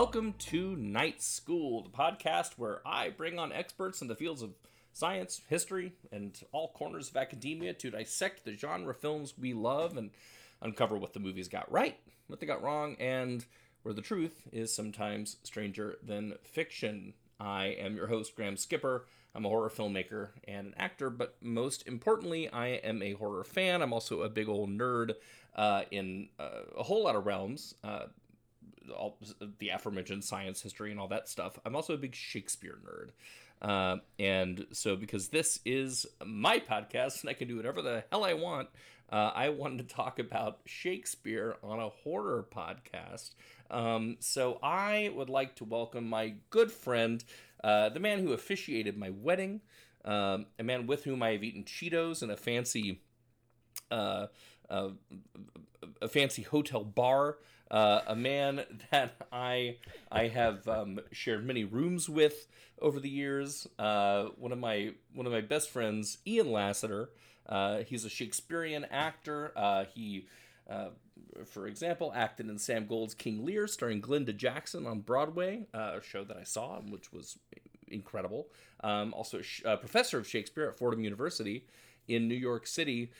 Welcome 0.00 0.32
to 0.38 0.76
Night 0.76 1.20
School, 1.22 1.82
the 1.82 1.90
podcast 1.90 2.52
where 2.56 2.80
I 2.86 3.10
bring 3.10 3.38
on 3.38 3.52
experts 3.52 4.00
in 4.00 4.08
the 4.08 4.14
fields 4.14 4.40
of 4.40 4.54
science, 4.94 5.42
history, 5.46 5.92
and 6.10 6.42
all 6.52 6.68
corners 6.68 7.10
of 7.10 7.18
academia 7.18 7.74
to 7.74 7.90
dissect 7.90 8.46
the 8.46 8.56
genre 8.56 8.94
films 8.94 9.34
we 9.36 9.52
love 9.52 9.98
and 9.98 10.08
uncover 10.62 10.96
what 10.96 11.12
the 11.12 11.20
movies 11.20 11.48
got 11.48 11.70
right, 11.70 11.98
what 12.28 12.40
they 12.40 12.46
got 12.46 12.62
wrong, 12.62 12.96
and 12.98 13.44
where 13.82 13.92
the 13.92 14.00
truth 14.00 14.48
is 14.52 14.74
sometimes 14.74 15.36
stranger 15.42 15.98
than 16.02 16.32
fiction. 16.44 17.12
I 17.38 17.66
am 17.66 17.94
your 17.94 18.06
host, 18.06 18.34
Graham 18.34 18.56
Skipper. 18.56 19.04
I'm 19.34 19.44
a 19.44 19.50
horror 19.50 19.68
filmmaker 19.68 20.28
and 20.48 20.68
an 20.68 20.74
actor, 20.78 21.10
but 21.10 21.36
most 21.42 21.86
importantly, 21.86 22.48
I 22.48 22.68
am 22.68 23.02
a 23.02 23.12
horror 23.12 23.44
fan. 23.44 23.82
I'm 23.82 23.92
also 23.92 24.22
a 24.22 24.30
big 24.30 24.48
old 24.48 24.70
nerd 24.70 25.16
uh, 25.54 25.82
in 25.90 26.30
uh, 26.38 26.62
a 26.78 26.84
whole 26.84 27.04
lot 27.04 27.16
of 27.16 27.26
realms. 27.26 27.74
Uh, 27.84 28.06
all 28.96 29.18
the 29.58 29.68
aforementioned 29.68 30.24
science, 30.24 30.62
history, 30.62 30.90
and 30.90 31.00
all 31.00 31.08
that 31.08 31.28
stuff. 31.28 31.58
I'm 31.64 31.76
also 31.76 31.94
a 31.94 31.98
big 31.98 32.14
Shakespeare 32.14 32.78
nerd. 32.84 33.10
Uh, 33.62 33.98
and 34.18 34.66
so, 34.72 34.96
because 34.96 35.28
this 35.28 35.60
is 35.64 36.06
my 36.24 36.58
podcast 36.58 37.20
and 37.20 37.30
I 37.30 37.34
can 37.34 37.48
do 37.48 37.56
whatever 37.56 37.82
the 37.82 38.04
hell 38.10 38.24
I 38.24 38.32
want, 38.32 38.68
uh, 39.12 39.32
I 39.34 39.50
wanted 39.50 39.86
to 39.88 39.94
talk 39.94 40.18
about 40.18 40.60
Shakespeare 40.64 41.56
on 41.62 41.78
a 41.78 41.88
horror 41.88 42.46
podcast. 42.54 43.34
Um, 43.70 44.16
so, 44.20 44.58
I 44.62 45.12
would 45.14 45.28
like 45.28 45.56
to 45.56 45.64
welcome 45.64 46.08
my 46.08 46.34
good 46.48 46.72
friend, 46.72 47.22
uh, 47.62 47.90
the 47.90 48.00
man 48.00 48.20
who 48.20 48.32
officiated 48.32 48.96
my 48.96 49.10
wedding, 49.10 49.60
um, 50.06 50.46
a 50.58 50.62
man 50.62 50.86
with 50.86 51.04
whom 51.04 51.22
I 51.22 51.32
have 51.32 51.44
eaten 51.44 51.64
Cheetos 51.64 52.22
in 52.22 52.30
a 52.30 52.36
fancy. 52.36 53.02
Uh, 53.90 54.28
uh, 54.70 54.90
a 56.00 56.08
fancy 56.08 56.42
hotel 56.42 56.84
bar, 56.84 57.38
uh, 57.70 58.00
a 58.06 58.16
man 58.16 58.64
that 58.90 59.14
I 59.32 59.76
I 60.10 60.28
have 60.28 60.66
um, 60.68 61.00
shared 61.12 61.46
many 61.46 61.64
rooms 61.64 62.08
with 62.08 62.46
over 62.80 63.00
the 63.00 63.10
years. 63.10 63.66
Uh, 63.78 64.26
one 64.36 64.52
of 64.52 64.58
my 64.58 64.92
one 65.14 65.26
of 65.26 65.32
my 65.32 65.40
best 65.40 65.70
friends, 65.70 66.18
Ian 66.26 66.52
Lassiter. 66.52 67.10
Uh, 67.48 67.78
he's 67.78 68.04
a 68.04 68.08
Shakespearean 68.08 68.86
actor. 68.90 69.52
Uh, 69.56 69.84
he, 69.92 70.26
uh, 70.68 70.90
for 71.44 71.66
example, 71.66 72.12
acted 72.14 72.48
in 72.48 72.58
Sam 72.58 72.86
Gold's 72.86 73.14
King 73.14 73.44
Lear, 73.44 73.66
starring 73.66 74.00
Glenda 74.00 74.36
Jackson 74.36 74.86
on 74.86 75.00
Broadway, 75.00 75.66
uh, 75.74 75.96
a 75.98 76.02
show 76.02 76.22
that 76.24 76.36
I 76.36 76.44
saw, 76.44 76.80
which 76.80 77.12
was 77.12 77.38
incredible. 77.88 78.48
Um, 78.84 79.12
also, 79.14 79.40
a 79.64 79.76
professor 79.76 80.18
of 80.18 80.28
Shakespeare 80.28 80.68
at 80.68 80.78
Fordham 80.78 81.02
University 81.02 81.64
in 82.06 82.28
New 82.28 82.36
York 82.36 82.68
City. 82.68 83.10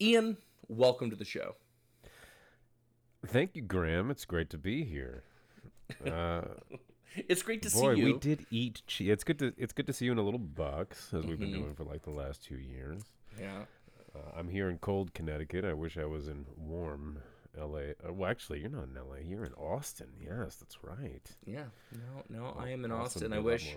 Ian, 0.00 0.38
welcome 0.68 1.08
to 1.10 1.16
the 1.16 1.24
show. 1.24 1.54
Thank 3.26 3.56
you, 3.56 3.62
Graham. 3.62 4.10
It's 4.10 4.24
great 4.24 4.50
to 4.50 4.58
be 4.58 4.84
here. 4.84 5.24
Uh, 6.04 6.42
it's 7.14 7.42
great 7.42 7.62
to 7.62 7.70
boy, 7.70 7.94
see 7.94 8.00
you. 8.00 8.06
we 8.06 8.12
did 8.18 8.46
eat. 8.50 8.82
cheese. 8.86 9.08
it's 9.10 9.24
good 9.24 9.38
to 9.38 9.52
it's 9.56 9.72
good 9.72 9.86
to 9.86 9.92
see 9.92 10.04
you 10.04 10.12
in 10.12 10.18
a 10.18 10.22
little 10.22 10.40
box 10.40 11.12
as 11.14 11.24
we've 11.24 11.38
been 11.38 11.52
doing 11.52 11.74
for 11.74 11.84
like 11.84 12.02
the 12.02 12.10
last 12.10 12.44
two 12.44 12.56
years. 12.56 13.02
Yeah. 13.40 13.64
Uh, 14.14 14.38
I'm 14.38 14.48
here 14.48 14.70
in 14.70 14.78
cold 14.78 15.12
Connecticut. 15.14 15.64
I 15.64 15.74
wish 15.74 15.98
I 15.98 16.06
was 16.06 16.28
in 16.28 16.46
warm 16.56 17.18
L.A. 17.58 17.90
Uh, 18.06 18.12
well, 18.12 18.30
actually, 18.30 18.60
you're 18.60 18.70
not 18.70 18.84
in 18.84 18.96
L.A. 18.96 19.22
You're 19.22 19.44
in 19.44 19.54
Austin. 19.54 20.08
Yes, 20.20 20.56
that's 20.56 20.82
right. 20.82 21.22
Yeah. 21.44 21.64
No, 21.92 22.38
no, 22.38 22.56
I 22.58 22.70
am 22.70 22.84
in 22.84 22.92
Austin 22.92 23.24
Austin. 23.24 23.32
I 23.32 23.36
be 23.36 23.40
a 23.40 23.42
lot 23.42 23.44
wish. 23.44 23.76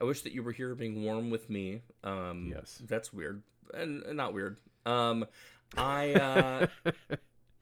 I 0.00 0.04
wish 0.04 0.22
that 0.22 0.32
you 0.32 0.42
were 0.42 0.52
here 0.52 0.74
being 0.74 1.04
warm 1.04 1.30
with 1.30 1.48
me. 1.50 1.82
Um 2.04 2.52
Yes. 2.54 2.80
That's 2.86 3.12
weird. 3.12 3.42
And, 3.74 4.02
and 4.04 4.16
not 4.16 4.32
weird. 4.34 4.58
Um 4.84 5.26
I 5.76 6.14
uh 6.14 6.66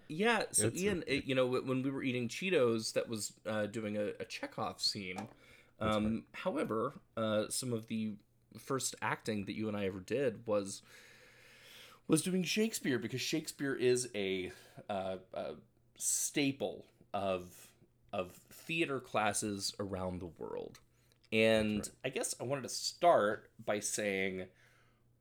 Yeah, 0.09 0.45
so 0.51 0.67
It's- 0.67 0.81
Ian, 0.83 1.05
it, 1.07 1.25
you 1.25 1.35
know, 1.35 1.47
when 1.47 1.83
we 1.83 1.91
were 1.91 2.03
eating 2.03 2.29
Cheetos, 2.29 2.93
that 2.93 3.09
was 3.09 3.33
uh, 3.47 3.67
doing 3.67 3.97
a, 3.97 4.13
a 4.21 4.25
Chekhov 4.25 4.81
scene. 4.81 5.29
Um, 5.81 6.25
However, 6.33 6.95
uh, 7.17 7.49
some 7.49 7.73
of 7.73 7.89
the 7.89 8.15
first 8.59 8.95
acting 9.03 9.47
that 9.47 9.55
you 9.55 9.67
and 9.69 9.77
I 9.77 9.87
ever 9.87 10.01
did 10.01 10.47
was 10.47 10.83
was 12.07 12.23
doing 12.23 12.43
Shakespeare 12.43 12.99
because 12.99 13.21
Shakespeare 13.23 13.75
is 13.75 14.09
a, 14.15 14.53
uh, 14.91 15.17
a 15.33 15.55
staple 15.97 16.85
of 17.13 17.45
of 18.13 18.33
theater 18.51 19.01
classes 19.01 19.75
around 19.81 20.21
the 20.21 20.27
world. 20.39 20.79
And 21.33 21.89
I 22.05 22.11
guess 22.11 22.35
I 22.41 22.45
wanted 22.45 22.63
to 22.63 22.69
start 22.69 23.51
by 23.65 23.81
saying, 23.81 24.45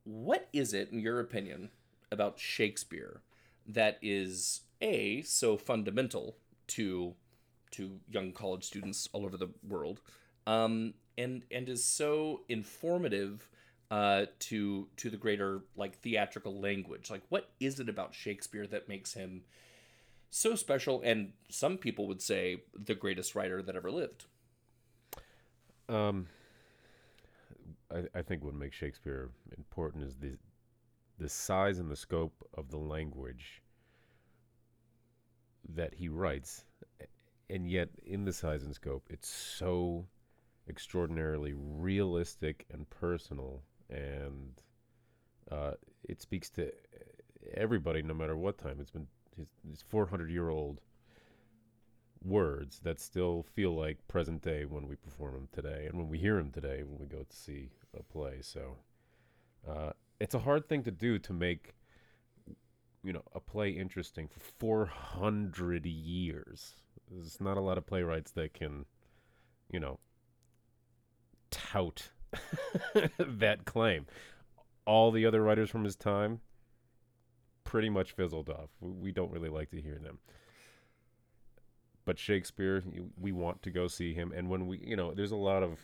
what 0.03 0.47
is 0.53 0.75
it, 0.75 0.91
in 0.91 1.00
your 1.00 1.19
opinion, 1.19 1.71
about 2.11 2.38
Shakespeare 2.38 3.21
that 3.65 3.97
is 4.03 4.61
a 4.83 5.23
so 5.23 5.57
fundamental 5.57 6.38
to 6.67 7.16
to 7.71 7.99
young 8.11 8.31
college 8.31 8.63
students 8.63 9.09
all 9.13 9.25
over 9.25 9.38
the 9.38 9.49
world, 9.67 10.01
um, 10.45 10.94
and 11.17 11.44
and 11.49 11.67
is 11.69 11.83
so 11.83 12.41
informative 12.49 13.49
uh, 13.89 14.25
to 14.39 14.88
to 14.97 15.09
the 15.09 15.17
greater 15.17 15.61
like 15.75 15.99
theatrical 15.99 16.59
language? 16.59 17.09
Like, 17.09 17.23
what 17.29 17.49
is 17.59 17.79
it 17.79 17.89
about 17.89 18.13
Shakespeare 18.13 18.67
that 18.67 18.88
makes 18.88 19.13
him 19.13 19.44
so 20.29 20.55
special? 20.55 21.01
And 21.03 21.33
some 21.50 21.77
people 21.77 22.07
would 22.07 22.21
say 22.21 22.63
the 22.73 22.95
greatest 22.95 23.33
writer 23.33 23.63
that 23.63 23.75
ever 23.75 23.89
lived. 23.89 24.25
Um, 25.89 26.27
I, 27.91 28.03
I 28.15 28.21
think 28.21 28.44
what 28.44 28.53
makes 28.53 28.75
Shakespeare 28.75 29.29
important 29.57 30.03
is 30.03 30.15
the 30.17 30.38
the 31.19 31.29
size 31.29 31.79
and 31.79 31.89
the 31.89 31.95
scope 31.95 32.47
of 32.55 32.69
the 32.69 32.77
language 32.77 33.62
that 35.75 35.94
he 35.94 36.09
writes, 36.09 36.66
and 37.50 37.69
yet 37.69 37.90
in 38.06 38.25
the 38.25 38.34
size 38.34 38.63
and 38.63 38.74
scope, 38.74 39.07
it's 39.09 39.29
so 39.29 40.06
extraordinarily 40.69 41.53
realistic 41.56 42.66
and 42.72 42.90
personal, 42.90 43.62
and 43.90 44.53
uh, 45.51 45.72
it 46.07 46.22
speaks 46.22 46.50
to 46.51 46.72
everybody, 47.56 48.01
no 48.01 48.13
matter 48.13 48.35
what 48.35 48.57
time. 48.57 48.78
It's 48.79 48.91
been 48.91 49.07
his, 49.38 49.47
his 49.69 49.81
400 49.81 50.29
year 50.29 50.50
old 50.50 50.79
words 52.24 52.80
that 52.84 53.00
still 53.00 53.45
feel 53.53 53.75
like 53.75 54.07
present 54.07 54.41
day 54.41 54.66
when 54.66 54.88
we 54.88 54.95
perform 54.95 55.34
them 55.34 55.47
today 55.51 55.85
and 55.88 55.97
when 55.97 56.07
we 56.07 56.18
hear 56.18 56.38
them 56.38 56.51
today 56.51 56.81
when 56.84 56.97
we 56.97 57.06
go 57.06 57.24
to 57.24 57.35
see 57.35 57.69
a 57.97 58.03
play. 58.03 58.38
So 58.41 58.78
uh, 59.69 59.91
it's 60.19 60.35
a 60.35 60.40
hard 60.40 60.68
thing 60.68 60.84
to 60.84 60.91
do 60.91 61.19
to 61.19 61.34
make 61.34 61.74
you 63.03 63.13
know 63.13 63.23
a 63.33 63.39
play 63.39 63.69
interesting 63.69 64.27
for 64.27 64.39
400 64.39 65.85
years. 65.85 66.75
There's 67.09 67.39
not 67.41 67.57
a 67.57 67.61
lot 67.61 67.77
of 67.77 67.85
playwrights 67.85 68.31
that 68.31 68.53
can 68.53 68.85
you 69.69 69.79
know 69.79 69.99
tout 71.51 72.09
that 73.19 73.65
claim. 73.65 74.05
All 74.85 75.11
the 75.11 75.25
other 75.25 75.41
writers 75.41 75.69
from 75.69 75.83
his 75.83 75.95
time 75.95 76.41
pretty 77.63 77.89
much 77.89 78.11
fizzled 78.11 78.49
off. 78.49 78.69
We, 78.81 79.11
don't 79.13 79.31
really 79.31 79.49
like 79.49 79.71
to 79.71 79.81
hear 79.81 79.97
them 79.97 80.19
but 82.05 82.19
Shakespeare, 82.19 82.83
we 83.19 83.31
want 83.31 83.61
to 83.63 83.71
go 83.71 83.87
see 83.87 84.13
him. 84.13 84.33
And 84.35 84.49
when 84.49 84.67
we, 84.67 84.79
you 84.79 84.95
know, 84.95 85.13
there's 85.13 85.31
a 85.31 85.37
lot 85.37 85.63
of, 85.63 85.79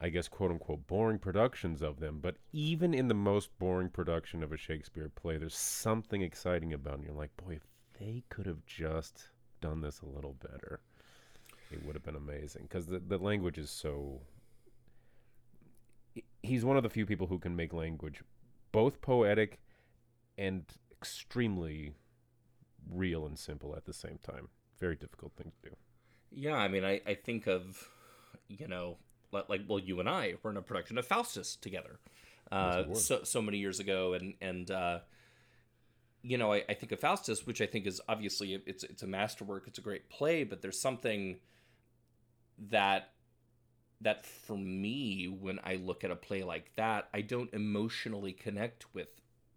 I 0.00 0.10
guess, 0.10 0.28
quote 0.28 0.50
unquote, 0.50 0.86
boring 0.86 1.18
productions 1.18 1.82
of 1.82 1.98
them. 1.98 2.20
But 2.20 2.36
even 2.52 2.94
in 2.94 3.08
the 3.08 3.14
most 3.14 3.50
boring 3.58 3.88
production 3.88 4.42
of 4.42 4.52
a 4.52 4.56
Shakespeare 4.56 5.08
play, 5.08 5.38
there's 5.38 5.56
something 5.56 6.22
exciting 6.22 6.72
about 6.72 7.00
it. 7.00 7.06
You're 7.06 7.14
like, 7.14 7.36
boy, 7.36 7.54
if 7.54 7.66
they 7.98 8.22
could 8.28 8.46
have 8.46 8.64
just 8.64 9.30
done 9.60 9.80
this 9.80 10.00
a 10.00 10.06
little 10.06 10.36
better, 10.40 10.80
it 11.72 11.84
would 11.84 11.96
have 11.96 12.04
been 12.04 12.14
amazing. 12.14 12.62
Because 12.62 12.86
the, 12.86 13.00
the 13.00 13.18
language 13.18 13.58
is 13.58 13.70
so. 13.70 14.20
He's 16.42 16.64
one 16.64 16.76
of 16.76 16.84
the 16.84 16.90
few 16.90 17.04
people 17.04 17.26
who 17.26 17.38
can 17.38 17.56
make 17.56 17.72
language 17.72 18.22
both 18.70 19.00
poetic 19.00 19.58
and 20.36 20.64
extremely 20.92 21.94
real 22.88 23.26
and 23.26 23.38
simple 23.38 23.74
at 23.74 23.84
the 23.84 23.92
same 23.92 24.18
time. 24.22 24.48
Very 24.78 24.94
difficult 24.94 25.32
thing 25.36 25.50
to 25.62 25.70
do. 25.70 25.76
Yeah, 26.30 26.54
I 26.54 26.68
mean, 26.68 26.84
I, 26.84 27.00
I 27.06 27.14
think 27.14 27.46
of, 27.46 27.88
you 28.48 28.68
know, 28.68 28.98
like, 29.32 29.62
well, 29.68 29.78
you 29.78 30.00
and 30.00 30.08
I 30.08 30.34
were 30.42 30.50
in 30.50 30.56
a 30.56 30.62
production 30.62 30.98
of 30.98 31.06
Faustus 31.06 31.56
together 31.56 31.98
uh, 32.50 32.94
so, 32.94 33.22
so 33.24 33.42
many 33.42 33.58
years 33.58 33.80
ago. 33.80 34.14
And, 34.14 34.34
and 34.40 34.70
uh, 34.70 34.98
you 36.22 36.38
know, 36.38 36.52
I, 36.52 36.64
I 36.68 36.74
think 36.74 36.92
of 36.92 37.00
Faustus, 37.00 37.46
which 37.46 37.60
I 37.60 37.66
think 37.66 37.86
is 37.86 38.00
obviously, 38.08 38.54
it's, 38.66 38.84
it's 38.84 39.02
a 39.02 39.06
masterwork. 39.06 39.66
It's 39.66 39.78
a 39.78 39.82
great 39.82 40.08
play, 40.08 40.44
but 40.44 40.62
there's 40.62 40.80
something 40.80 41.36
that, 42.70 43.10
that 44.00 44.24
for 44.24 44.56
me, 44.56 45.26
when 45.26 45.58
I 45.64 45.74
look 45.74 46.04
at 46.04 46.10
a 46.10 46.16
play 46.16 46.42
like 46.42 46.70
that, 46.76 47.08
I 47.12 47.20
don't 47.20 47.52
emotionally 47.52 48.32
connect 48.32 48.94
with 48.94 49.08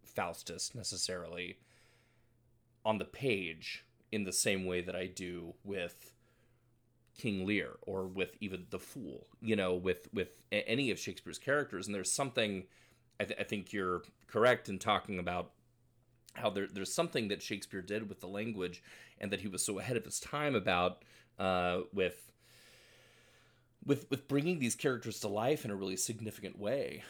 Faustus 0.03 0.75
necessarily 0.75 1.59
on 2.83 2.97
the 2.97 3.05
page 3.05 3.85
in 4.11 4.23
the 4.23 4.33
same 4.33 4.65
way 4.65 4.81
that 4.81 4.95
I 4.95 5.05
do 5.05 5.53
with 5.63 6.13
King 7.21 7.45
Lear 7.45 7.77
or 7.83 8.07
with 8.07 8.35
even 8.39 8.65
the 8.71 8.79
Fool, 8.79 9.27
you 9.41 9.55
know, 9.55 9.75
with 9.75 10.09
with 10.11 10.29
any 10.51 10.89
of 10.89 10.97
Shakespeare's 10.97 11.37
characters. 11.37 11.85
And 11.85 11.93
there's 11.93 12.11
something, 12.11 12.63
I, 13.19 13.25
th- 13.25 13.39
I 13.39 13.43
think 13.43 13.71
you're 13.71 14.01
correct 14.25 14.69
in 14.69 14.79
talking 14.79 15.19
about 15.19 15.51
how 16.33 16.49
there, 16.49 16.67
there's 16.73 16.91
something 16.91 17.27
that 17.27 17.43
Shakespeare 17.43 17.83
did 17.83 18.09
with 18.09 18.21
the 18.21 18.27
language, 18.27 18.81
and 19.19 19.29
that 19.31 19.41
he 19.41 19.47
was 19.47 19.63
so 19.63 19.77
ahead 19.77 19.97
of 19.97 20.03
his 20.03 20.19
time 20.19 20.55
about 20.55 21.03
uh, 21.37 21.81
with 21.93 22.31
with 23.85 24.09
with 24.09 24.27
bringing 24.27 24.57
these 24.57 24.73
characters 24.73 25.19
to 25.19 25.27
life 25.27 25.63
in 25.63 25.69
a 25.69 25.75
really 25.75 25.97
significant 25.97 26.57
way. 26.57 27.03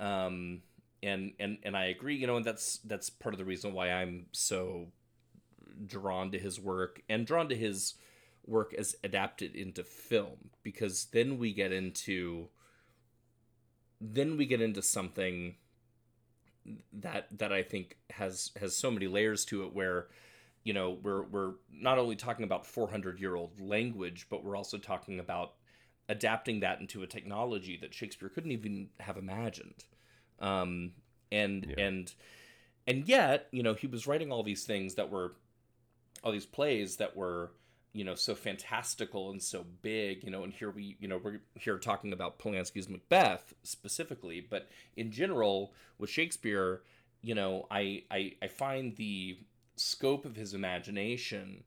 Um, 0.00 0.62
and 1.02 1.32
and 1.38 1.58
and 1.62 1.76
I 1.76 1.86
agree, 1.86 2.16
you 2.16 2.26
know, 2.26 2.36
and 2.36 2.44
that's 2.46 2.78
that's 2.78 3.10
part 3.10 3.34
of 3.34 3.38
the 3.38 3.44
reason 3.44 3.74
why 3.74 3.90
I'm 3.92 4.28
so 4.32 4.86
drawn 5.86 6.30
to 6.32 6.38
his 6.38 6.58
work 6.58 7.02
and 7.10 7.26
drawn 7.26 7.50
to 7.50 7.54
his 7.54 7.94
work 8.48 8.74
as 8.74 8.96
adapted 9.04 9.54
into 9.54 9.84
film 9.84 10.50
because 10.62 11.06
then 11.12 11.38
we 11.38 11.52
get 11.52 11.72
into 11.72 12.48
then 14.00 14.36
we 14.36 14.46
get 14.46 14.60
into 14.60 14.82
something 14.82 15.56
that 16.92 17.26
that 17.38 17.52
I 17.52 17.62
think 17.62 17.96
has 18.10 18.50
has 18.60 18.76
so 18.76 18.90
many 18.90 19.06
layers 19.06 19.44
to 19.46 19.64
it 19.64 19.74
where 19.74 20.08
you 20.64 20.72
know 20.72 20.98
we're 21.02 21.22
we're 21.22 21.52
not 21.72 21.98
only 21.98 22.16
talking 22.16 22.44
about 22.44 22.66
400 22.66 23.18
year 23.20 23.34
old 23.34 23.60
language 23.60 24.26
but 24.28 24.44
we're 24.44 24.56
also 24.56 24.76
talking 24.78 25.18
about 25.18 25.54
adapting 26.08 26.60
that 26.60 26.80
into 26.80 27.02
a 27.02 27.06
technology 27.06 27.78
that 27.80 27.94
Shakespeare 27.94 28.28
couldn't 28.28 28.52
even 28.52 28.88
have 29.00 29.16
imagined 29.16 29.84
um, 30.40 30.92
and 31.32 31.66
Yeah. 31.76 31.84
and 31.86 32.14
and 32.86 33.08
yet 33.08 33.48
you 33.50 33.62
know 33.62 33.74
he 33.74 33.86
was 33.86 34.06
writing 34.06 34.30
all 34.30 34.42
these 34.42 34.64
things 34.64 34.94
that 34.96 35.10
were 35.10 35.36
all 36.22 36.32
these 36.32 36.46
plays 36.46 36.96
that 36.96 37.16
were 37.16 37.52
you 37.98 38.04
know 38.04 38.14
so 38.14 38.32
fantastical 38.32 39.32
and 39.32 39.42
so 39.42 39.66
big 39.82 40.22
you 40.22 40.30
know 40.30 40.44
and 40.44 40.52
here 40.52 40.70
we 40.70 40.96
you 41.00 41.08
know 41.08 41.20
we're 41.20 41.40
here 41.56 41.78
talking 41.78 42.12
about 42.12 42.38
Polanski's 42.38 42.88
Macbeth 42.88 43.52
specifically 43.64 44.40
but 44.40 44.68
in 44.96 45.10
general 45.10 45.72
with 45.98 46.08
Shakespeare 46.08 46.82
you 47.22 47.34
know 47.34 47.66
I 47.72 48.04
I, 48.08 48.34
I 48.40 48.46
find 48.46 48.94
the 48.94 49.38
scope 49.74 50.24
of 50.24 50.36
his 50.36 50.54
imagination 50.54 51.64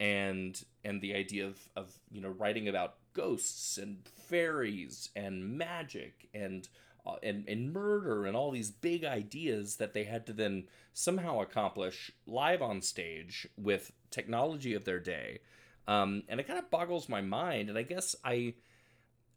and 0.00 0.58
and 0.86 1.02
the 1.02 1.14
idea 1.14 1.46
of 1.46 1.58
of 1.76 1.98
you 2.10 2.22
know 2.22 2.30
writing 2.30 2.66
about 2.66 2.94
ghosts 3.12 3.76
and 3.76 3.98
fairies 4.26 5.10
and 5.14 5.58
magic 5.58 6.30
and 6.32 6.66
uh, 7.06 7.16
and 7.22 7.46
and 7.46 7.74
murder 7.74 8.24
and 8.24 8.34
all 8.34 8.50
these 8.50 8.70
big 8.70 9.04
ideas 9.04 9.76
that 9.76 9.92
they 9.92 10.04
had 10.04 10.24
to 10.28 10.32
then 10.32 10.64
somehow 10.94 11.42
accomplish 11.42 12.10
live 12.26 12.62
on 12.62 12.80
stage 12.80 13.46
with 13.58 13.92
technology 14.10 14.72
of 14.72 14.86
their 14.86 14.98
day 14.98 15.40
um, 15.88 16.22
and 16.28 16.40
it 16.40 16.46
kind 16.46 16.58
of 16.58 16.70
boggles 16.70 17.08
my 17.08 17.20
mind 17.20 17.68
and 17.68 17.78
i 17.78 17.82
guess 17.82 18.16
i 18.24 18.54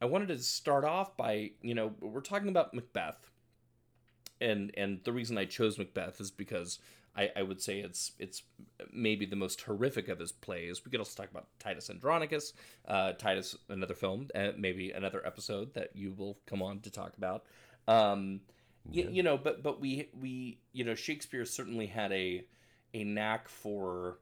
i 0.01 0.05
wanted 0.05 0.27
to 0.27 0.37
start 0.39 0.85
off 0.85 1.15
by 1.17 1.51
you 1.61 1.75
know 1.75 1.93
we're 2.01 2.21
talking 2.21 2.49
about 2.49 2.73
macbeth 2.73 3.31
and 4.39 4.71
and 4.77 4.99
the 5.03 5.11
reason 5.11 5.37
i 5.37 5.45
chose 5.45 5.77
macbeth 5.77 6.19
is 6.21 6.31
because 6.31 6.79
I, 7.15 7.31
I 7.35 7.41
would 7.41 7.59
say 7.59 7.79
it's 7.79 8.11
it's 8.19 8.43
maybe 8.93 9.25
the 9.25 9.35
most 9.35 9.59
horrific 9.61 10.07
of 10.07 10.19
his 10.19 10.31
plays. 10.31 10.85
We 10.85 10.91
could 10.91 10.99
also 10.99 11.19
talk 11.19 11.31
about 11.31 11.47
Titus 11.57 11.89
Andronicus, 11.89 12.53
uh, 12.87 13.13
Titus, 13.13 13.55
another 13.69 13.95
film, 13.95 14.27
uh, 14.35 14.49
maybe 14.55 14.91
another 14.91 15.25
episode 15.25 15.73
that 15.73 15.95
you 15.95 16.11
will 16.11 16.37
come 16.45 16.61
on 16.61 16.79
to 16.81 16.91
talk 16.91 17.17
about. 17.17 17.45
Um, 17.87 18.41
Yeah. 18.91 19.09
you 19.09 19.23
know, 19.23 19.35
but 19.35 19.63
but 19.63 19.81
we 19.81 20.09
we 20.13 20.59
you 20.73 20.83
know 20.83 20.93
Shakespeare 20.93 21.43
certainly 21.43 21.87
had 21.87 22.11
a 22.11 22.45
a 22.93 23.03
knack 23.03 23.49
for 23.49 24.19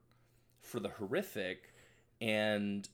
for 0.61 0.79
the 0.79 0.89
horrific, 0.89 1.73
and 2.21 2.87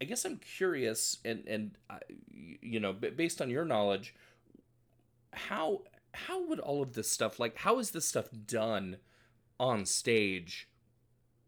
I 0.00 0.04
guess 0.04 0.24
I'm 0.24 0.36
curious, 0.36 1.18
and 1.24 1.44
and 1.46 1.78
uh, 1.90 1.98
you 2.30 2.80
know, 2.80 2.92
based 2.92 3.40
on 3.40 3.50
your 3.50 3.64
knowledge, 3.64 4.14
how 5.32 5.82
how 6.14 6.46
would 6.48 6.60
all 6.60 6.82
of 6.82 6.94
this 6.94 7.10
stuff 7.10 7.38
like 7.38 7.56
how 7.58 7.78
is 7.78 7.90
this 7.90 8.06
stuff 8.06 8.28
done 8.46 8.98
on 9.60 9.84
stage 9.84 10.68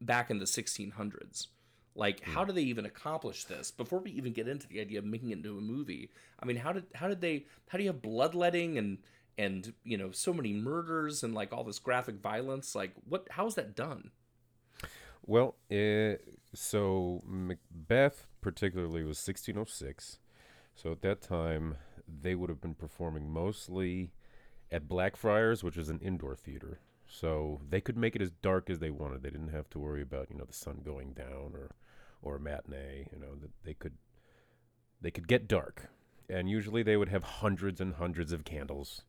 back 0.00 0.30
in 0.30 0.38
the 0.38 0.44
1600s? 0.44 1.48
Like, 1.94 2.22
how 2.22 2.44
do 2.44 2.52
they 2.52 2.62
even 2.62 2.86
accomplish 2.86 3.44
this 3.44 3.70
before 3.70 3.98
we 3.98 4.10
even 4.12 4.32
get 4.32 4.48
into 4.48 4.66
the 4.68 4.80
idea 4.80 5.00
of 5.00 5.04
making 5.04 5.30
it 5.30 5.38
into 5.38 5.58
a 5.58 5.60
movie? 5.60 6.10
I 6.40 6.46
mean, 6.46 6.56
how 6.56 6.72
did 6.72 6.84
how 6.94 7.08
did 7.08 7.20
they 7.20 7.46
how 7.68 7.78
do 7.78 7.84
you 7.84 7.90
have 7.90 8.02
bloodletting 8.02 8.78
and 8.78 8.98
and 9.36 9.72
you 9.84 9.98
know 9.98 10.10
so 10.10 10.32
many 10.32 10.52
murders 10.52 11.22
and 11.22 11.34
like 11.34 11.52
all 11.52 11.64
this 11.64 11.78
graphic 11.78 12.20
violence? 12.20 12.74
Like, 12.74 12.92
what 13.08 13.26
how 13.30 13.46
is 13.46 13.54
that 13.56 13.76
done? 13.76 14.10
Well, 15.30 15.54
uh, 15.70 16.18
so 16.56 17.22
Macbeth 17.24 18.26
particularly 18.40 19.04
was 19.04 19.24
1606. 19.24 20.18
So 20.74 20.90
at 20.90 21.02
that 21.02 21.22
time, 21.22 21.76
they 22.20 22.34
would 22.34 22.50
have 22.50 22.60
been 22.60 22.74
performing 22.74 23.30
mostly 23.30 24.10
at 24.72 24.88
Blackfriars, 24.88 25.62
which 25.62 25.76
is 25.76 25.88
an 25.88 26.00
indoor 26.00 26.34
theater. 26.34 26.80
So 27.06 27.60
they 27.70 27.80
could 27.80 27.96
make 27.96 28.16
it 28.16 28.22
as 28.22 28.32
dark 28.42 28.68
as 28.68 28.80
they 28.80 28.90
wanted. 28.90 29.22
They 29.22 29.30
didn't 29.30 29.54
have 29.54 29.70
to 29.70 29.78
worry 29.78 30.02
about 30.02 30.30
you 30.30 30.36
know 30.36 30.46
the 30.46 30.52
sun 30.52 30.80
going 30.84 31.12
down 31.12 31.52
or 31.54 31.76
or 32.22 32.34
a 32.34 32.40
matinee. 32.40 33.06
You 33.12 33.20
know 33.20 33.36
that 33.40 33.52
they 33.62 33.74
could 33.74 33.98
they 35.00 35.12
could 35.12 35.28
get 35.28 35.46
dark, 35.46 35.90
and 36.28 36.50
usually 36.50 36.82
they 36.82 36.96
would 36.96 37.08
have 37.08 37.22
hundreds 37.22 37.80
and 37.80 37.94
hundreds 37.94 38.32
of 38.32 38.44
candles 38.44 39.02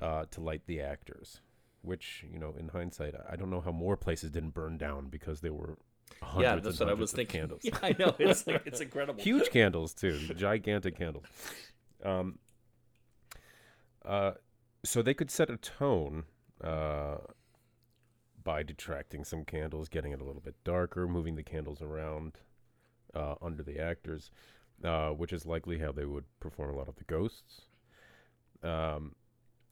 uh, 0.00 0.24
to 0.30 0.40
light 0.40 0.62
the 0.66 0.80
actors 0.80 1.40
which 1.84 2.24
you 2.32 2.38
know 2.38 2.54
in 2.58 2.68
hindsight 2.68 3.14
i 3.30 3.36
don't 3.36 3.50
know 3.50 3.60
how 3.60 3.70
more 3.72 3.96
places 3.96 4.30
didn't 4.30 4.50
burn 4.54 4.76
down 4.78 5.08
because 5.08 5.40
they 5.40 5.50
were 5.50 5.76
hundreds 6.22 6.42
yeah, 6.42 6.56
that's 6.60 6.80
what 6.80 6.88
I 6.88 6.94
was 6.94 7.12
thinking. 7.12 7.40
candles. 7.40 7.62
Yeah, 7.64 7.78
I 7.82 7.94
know. 7.98 8.14
It's 8.18 8.46
like, 8.46 8.62
it's 8.66 8.80
incredible. 8.80 9.22
huge 9.22 9.50
candles 9.50 9.94
too. 9.94 10.18
Gigantic 10.34 10.96
candles. 10.96 11.24
Um 12.04 12.38
uh 14.04 14.32
so 14.84 15.00
they 15.00 15.14
could 15.14 15.30
set 15.30 15.48
a 15.48 15.56
tone 15.56 16.24
uh 16.62 17.16
by 18.42 18.62
detracting 18.62 19.24
some 19.24 19.44
candles 19.44 19.88
getting 19.88 20.12
it 20.12 20.20
a 20.20 20.24
little 20.24 20.42
bit 20.42 20.54
darker 20.62 21.08
moving 21.08 21.36
the 21.36 21.42
candles 21.42 21.80
around 21.80 22.32
uh 23.14 23.36
under 23.40 23.62
the 23.62 23.78
actors 23.78 24.30
uh 24.84 25.08
which 25.08 25.32
is 25.32 25.46
likely 25.46 25.78
how 25.78 25.90
they 25.90 26.04
would 26.04 26.24
perform 26.40 26.70
a 26.70 26.76
lot 26.76 26.88
of 26.88 26.96
the 26.96 27.04
ghosts. 27.04 27.62
Um 28.62 29.14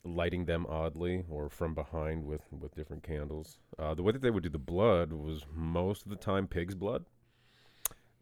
lighting 0.04 0.44
them 0.46 0.66
oddly 0.68 1.24
or 1.28 1.48
from 1.48 1.74
behind 1.74 2.24
with 2.24 2.42
with 2.50 2.74
different 2.74 3.02
candles. 3.02 3.58
Uh, 3.78 3.94
the 3.94 4.02
way 4.02 4.12
that 4.12 4.22
they 4.22 4.30
would 4.30 4.42
do 4.42 4.48
the 4.48 4.58
blood 4.58 5.12
was 5.12 5.44
most 5.54 6.04
of 6.04 6.10
the 6.10 6.16
time 6.16 6.46
pig's 6.46 6.74
blood. 6.74 7.04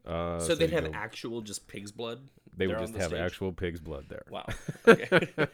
Uh, 0.07 0.39
so 0.41 0.55
they'd 0.55 0.71
have 0.71 0.85
know, 0.85 0.91
actual 0.95 1.41
just 1.43 1.67
pig's 1.69 1.93
blood. 1.93 2.29
they 2.57 2.67
would 2.67 2.79
just 2.79 2.95
the 2.95 3.01
have 3.01 3.11
stage? 3.11 3.21
actual 3.21 3.53
pig's 3.53 3.81
blood 3.81 4.07
there. 4.09 4.25
Wow. 4.31 4.47
Okay. 4.89 5.29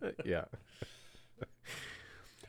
yeah. 0.24 0.44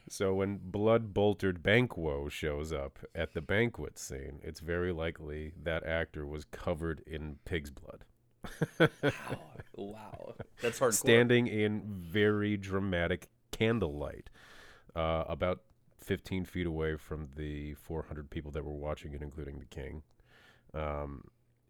so 0.10 0.34
when 0.34 0.60
blood 0.64 1.14
boltered 1.14 1.62
Banquo 1.62 2.30
shows 2.30 2.72
up 2.72 3.00
at 3.14 3.34
the 3.34 3.42
banquet 3.42 4.00
scene, 4.00 4.40
it's 4.44 4.60
very 4.62 4.92
likely 4.92 5.52
that 5.62 5.86
actor 5.86 6.26
was 6.26 6.46
covered 6.46 7.02
in 7.06 7.38
pig's 7.46 7.70
blood. 7.70 8.06
Wow. 8.80 8.90
Wow. 9.76 10.36
That's 10.62 10.80
hardcore. 10.80 10.94
standing 10.94 11.48
in 11.48 11.84
very 11.86 12.58
dramatic 12.58 13.30
candlelight, 13.52 14.30
uh, 14.96 15.24
about 15.28 15.62
15 15.98 16.46
feet 16.46 16.66
away 16.66 16.96
from 16.98 17.30
the 17.36 17.74
400 17.76 18.30
people 18.30 18.52
that 18.52 18.66
were 18.66 18.74
watching 18.74 19.14
it, 19.14 19.22
including 19.22 19.60
the 19.60 19.66
king. 19.66 20.04
Um, 20.74 21.26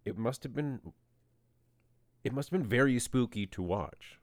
it 0.05 0.17
must 0.17 0.43
have 0.43 0.53
been. 0.53 0.93
It 2.23 2.33
must 2.33 2.51
have 2.51 2.59
been 2.59 2.67
very 2.67 2.99
spooky 2.99 3.47
to 3.47 3.61
watch. 3.61 4.19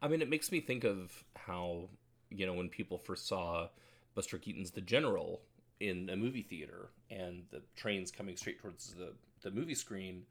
I 0.00 0.08
mean, 0.08 0.22
it 0.22 0.30
makes 0.30 0.52
me 0.52 0.60
think 0.60 0.84
of 0.84 1.24
how 1.36 1.88
you 2.30 2.46
know 2.46 2.54
when 2.54 2.68
people 2.68 2.98
first 2.98 3.26
saw 3.26 3.68
Buster 4.14 4.38
Keaton's 4.38 4.70
The 4.70 4.80
General 4.80 5.42
in 5.80 6.08
a 6.10 6.16
movie 6.16 6.42
theater, 6.42 6.90
and 7.10 7.44
the 7.50 7.62
trains 7.76 8.10
coming 8.10 8.36
straight 8.36 8.60
towards 8.60 8.94
the 8.94 9.12
the 9.42 9.50
movie 9.50 9.74
screen, 9.74 10.22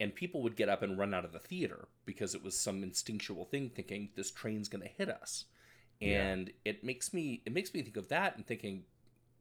and 0.00 0.14
people 0.14 0.42
would 0.42 0.56
get 0.56 0.68
up 0.68 0.82
and 0.82 0.98
run 0.98 1.14
out 1.14 1.24
of 1.24 1.32
the 1.32 1.38
theater 1.38 1.88
because 2.04 2.34
it 2.34 2.42
was 2.44 2.58
some 2.58 2.82
instinctual 2.82 3.44
thing, 3.44 3.70
thinking 3.70 4.10
this 4.16 4.30
train's 4.30 4.68
going 4.68 4.82
to 4.82 4.88
hit 4.88 5.08
us, 5.08 5.44
Yeah. 6.00 6.22
and 6.26 6.52
it 6.64 6.82
makes 6.84 7.12
me 7.14 7.42
it 7.46 7.52
makes 7.52 7.72
me 7.74 7.82
think 7.82 7.96
of 7.96 8.08
that 8.08 8.36
and 8.36 8.46
thinking, 8.46 8.84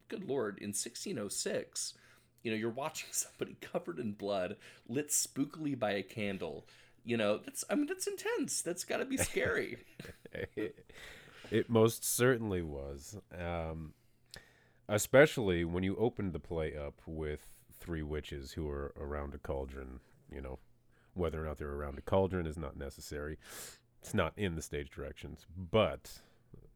good 0.10 0.28
lord, 0.28 0.58
in 0.60 0.70
1606. 0.74 1.94
You 2.44 2.52
know, 2.52 2.58
you're 2.58 2.70
watching 2.70 3.10
somebody 3.12 3.56
covered 3.62 4.00
in 4.00 4.12
blood, 4.14 4.58
lit 4.88 5.10
spookily 5.10 5.78
by 5.78 5.92
a 5.92 6.04
candle. 6.04 6.68
You 7.06 7.18
know, 7.18 7.38
that's 7.38 7.64
I 7.70 7.76
mean 7.76 7.88
that's 7.88 8.08
intense. 8.08 8.62
That's 8.62 8.84
got 8.86 8.98
to 8.98 9.06
be 9.06 9.18
scary. 9.18 9.78
it, 10.56 10.86
it 11.52 11.70
most 11.70 12.04
certainly 12.06 12.62
was. 12.62 13.18
Um, 13.38 13.94
especially 14.88 15.64
when 15.66 15.84
you 15.84 15.96
opened 15.96 16.34
the 16.34 16.40
play 16.40 16.76
up 16.76 17.02
with 17.06 17.48
three 17.80 18.04
witches 18.04 18.54
who 18.54 18.70
are 18.70 18.94
around 18.98 19.34
a 19.34 19.38
cauldron. 19.38 20.00
You 20.34 20.42
know, 20.42 20.60
whether 21.14 21.44
or 21.44 21.48
not 21.48 21.58
they're 21.58 21.70
around 21.70 21.98
a 21.98 22.02
cauldron 22.02 22.46
is 22.46 22.58
not 22.58 22.78
necessary. 22.78 23.38
It's 24.02 24.14
not 24.14 24.34
in 24.36 24.56
the 24.56 24.62
stage 24.62 24.90
directions, 24.90 25.46
but 25.72 26.12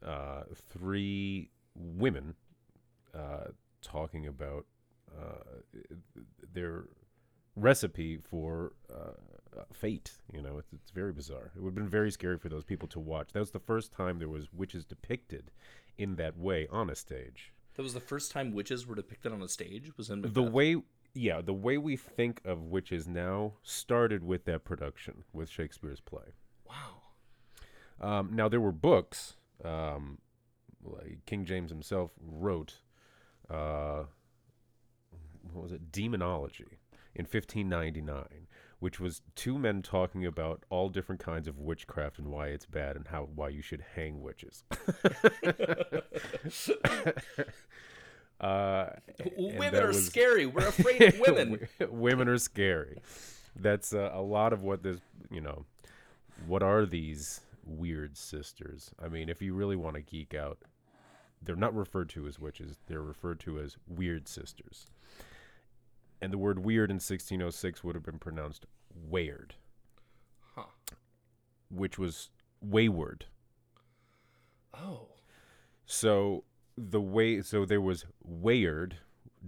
uh, 0.06 0.44
three 0.70 1.50
women 1.76 2.36
uh, 3.14 3.52
talking 3.82 4.28
about 4.28 4.66
uh, 5.18 5.60
their 6.54 6.86
recipe 7.56 8.18
for 8.18 8.74
uh, 8.90 9.60
uh, 9.60 9.64
fate. 9.74 10.12
You 10.32 10.42
know, 10.42 10.58
it's, 10.58 10.72
it's 10.74 10.92
very 10.92 11.12
bizarre. 11.12 11.52
It 11.56 11.62
would 11.62 11.70
have 11.70 11.76
been 11.76 11.90
very 11.90 12.12
scary 12.12 12.38
for 12.38 12.50
those 12.50 12.64
people 12.64 12.88
to 12.90 13.00
watch. 13.00 13.30
That 13.34 13.40
was 13.40 13.52
the 13.52 13.60
first 13.60 13.92
time 13.92 14.20
there 14.20 14.30
was 14.30 14.48
witches 14.54 14.86
depicted 14.86 15.52
in 15.98 16.16
that 16.16 16.38
way 16.38 16.68
on 16.72 16.90
a 16.90 16.96
stage. 16.96 17.54
That 17.76 17.84
was 17.84 17.94
the 17.94 18.00
first 18.00 18.32
time 18.32 18.54
witches 18.54 18.88
were 18.88 18.96
depicted 18.96 19.32
on 19.32 19.42
a 19.42 19.48
stage. 19.48 19.96
Was 19.98 20.10
in 20.10 20.22
The 20.22 20.44
way 20.44 20.78
yeah, 21.14 21.42
the 21.42 21.54
way 21.54 21.78
we 21.78 21.96
think 21.96 22.42
of 22.46 22.64
witches 22.64 23.08
now 23.08 23.54
started 23.64 24.24
with 24.24 24.46
that 24.46 24.64
production 24.64 25.24
with 25.34 25.50
Shakespeare's 25.50 26.00
play. 26.00 26.34
Wow. 26.68 27.02
Um, 28.00 28.32
now 28.34 28.48
there 28.48 28.62
were 28.62 28.72
books. 28.72 29.36
Um, 29.64 30.20
like 30.84 31.20
King 31.26 31.46
James 31.46 31.72
himself 31.72 32.12
wrote. 32.22 32.82
Uh, 33.50 34.04
what 35.54 35.64
was 35.64 35.72
it? 35.72 35.92
Demonology 35.92 36.80
in 37.16 37.26
1599, 37.26 38.48
which 38.80 39.00
was 39.00 39.22
two 39.36 39.58
men 39.58 39.82
talking 39.82 40.26
about 40.26 40.64
all 40.70 40.90
different 40.90 41.20
kinds 41.20 41.48
of 41.48 41.58
witchcraft 41.58 42.20
and 42.20 42.28
why 42.28 42.48
it's 42.48 42.66
bad 42.66 42.96
and 42.96 43.08
how 43.08 43.28
why 43.34 43.50
you 43.50 43.62
should 43.62 43.84
hang 43.96 44.22
witches. 44.22 44.64
uh, 48.40 48.88
women 49.38 49.76
are 49.76 49.88
was- 49.88 50.06
scary. 50.06 50.46
We're 50.46 50.68
afraid 50.68 51.02
of 51.02 51.20
women. 51.28 51.68
women 51.90 52.28
are 52.28 52.38
scary. 52.38 53.00
That's 53.56 53.94
uh, 53.94 54.12
a 54.14 54.22
lot 54.22 54.54
of 54.54 54.62
what 54.62 54.84
this, 54.84 55.00
you 55.32 55.42
know, 55.42 55.66
what 56.46 56.62
are 56.62 56.86
these 56.86 57.42
weird 57.66 58.16
sisters? 58.18 58.92
I 59.04 59.08
mean, 59.08 59.30
if 59.30 59.42
you 59.42 59.54
really 59.54 59.76
want 59.76 59.96
to 59.96 60.02
geek 60.02 60.36
out, 60.36 60.60
they're 61.42 61.56
not 61.56 61.76
referred 61.76 62.10
to 62.10 62.28
as 62.28 62.40
witches. 62.40 62.78
They're 62.88 63.02
referred 63.02 63.40
to 63.42 63.60
as 63.60 63.78
weird 63.88 64.28
sisters. 64.28 64.86
And 66.22 66.34
the 66.34 66.38
word 66.38 66.60
weird 66.60 66.90
in 66.90 66.96
1606 66.96 67.84
would 67.84 67.96
have 67.96 68.04
been 68.04 68.20
pronounced 68.20 68.66
weird, 69.10 69.56
huh. 70.56 70.64
which 71.70 72.00
was 72.00 72.30
wayward. 72.62 73.26
Oh. 74.74 75.10
So 75.86 76.44
the 76.78 77.02
way 77.02 77.42
so 77.42 77.66
there 77.66 77.82
was 77.82 78.06
Wayard, 78.26 78.94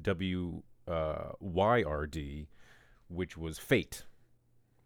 W 0.01 0.63
uh, 0.87 1.31
Y 1.39 1.83
R 1.83 2.07
D, 2.07 2.47
which 3.07 3.37
was 3.37 3.59
fate, 3.59 4.05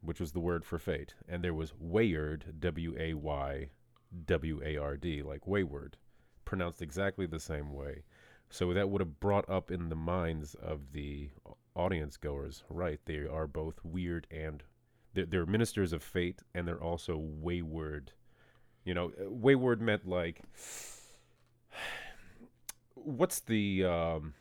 which 0.02 0.20
was 0.20 0.34
the 0.34 0.40
word 0.40 0.66
for 0.66 0.78
fate, 0.78 1.16
and 1.28 1.44
there 1.44 1.54
was 1.54 1.74
Wayard, 1.82 2.60
W 2.60 2.96
A 3.00 3.14
Y 3.14 3.70
W 4.26 4.62
A 4.64 4.78
R 4.78 4.98
D, 4.98 5.22
like 5.24 5.48
wayward, 5.48 5.98
pronounced 6.46 6.82
exactly 6.82 7.26
the 7.26 7.40
same 7.40 7.74
way. 7.74 8.04
So 8.50 8.74
that 8.74 8.90
would 8.90 9.02
have 9.02 9.20
brought 9.20 9.50
up 9.50 9.72
in 9.72 9.90
the 9.90 9.96
minds 9.96 10.56
of 10.56 10.92
the 10.92 11.32
audience 11.76 12.18
goers, 12.18 12.64
right? 12.70 13.00
They 13.06 13.26
are 13.26 13.48
both 13.48 13.80
weird 13.84 14.28
and 14.30 14.62
they're, 15.14 15.26
they're 15.26 15.46
ministers 15.46 15.94
of 15.94 16.04
fate, 16.04 16.42
and 16.54 16.68
they're 16.68 16.84
also 16.84 17.18
wayward. 17.18 18.12
You 18.86 18.94
know, 18.94 19.12
uh, 19.20 19.30
wayward 19.30 19.82
meant 19.82 20.08
like 20.08 20.42
what's 23.04 23.40
the 23.42 23.86
um 23.86 24.34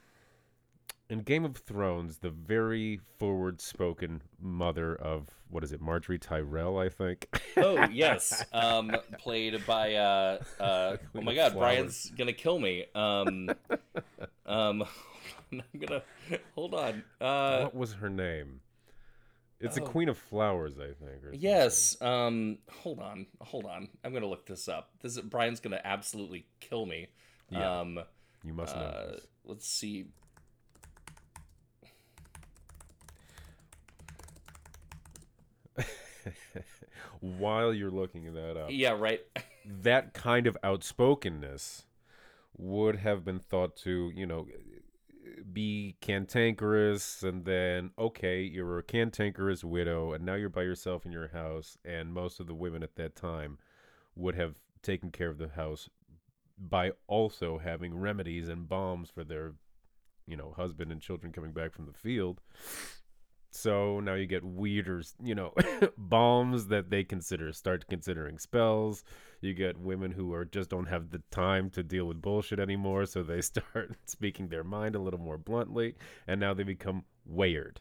in 1.12 1.20
Game 1.20 1.44
of 1.44 1.58
Thrones, 1.58 2.18
the 2.18 2.30
very 2.30 2.98
forward-spoken 3.18 4.22
mother 4.40 4.96
of 4.96 5.28
what 5.50 5.62
is 5.62 5.70
it, 5.70 5.80
Marjorie 5.82 6.18
Tyrell, 6.18 6.78
I 6.78 6.88
think. 6.88 7.28
Oh 7.58 7.84
yes. 7.92 8.42
Um, 8.50 8.96
played 9.18 9.64
by 9.66 9.94
uh, 9.94 10.38
uh, 10.58 10.96
oh 11.14 11.20
my 11.20 11.34
God, 11.34 11.52
Flowers. 11.52 11.74
Brian's 11.74 12.12
gonna 12.16 12.32
kill 12.32 12.58
me. 12.58 12.86
Um, 12.94 13.50
um, 14.46 14.84
I'm 15.52 15.62
gonna 15.78 16.02
hold 16.54 16.72
on. 16.72 17.04
Uh, 17.20 17.64
what 17.64 17.74
was 17.74 17.92
her 17.94 18.08
name? 18.08 18.60
It's 19.60 19.76
a 19.76 19.82
oh. 19.82 19.86
Queen 19.86 20.08
of 20.08 20.16
Flowers, 20.16 20.78
I 20.78 20.94
think. 21.04 21.24
Or 21.24 21.34
yes. 21.34 22.00
Um, 22.00 22.56
hold 22.70 23.00
on, 23.00 23.26
hold 23.42 23.66
on. 23.66 23.88
I'm 24.02 24.14
gonna 24.14 24.26
look 24.26 24.46
this 24.46 24.66
up. 24.66 24.88
This 25.02 25.18
is, 25.18 25.20
Brian's 25.20 25.60
gonna 25.60 25.80
absolutely 25.84 26.46
kill 26.60 26.86
me. 26.86 27.08
Yeah, 27.50 27.80
Um. 27.80 28.00
You 28.44 28.52
must 28.52 28.74
know. 28.76 28.82
uh, 28.82 29.16
let's 29.44 29.66
see. 29.68 30.06
While 37.20 37.72
you're 37.72 37.90
looking 37.90 38.32
that 38.34 38.56
up, 38.56 38.70
Yeah, 38.70 38.96
right. 38.98 39.20
that 39.82 40.12
kind 40.12 40.46
of 40.46 40.56
outspokenness 40.64 41.84
would 42.56 42.96
have 42.96 43.24
been 43.24 43.38
thought 43.38 43.76
to, 43.76 44.12
you 44.14 44.26
know, 44.26 44.46
be 45.52 45.96
cantankerous, 46.00 47.22
and 47.22 47.44
then 47.44 47.90
okay, 47.98 48.42
you're 48.42 48.78
a 48.78 48.82
cantankerous 48.82 49.64
widow, 49.64 50.12
and 50.12 50.24
now 50.24 50.34
you're 50.34 50.48
by 50.48 50.62
yourself 50.62 51.06
in 51.06 51.12
your 51.12 51.28
house, 51.28 51.78
and 51.84 52.12
most 52.12 52.40
of 52.40 52.46
the 52.46 52.54
women 52.54 52.82
at 52.82 52.96
that 52.96 53.14
time 53.16 53.58
would 54.14 54.34
have 54.34 54.60
taken 54.82 55.10
care 55.10 55.28
of 55.30 55.38
the 55.38 55.48
house 55.48 55.88
by 56.58 56.92
also 57.06 57.58
having 57.58 57.98
remedies 57.98 58.48
and 58.48 58.68
balms 58.68 59.10
for 59.10 59.24
their, 59.24 59.54
you 60.26 60.36
know, 60.36 60.52
husband 60.56 60.92
and 60.92 61.00
children 61.00 61.32
coming 61.32 61.52
back 61.52 61.72
from 61.72 61.86
the 61.86 61.92
field. 61.92 62.40
So 63.54 64.00
now 64.00 64.14
you 64.14 64.26
get 64.26 64.44
weirder, 64.44 65.02
you 65.22 65.34
know, 65.34 65.52
balms 65.98 66.68
that 66.68 66.88
they 66.88 67.04
consider 67.04 67.52
start 67.52 67.84
considering 67.86 68.38
spells. 68.38 69.04
You 69.42 69.52
get 69.52 69.78
women 69.78 70.10
who 70.10 70.32
are 70.32 70.46
just 70.46 70.70
don't 70.70 70.86
have 70.86 71.10
the 71.10 71.22
time 71.30 71.68
to 71.70 71.82
deal 71.82 72.06
with 72.06 72.22
bullshit 72.22 72.58
anymore, 72.58 73.04
so 73.04 73.22
they 73.22 73.40
start 73.42 73.94
speaking 74.06 74.48
their 74.48 74.64
mind 74.64 74.94
a 74.94 75.00
little 75.00 75.20
more 75.20 75.36
bluntly, 75.36 75.96
and 76.26 76.40
now 76.40 76.54
they 76.54 76.62
become 76.62 77.04
weird. 77.26 77.80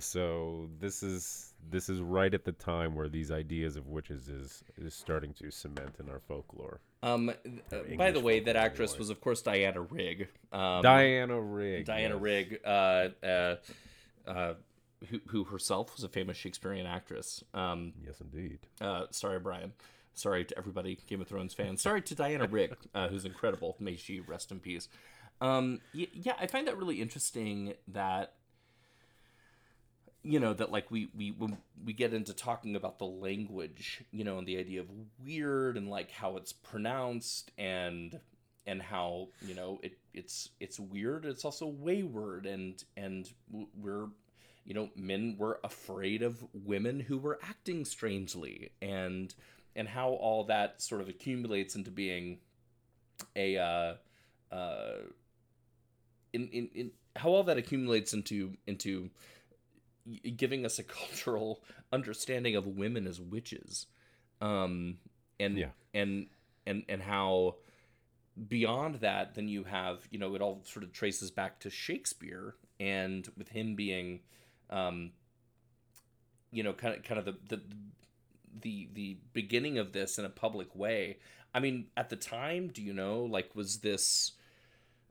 So 0.00 0.68
this 0.80 1.02
is 1.04 1.54
this 1.70 1.88
is 1.88 2.00
right 2.00 2.34
at 2.34 2.44
the 2.44 2.52
time 2.52 2.96
where 2.96 3.08
these 3.08 3.30
ideas 3.30 3.76
of 3.76 3.86
witches 3.86 4.28
is 4.28 4.64
is 4.76 4.94
starting 4.94 5.32
to 5.34 5.50
cement 5.50 5.94
in 6.00 6.08
our 6.10 6.20
folklore. 6.20 6.80
Um, 7.02 7.28
uh, 7.30 7.76
by 7.96 8.10
the 8.10 8.20
way, 8.20 8.40
that 8.40 8.56
actress 8.56 8.98
was 8.98 9.10
of 9.10 9.20
course 9.20 9.42
Diana 9.42 9.80
Rigg. 9.80 10.28
Um, 10.52 10.82
Diana 10.82 11.40
Rigg. 11.40 11.84
Diana 11.86 12.14
yes. 12.14 12.22
Rigg, 12.22 12.60
uh, 12.64 13.08
uh, 13.24 13.56
uh, 14.26 14.54
who, 15.08 15.20
who 15.28 15.44
herself 15.44 15.94
was 15.94 16.02
a 16.04 16.08
famous 16.08 16.36
Shakespearean 16.36 16.86
actress. 16.86 17.44
Um, 17.54 17.92
Yes, 18.04 18.20
indeed. 18.20 18.58
uh, 18.80 19.04
sorry, 19.10 19.38
Brian. 19.38 19.72
Sorry 20.14 20.44
to 20.44 20.58
everybody, 20.58 20.98
Game 21.06 21.20
of 21.20 21.28
Thrones 21.28 21.54
fans. 21.54 21.80
Sorry 21.80 22.02
to 22.02 22.14
Diana 22.16 22.46
Rigg, 22.50 22.74
uh, 22.94 23.06
who's 23.08 23.24
incredible. 23.24 23.76
May 23.78 23.94
she 23.94 24.18
rest 24.18 24.50
in 24.50 24.58
peace. 24.58 24.88
Um, 25.40 25.80
y- 25.94 26.08
yeah, 26.12 26.32
I 26.40 26.48
find 26.48 26.66
that 26.66 26.76
really 26.76 27.00
interesting 27.00 27.74
that 27.86 28.32
you 30.28 30.38
know 30.38 30.52
that 30.52 30.70
like 30.70 30.90
we 30.90 31.08
we 31.16 31.30
when 31.30 31.56
we 31.82 31.94
get 31.94 32.12
into 32.12 32.34
talking 32.34 32.76
about 32.76 32.98
the 32.98 33.06
language, 33.06 34.04
you 34.10 34.24
know, 34.24 34.36
and 34.36 34.46
the 34.46 34.58
idea 34.58 34.80
of 34.80 34.86
weird 35.24 35.78
and 35.78 35.88
like 35.88 36.10
how 36.10 36.36
it's 36.36 36.52
pronounced 36.52 37.50
and 37.56 38.20
and 38.66 38.82
how 38.82 39.28
you 39.40 39.54
know 39.54 39.80
it 39.82 39.96
it's 40.12 40.50
it's 40.60 40.78
weird. 40.78 41.24
It's 41.24 41.46
also 41.46 41.66
wayward 41.66 42.44
and 42.44 42.84
and 42.94 43.26
we're 43.74 44.08
you 44.66 44.74
know 44.74 44.90
men 44.94 45.36
were 45.38 45.60
afraid 45.64 46.22
of 46.22 46.44
women 46.52 47.00
who 47.00 47.16
were 47.16 47.38
acting 47.42 47.86
strangely 47.86 48.70
and 48.82 49.34
and 49.74 49.88
how 49.88 50.10
all 50.10 50.44
that 50.44 50.82
sort 50.82 51.00
of 51.00 51.08
accumulates 51.08 51.74
into 51.74 51.90
being 51.90 52.40
a 53.34 53.56
uh 53.56 53.94
uh 54.54 54.98
in 56.34 56.48
in, 56.48 56.68
in 56.74 56.90
how 57.16 57.30
all 57.30 57.44
that 57.44 57.56
accumulates 57.56 58.12
into 58.12 58.52
into 58.66 59.08
giving 60.36 60.64
us 60.64 60.78
a 60.78 60.82
cultural 61.00 61.62
understanding 61.92 62.56
of 62.56 62.66
women 62.66 63.06
as 63.06 63.20
witches 63.20 63.86
um 64.40 64.98
and 65.40 65.58
Yeah. 65.58 65.70
and 65.94 66.26
and 66.66 66.84
and 66.88 67.02
how 67.02 67.56
beyond 68.48 68.96
that 68.96 69.34
then 69.34 69.48
you 69.48 69.64
have 69.64 70.00
you 70.10 70.18
know 70.18 70.34
it 70.34 70.42
all 70.42 70.60
sort 70.64 70.84
of 70.84 70.92
traces 70.92 71.30
back 71.30 71.58
to 71.60 71.70
shakespeare 71.70 72.54
and 72.78 73.28
with 73.36 73.48
him 73.48 73.74
being 73.74 74.20
um 74.70 75.10
you 76.52 76.62
know 76.62 76.72
kind 76.72 76.94
of 76.94 77.02
kind 77.02 77.18
of 77.18 77.24
the 77.24 77.34
the 77.48 77.62
the 78.60 78.88
the 78.94 79.16
beginning 79.32 79.78
of 79.78 79.92
this 79.92 80.18
in 80.18 80.24
a 80.24 80.28
public 80.30 80.74
way 80.74 81.18
i 81.54 81.60
mean 81.60 81.86
at 81.96 82.10
the 82.10 82.16
time 82.16 82.68
do 82.68 82.82
you 82.82 82.92
know 82.92 83.22
like 83.24 83.54
was 83.54 83.78
this 83.78 84.32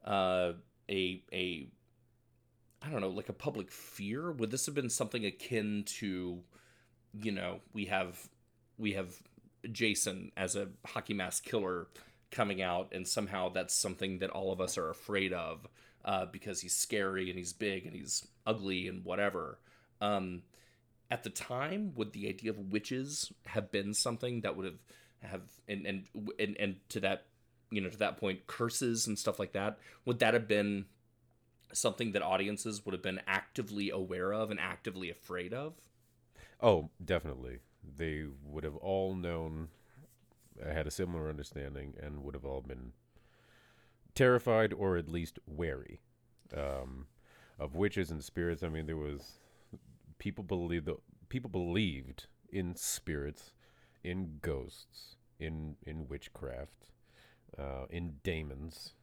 uh 0.05 0.53
a 0.89 1.21
a 1.33 1.67
i 2.81 2.89
don't 2.89 3.01
know 3.01 3.09
like 3.09 3.29
a 3.29 3.33
public 3.33 3.71
fear? 3.71 4.31
Would 4.31 4.51
this 4.51 4.65
have 4.65 4.75
been 4.75 4.89
something 4.89 5.25
akin 5.25 5.83
to 5.99 6.39
you 7.13 7.31
know 7.31 7.59
we 7.73 7.85
have 7.85 8.29
we 8.77 8.93
have 8.93 9.13
jason 9.71 10.31
as 10.37 10.55
a 10.55 10.67
hockey 10.85 11.13
mask 11.13 11.43
killer 11.43 11.87
coming 12.31 12.61
out 12.61 12.93
and 12.93 13.07
somehow 13.07 13.49
that's 13.49 13.73
something 13.73 14.19
that 14.19 14.29
all 14.29 14.51
of 14.51 14.61
us 14.61 14.77
are 14.77 14.89
afraid 14.89 15.33
of 15.33 15.67
uh, 16.05 16.25
because 16.25 16.61
he's 16.61 16.75
scary 16.75 17.29
and 17.29 17.37
he's 17.37 17.53
big 17.53 17.85
and 17.85 17.95
he's 17.95 18.25
ugly 18.45 18.87
and 18.87 19.03
whatever. 19.03 19.59
Um, 19.99 20.43
at 21.11 21.23
the 21.23 21.29
time 21.29 21.93
would 21.95 22.13
the 22.13 22.27
idea 22.27 22.51
of 22.51 22.71
witches 22.71 23.31
have 23.45 23.71
been 23.71 23.93
something 23.93 24.41
that 24.41 24.55
would 24.55 24.65
have 24.65 24.79
have 25.21 25.41
and 25.67 25.85
and 25.85 26.03
and, 26.37 26.55
and 26.59 26.75
to 26.89 26.99
that 26.99 27.25
you 27.71 27.81
know 27.81 27.89
to 27.89 27.97
that 27.97 28.17
point 28.17 28.45
curses 28.45 29.07
and 29.07 29.17
stuff 29.17 29.39
like 29.39 29.53
that 29.53 29.79
would 30.05 30.19
that 30.19 30.33
have 30.33 30.47
been 30.47 30.85
something 31.73 32.11
that 32.13 32.21
audiences 32.21 32.85
would 32.85 32.93
have 32.93 33.01
been 33.03 33.21
actively 33.27 33.89
aware 33.89 34.33
of 34.33 34.51
and 34.51 34.59
actively 34.59 35.09
afraid 35.09 35.53
of 35.53 35.73
Oh, 36.61 36.89
definitely. 37.03 37.59
They 37.97 38.25
would 38.43 38.63
have 38.63 38.75
all 38.77 39.13
known, 39.15 39.69
had 40.63 40.87
a 40.87 40.91
similar 40.91 41.29
understanding, 41.29 41.93
and 42.01 42.23
would 42.23 42.33
have 42.33 42.45
all 42.45 42.61
been 42.61 42.93
terrified 44.15 44.73
or 44.73 44.97
at 44.97 45.07
least 45.07 45.39
wary. 45.45 45.99
Um, 46.55 47.07
of 47.59 47.75
witches 47.75 48.11
and 48.11 48.23
spirits. 48.23 48.63
I 48.63 48.69
mean, 48.69 48.85
there 48.85 48.97
was 48.97 49.39
people 50.19 50.43
believed 50.43 50.85
the 50.85 50.97
people 51.29 51.49
believed 51.49 52.27
in 52.49 52.75
spirits, 52.75 53.51
in 54.03 54.37
ghosts, 54.41 55.15
in 55.39 55.75
in 55.85 56.07
witchcraft, 56.07 56.91
uh, 57.57 57.85
in 57.89 58.15
daemons. 58.23 58.93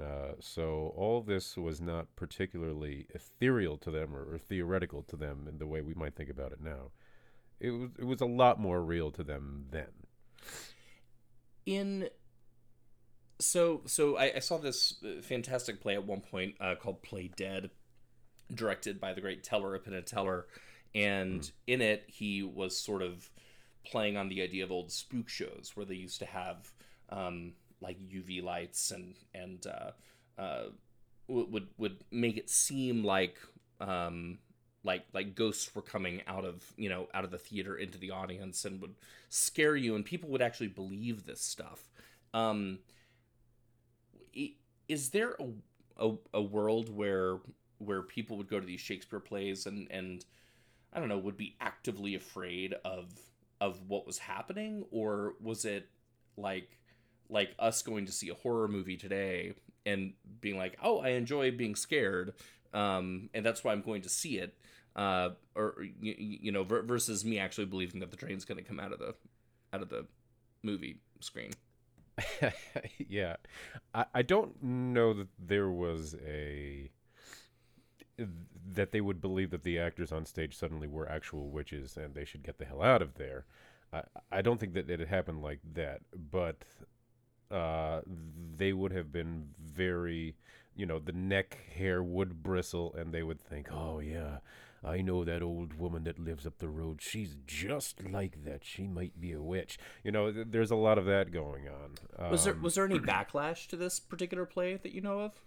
Uh, 0.00 0.32
so 0.40 0.92
all 0.96 1.20
this 1.20 1.56
was 1.56 1.80
not 1.80 2.06
particularly 2.16 3.06
ethereal 3.14 3.76
to 3.78 3.90
them 3.90 4.14
or, 4.14 4.34
or 4.34 4.38
theoretical 4.38 5.02
to 5.02 5.16
them 5.16 5.46
in 5.48 5.58
the 5.58 5.66
way 5.66 5.80
we 5.82 5.94
might 5.94 6.16
think 6.16 6.30
about 6.30 6.52
it 6.52 6.60
now. 6.60 6.90
It 7.60 7.70
was 7.70 7.90
it 7.98 8.04
was 8.04 8.20
a 8.20 8.26
lot 8.26 8.60
more 8.60 8.82
real 8.82 9.10
to 9.12 9.22
them 9.22 9.66
then. 9.70 9.86
in 11.64 12.08
so 13.38 13.82
so 13.86 14.16
I, 14.16 14.32
I 14.36 14.38
saw 14.40 14.58
this 14.58 14.96
uh, 15.04 15.22
fantastic 15.22 15.80
play 15.80 15.94
at 15.94 16.04
one 16.04 16.20
point 16.20 16.56
uh, 16.60 16.74
called 16.74 17.02
Play 17.02 17.30
Dead, 17.36 17.70
directed 18.52 19.00
by 19.00 19.12
the 19.12 19.20
great 19.20 19.44
Teller 19.44 19.78
Teller, 20.06 20.46
and 20.94 21.50
in 21.66 21.80
it 21.80 22.04
he 22.08 22.42
was 22.42 22.76
sort 22.76 23.02
of 23.02 23.30
playing 23.84 24.16
on 24.16 24.28
the 24.28 24.42
idea 24.42 24.64
of 24.64 24.72
old 24.72 24.90
spook 24.90 25.28
shows 25.28 25.72
where 25.74 25.86
they 25.86 25.94
used 25.94 26.18
to 26.18 26.26
have 26.26 26.72
um, 27.10 27.52
like 27.80 27.98
UV 28.08 28.42
lights 28.42 28.90
and 28.90 29.14
and 29.34 29.66
uh, 29.66 30.40
uh, 30.40 30.64
would 31.28 31.68
would 31.78 31.96
make 32.10 32.36
it 32.36 32.50
seem 32.50 33.04
like 33.04 33.38
um, 33.80 34.38
like 34.82 35.04
like 35.12 35.34
ghosts 35.34 35.74
were 35.74 35.82
coming 35.82 36.22
out 36.26 36.44
of 36.44 36.62
you 36.76 36.88
know 36.88 37.08
out 37.14 37.24
of 37.24 37.30
the 37.30 37.38
theater 37.38 37.76
into 37.76 37.98
the 37.98 38.10
audience 38.10 38.64
and 38.64 38.80
would 38.80 38.94
scare 39.28 39.76
you 39.76 39.94
and 39.94 40.04
people 40.04 40.28
would 40.30 40.42
actually 40.42 40.68
believe 40.68 41.26
this 41.26 41.40
stuff. 41.40 41.88
Um 42.32 42.78
is 44.86 45.10
there 45.10 45.34
a, 45.40 46.06
a, 46.06 46.14
a 46.34 46.42
world 46.42 46.94
where 46.94 47.38
where 47.78 48.02
people 48.02 48.36
would 48.36 48.48
go 48.48 48.60
to 48.60 48.66
these 48.66 48.80
shakespeare 48.80 49.20
plays 49.20 49.66
and 49.66 49.88
and 49.90 50.24
i 50.92 51.00
don't 51.00 51.08
know 51.08 51.16
would 51.16 51.36
be 51.36 51.56
actively 51.60 52.14
afraid 52.14 52.74
of 52.84 53.06
of 53.60 53.80
what 53.88 54.06
was 54.06 54.18
happening? 54.18 54.84
Or 54.90 55.34
was 55.40 55.64
it 55.64 55.88
like 56.36 56.78
like 57.28 57.54
us 57.58 57.82
going 57.82 58.06
to 58.06 58.12
see 58.12 58.28
a 58.28 58.34
horror 58.34 58.68
movie 58.68 58.96
today 58.96 59.54
and 59.86 60.12
being 60.40 60.56
like 60.56 60.76
oh 60.82 60.98
i 61.00 61.10
enjoy 61.10 61.50
being 61.50 61.74
scared 61.74 62.34
um 62.72 63.28
and 63.34 63.44
that's 63.44 63.62
why 63.64 63.72
i'm 63.72 63.82
going 63.82 64.02
to 64.02 64.08
see 64.08 64.38
it 64.38 64.56
uh, 64.96 65.30
or 65.54 65.76
you, 66.00 66.14
you 66.18 66.52
know, 66.52 66.62
versus 66.64 67.24
me 67.24 67.38
actually 67.38 67.66
believing 67.66 68.00
that 68.00 68.10
the 68.10 68.16
train's 68.16 68.44
going 68.44 68.58
to 68.58 68.64
come 68.64 68.78
out 68.78 68.92
of 68.92 68.98
the 68.98 69.14
out 69.72 69.82
of 69.82 69.88
the 69.88 70.06
movie 70.62 71.00
screen. 71.20 71.50
yeah, 73.08 73.36
I, 73.92 74.04
I 74.14 74.22
don't 74.22 74.62
know 74.62 75.12
that 75.14 75.28
there 75.38 75.68
was 75.68 76.14
a 76.24 76.90
that 78.74 78.92
they 78.92 79.00
would 79.00 79.20
believe 79.20 79.50
that 79.50 79.64
the 79.64 79.78
actors 79.78 80.12
on 80.12 80.24
stage 80.24 80.56
suddenly 80.56 80.86
were 80.86 81.08
actual 81.08 81.50
witches 81.50 81.96
and 81.96 82.14
they 82.14 82.24
should 82.24 82.44
get 82.44 82.58
the 82.58 82.64
hell 82.64 82.82
out 82.82 83.02
of 83.02 83.14
there. 83.14 83.46
I 83.92 84.02
I 84.30 84.42
don't 84.42 84.60
think 84.60 84.74
that 84.74 84.88
it 84.88 85.08
happened 85.08 85.42
like 85.42 85.60
that, 85.74 86.02
but 86.30 86.62
uh, 87.54 88.00
they 88.56 88.72
would 88.72 88.92
have 88.92 89.12
been 89.12 89.48
very, 89.64 90.36
you 90.76 90.86
know, 90.86 90.98
the 90.98 91.12
neck 91.12 91.58
hair 91.76 92.02
would 92.02 92.42
bristle, 92.42 92.94
and 92.94 93.12
they 93.14 93.22
would 93.22 93.40
think, 93.40 93.68
oh 93.72 94.00
yeah. 94.00 94.38
I 94.86 95.00
know 95.00 95.24
that 95.24 95.42
old 95.42 95.78
woman 95.78 96.04
that 96.04 96.18
lives 96.18 96.46
up 96.46 96.58
the 96.58 96.68
road. 96.68 97.00
She's 97.00 97.36
just 97.46 98.04
like 98.06 98.44
that. 98.44 98.66
She 98.66 98.86
might 98.86 99.18
be 99.18 99.32
a 99.32 99.40
witch. 99.40 99.78
You 100.02 100.12
know, 100.12 100.30
th- 100.30 100.48
there's 100.50 100.70
a 100.70 100.76
lot 100.76 100.98
of 100.98 101.06
that 101.06 101.32
going 101.32 101.66
on. 101.68 101.92
Was 102.30 102.44
there 102.44 102.52
Um, 102.54 102.62
was 102.62 102.74
there 102.74 102.84
any 102.84 102.98
backlash 103.12 103.66
to 103.68 103.76
this 103.76 103.98
particular 103.98 104.44
play 104.44 104.76
that 104.76 104.92
you 104.92 105.00
know 105.00 105.20
of? 105.20 105.40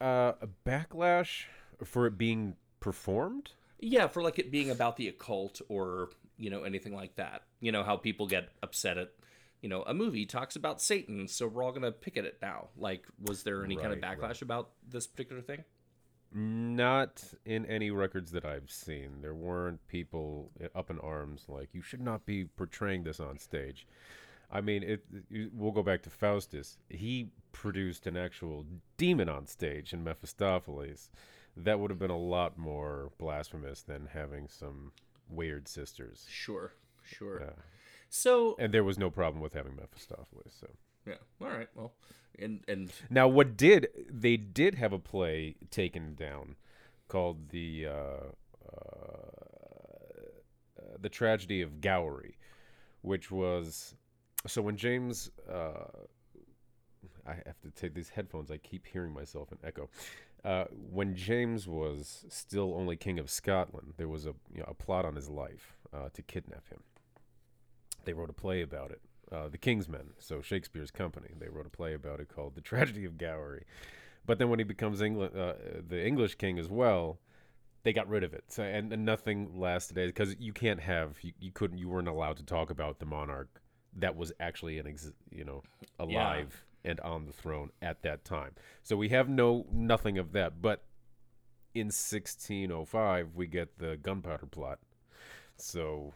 uh, 0.00 0.32
a 0.40 0.48
backlash 0.64 1.44
for 1.84 2.06
it 2.06 2.18
being 2.18 2.56
performed? 2.80 3.50
Yeah, 3.80 4.06
for 4.06 4.22
like 4.22 4.38
it 4.38 4.50
being 4.50 4.70
about 4.70 4.96
the 4.96 5.08
occult 5.08 5.60
or 5.68 6.10
you 6.38 6.50
know 6.50 6.62
anything 6.64 6.94
like 6.94 7.16
that. 7.16 7.42
You 7.60 7.72
know 7.72 7.82
how 7.82 7.96
people 7.96 8.26
get 8.26 8.50
upset 8.62 8.98
at 8.98 9.12
you 9.66 9.70
know 9.70 9.82
a 9.82 9.92
movie 9.92 10.26
talks 10.26 10.54
about 10.54 10.80
Satan, 10.80 11.26
so 11.26 11.48
we're 11.48 11.64
all 11.64 11.72
gonna 11.72 11.90
pick 11.90 12.16
at 12.16 12.24
it 12.24 12.38
now. 12.40 12.68
Like, 12.78 13.04
was 13.20 13.42
there 13.42 13.64
any 13.64 13.74
kind 13.74 13.92
of 13.92 13.98
backlash 13.98 14.20
right. 14.20 14.42
about 14.42 14.70
this 14.88 15.08
particular 15.08 15.42
thing? 15.42 15.64
Not 16.32 17.24
in 17.44 17.66
any 17.66 17.90
records 17.90 18.30
that 18.30 18.44
I've 18.44 18.70
seen. 18.70 19.22
There 19.22 19.34
weren't 19.34 19.84
people 19.88 20.52
up 20.72 20.88
in 20.88 21.00
arms 21.00 21.46
like 21.48 21.70
you 21.72 21.82
should 21.82 22.00
not 22.00 22.24
be 22.24 22.44
portraying 22.44 23.02
this 23.02 23.18
on 23.18 23.40
stage. 23.40 23.88
I 24.52 24.60
mean, 24.60 24.84
it. 24.84 25.04
you- 25.28 25.50
We'll 25.52 25.72
go 25.72 25.82
back 25.82 26.04
to 26.04 26.10
Faustus. 26.10 26.78
He 26.88 27.30
produced 27.50 28.06
an 28.06 28.16
actual 28.16 28.66
demon 28.96 29.28
on 29.28 29.48
stage 29.48 29.92
in 29.92 30.04
Mephistopheles. 30.04 31.10
That 31.56 31.80
would 31.80 31.90
have 31.90 31.98
been 31.98 32.10
a 32.10 32.16
lot 32.16 32.56
more 32.56 33.10
blasphemous 33.18 33.82
than 33.82 34.10
having 34.12 34.46
some 34.46 34.92
weird 35.28 35.66
sisters. 35.66 36.24
Sure, 36.28 36.72
sure. 37.02 37.40
Yeah. 37.40 37.62
So 38.08 38.56
And 38.58 38.72
there 38.72 38.84
was 38.84 38.98
no 38.98 39.10
problem 39.10 39.42
with 39.42 39.52
having 39.54 39.76
Mephistopheles. 39.76 40.54
So 40.60 40.68
yeah, 41.06 41.14
all 41.40 41.48
right. 41.48 41.68
Well, 41.74 41.92
and 42.38 42.62
and 42.68 42.92
Now, 43.10 43.28
what 43.28 43.56
did 43.56 43.88
they 44.10 44.36
did 44.36 44.74
have 44.74 44.92
a 44.92 44.98
play 44.98 45.56
taken 45.70 46.14
down 46.14 46.56
called 47.08 47.50
the 47.50 47.86
uh, 47.86 48.26
uh, 48.72 49.36
the 51.00 51.08
tragedy 51.08 51.62
of 51.62 51.80
Gowrie, 51.80 52.36
which 53.02 53.30
was 53.30 53.94
so 54.46 54.62
when 54.62 54.76
James. 54.76 55.30
Uh, 55.50 55.84
I 57.28 57.34
have 57.44 57.60
to 57.62 57.70
take 57.70 57.94
these 57.94 58.08
headphones. 58.08 58.50
I 58.52 58.56
keep 58.58 58.86
hearing 58.86 59.12
myself 59.12 59.50
in 59.50 59.58
echo. 59.64 59.90
Uh, 60.44 60.64
when 60.92 61.16
James 61.16 61.66
was 61.66 62.24
still 62.28 62.72
only 62.74 62.96
king 62.96 63.18
of 63.18 63.28
Scotland, 63.28 63.94
there 63.96 64.06
was 64.06 64.26
a 64.26 64.34
you 64.54 64.60
know, 64.60 64.66
a 64.68 64.74
plot 64.74 65.04
on 65.04 65.16
his 65.16 65.28
life 65.28 65.76
uh, 65.92 66.08
to 66.12 66.22
kidnap 66.22 66.68
him. 66.68 66.80
They 68.06 68.14
wrote 68.14 68.30
a 68.30 68.34
play 68.34 68.62
about 68.62 68.90
it 68.90 69.00
uh, 69.32 69.48
the 69.48 69.58
King's 69.58 69.88
Men, 69.88 70.10
so 70.18 70.40
Shakespeare's 70.40 70.90
company. 70.90 71.28
They 71.38 71.48
wrote 71.48 71.66
a 71.66 71.70
play 71.70 71.94
about 71.94 72.20
it 72.20 72.28
called 72.28 72.54
The 72.54 72.60
Tragedy 72.60 73.04
of 73.04 73.18
Gowrie. 73.18 73.64
But 74.24 74.38
then 74.38 74.48
when 74.48 74.58
he 74.58 74.64
becomes 74.64 75.00
England, 75.00 75.36
uh, 75.36 75.54
the 75.86 76.04
English 76.04 76.36
king 76.36 76.58
as 76.58 76.68
well, 76.68 77.18
they 77.82 77.92
got 77.92 78.08
rid 78.08 78.24
of 78.24 78.34
it, 78.34 78.44
so, 78.48 78.64
and, 78.64 78.92
and 78.92 79.04
nothing 79.04 79.60
lasted 79.60 79.94
because 79.94 80.34
you 80.40 80.52
can't 80.52 80.80
have 80.80 81.18
you, 81.22 81.32
you 81.38 81.52
couldn't 81.52 81.78
you 81.78 81.88
weren't 81.88 82.08
allowed 82.08 82.36
to 82.38 82.42
talk 82.42 82.70
about 82.70 82.98
the 82.98 83.06
monarch 83.06 83.60
that 83.96 84.16
was 84.16 84.32
actually 84.40 84.80
an 84.80 84.88
ex, 84.88 85.12
you 85.30 85.44
know 85.44 85.62
alive 86.00 86.64
and 86.84 86.98
on 87.00 87.26
the 87.26 87.32
throne 87.32 87.70
at 87.80 88.02
that 88.02 88.24
time. 88.24 88.50
So 88.82 88.96
we 88.96 89.10
have 89.10 89.28
no 89.28 89.66
nothing 89.70 90.18
of 90.18 90.32
that. 90.32 90.60
But 90.60 90.82
in 91.76 91.86
1605 91.86 93.36
we 93.36 93.46
get 93.46 93.78
the 93.78 93.96
gunpowder 93.96 94.46
plot. 94.46 94.80
So 95.56 96.12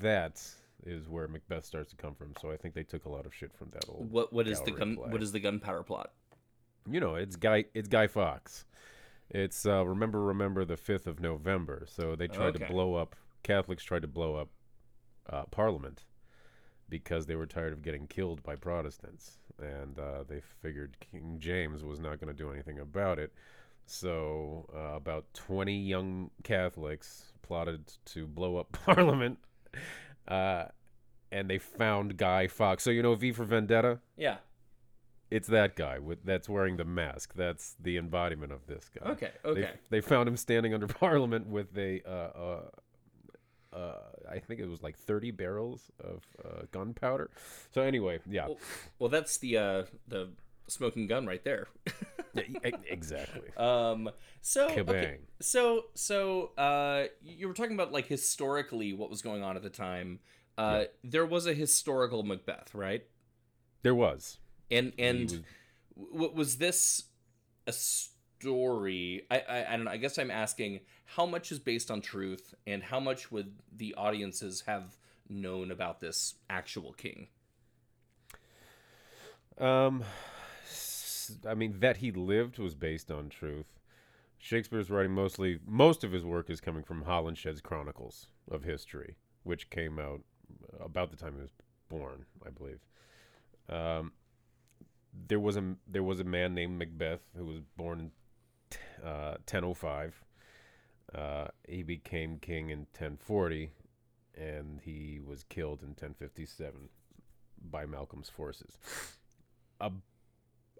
that 0.00 0.42
is 0.84 1.08
where 1.08 1.26
Macbeth 1.28 1.64
starts 1.64 1.90
to 1.90 1.96
come 1.96 2.14
from. 2.14 2.32
So 2.40 2.50
I 2.50 2.56
think 2.56 2.74
they 2.74 2.82
took 2.84 3.04
a 3.06 3.08
lot 3.08 3.26
of 3.26 3.34
shit 3.34 3.52
from 3.52 3.70
that 3.70 3.84
old. 3.88 4.10
what 4.10 4.32
what 4.32 4.46
is 4.46 4.60
the 4.62 4.70
gun? 4.72 4.96
play. 4.96 5.10
What 5.10 5.22
is 5.22 5.32
the 5.32 5.40
gunpowder 5.40 5.82
plot? 5.82 6.12
You 6.88 7.00
know, 7.00 7.14
it's 7.16 7.36
Guy. 7.36 7.64
It's 7.74 7.88
Guy 7.88 8.06
Fawkes. 8.06 8.64
It's 9.28 9.66
uh, 9.66 9.84
remember, 9.84 10.22
remember 10.22 10.64
the 10.64 10.76
fifth 10.76 11.06
of 11.08 11.18
November. 11.20 11.84
So 11.88 12.14
they 12.14 12.28
tried 12.28 12.54
Okay. 12.54 12.64
to 12.66 12.72
blow 12.72 12.94
up. 12.94 13.16
Catholics 13.42 13.82
tried 13.82 14.02
to 14.02 14.08
blow 14.08 14.36
up 14.36 14.48
uh, 15.28 15.44
Parliament 15.50 16.04
because 16.88 17.26
they 17.26 17.34
were 17.34 17.46
tired 17.46 17.72
of 17.72 17.82
getting 17.82 18.06
killed 18.06 18.42
by 18.44 18.54
Protestants, 18.54 19.38
and 19.60 19.98
uh, 19.98 20.22
they 20.28 20.40
figured 20.62 20.96
King 21.00 21.38
James 21.40 21.82
was 21.82 21.98
not 21.98 22.20
going 22.20 22.32
to 22.32 22.34
do 22.42 22.52
anything 22.52 22.78
about 22.78 23.18
it. 23.18 23.32
So 23.86 24.68
uh, 24.74 24.96
about 24.96 25.32
twenty 25.34 25.78
young 25.78 26.30
Catholics 26.42 27.32
plotted 27.42 27.92
to 28.06 28.26
blow 28.26 28.56
up 28.56 28.72
Parliament, 28.84 29.38
uh, 30.28 30.64
and 31.30 31.48
they 31.48 31.58
found 31.58 32.16
Guy 32.16 32.48
Fawkes. 32.48 32.82
So 32.84 32.90
you 32.90 33.02
know 33.02 33.14
V 33.14 33.32
for 33.32 33.44
Vendetta. 33.44 34.00
Yeah. 34.16 34.38
It's 35.28 35.48
that 35.48 35.74
guy 35.74 35.98
with 35.98 36.24
that's 36.24 36.48
wearing 36.48 36.76
the 36.76 36.84
mask. 36.84 37.34
That's 37.34 37.74
the 37.80 37.96
embodiment 37.96 38.52
of 38.52 38.66
this 38.68 38.88
guy. 38.96 39.10
Okay. 39.10 39.30
They, 39.42 39.50
Okay. 39.50 39.70
they 39.90 40.00
found 40.00 40.28
him 40.28 40.36
standing 40.36 40.72
under 40.72 40.86
Parliament 41.02 41.48
with 41.48 41.76
a, 41.76 42.00
uh, 42.06 42.62
uh, 43.72 43.76
uh, 43.76 43.98
I 44.30 44.38
think 44.38 44.60
it 44.60 44.68
was 44.68 44.82
like 44.84 44.96
thirty 44.96 45.32
barrels 45.32 45.90
of 45.98 46.22
uh, 46.44 46.62
gunpowder. 46.70 47.30
So 47.74 47.82
anyway, 47.82 48.20
yeah, 48.30 48.46
Well, 48.46 48.58
well, 49.00 49.08
that's 49.10 49.38
the 49.38 49.56
uh 49.58 49.82
the 50.06 50.30
smoking 50.68 51.06
gun 51.08 51.26
right 51.26 51.42
there. 51.44 51.66
Yeah, 52.36 52.70
exactly. 52.88 53.50
um. 53.56 54.10
So 54.42 54.68
okay. 54.68 55.18
So 55.40 55.86
so 55.94 56.52
uh, 56.56 57.04
you 57.22 57.48
were 57.48 57.54
talking 57.54 57.74
about 57.74 57.92
like 57.92 58.06
historically 58.06 58.92
what 58.92 59.10
was 59.10 59.22
going 59.22 59.42
on 59.42 59.56
at 59.56 59.62
the 59.62 59.70
time. 59.70 60.20
Uh, 60.58 60.84
there 61.04 61.26
was 61.26 61.46
a 61.46 61.52
historical 61.52 62.22
Macbeth, 62.22 62.74
right? 62.74 63.04
There 63.82 63.94
was. 63.94 64.38
And 64.70 64.92
and 64.98 65.30
was- 65.96 66.10
w- 66.12 66.32
was 66.34 66.56
this 66.58 67.04
a 67.66 67.72
story? 67.72 69.26
I, 69.30 69.38
I 69.40 69.72
I 69.72 69.76
don't 69.76 69.84
know. 69.84 69.90
I 69.90 69.96
guess 69.96 70.18
I'm 70.18 70.30
asking 70.30 70.80
how 71.04 71.26
much 71.26 71.52
is 71.52 71.58
based 71.58 71.90
on 71.90 72.00
truth, 72.00 72.54
and 72.66 72.82
how 72.82 73.00
much 73.00 73.30
would 73.30 73.52
the 73.76 73.94
audiences 73.94 74.62
have 74.66 74.96
known 75.28 75.70
about 75.70 76.00
this 76.00 76.34
actual 76.48 76.92
king? 76.92 77.28
Um, 79.58 80.04
I 81.46 81.54
mean 81.54 81.80
that 81.80 81.98
he 81.98 82.10
lived 82.12 82.58
was 82.58 82.74
based 82.74 83.10
on 83.10 83.28
truth. 83.28 83.78
Shakespeare's 84.38 84.90
writing 84.90 85.12
mostly 85.12 85.58
most 85.66 86.04
of 86.04 86.12
his 86.12 86.24
work 86.24 86.50
is 86.50 86.60
coming 86.60 86.82
from 86.82 87.02
Holinshed's 87.02 87.60
Chronicles 87.60 88.28
of 88.50 88.64
History, 88.64 89.16
which 89.44 89.70
came 89.70 89.98
out 89.98 90.20
about 90.80 91.10
the 91.10 91.16
time 91.16 91.34
he 91.34 91.40
was 91.40 91.52
born, 91.88 92.26
I 92.44 92.50
believe. 92.50 92.80
Um, 93.68 94.12
there 95.28 95.40
was 95.40 95.56
a 95.56 95.76
there 95.86 96.02
was 96.02 96.20
a 96.20 96.24
man 96.24 96.54
named 96.54 96.78
Macbeth 96.78 97.22
who 97.36 97.46
was 97.46 97.60
born 97.76 98.00
in 98.00 99.06
uh, 99.06 99.36
1005. 99.48 100.22
Uh, 101.14 101.46
he 101.68 101.82
became 101.82 102.38
king 102.38 102.70
in 102.70 102.80
1040, 102.80 103.70
and 104.36 104.80
he 104.82 105.20
was 105.24 105.44
killed 105.44 105.80
in 105.82 105.90
1057 105.90 106.88
by 107.70 107.86
Malcolm's 107.86 108.28
forces. 108.28 108.78
Uh, 109.80 109.90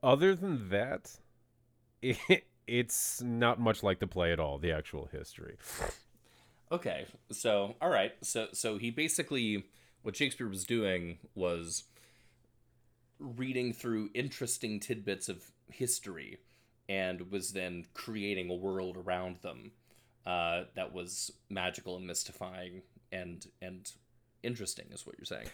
other 0.02 0.34
than 0.34 0.68
that, 0.70 1.18
it, 2.02 2.46
it's 2.66 3.22
not 3.22 3.60
much 3.60 3.82
like 3.82 3.98
the 4.00 4.06
play 4.06 4.32
at 4.32 4.40
all. 4.40 4.58
The 4.58 4.72
actual 4.72 5.08
history. 5.12 5.56
Okay, 6.72 7.06
so 7.30 7.76
all 7.80 7.90
right, 7.90 8.12
so 8.22 8.48
so 8.52 8.76
he 8.78 8.90
basically 8.90 9.64
what 10.02 10.16
Shakespeare 10.16 10.48
was 10.48 10.64
doing 10.64 11.18
was 11.34 11.84
reading 13.18 13.72
through 13.72 14.10
interesting 14.14 14.78
tidbits 14.78 15.28
of 15.28 15.50
history 15.68 16.38
and 16.88 17.30
was 17.30 17.52
then 17.52 17.84
creating 17.94 18.50
a 18.50 18.54
world 18.54 18.96
around 18.96 19.36
them 19.42 19.72
uh, 20.26 20.62
that 20.74 20.92
was 20.92 21.32
magical 21.50 21.96
and 21.96 22.06
mystifying 22.06 22.82
and 23.12 23.46
and 23.62 23.92
interesting 24.42 24.86
is 24.92 25.06
what 25.06 25.16
you're 25.18 25.24
saying 25.24 25.48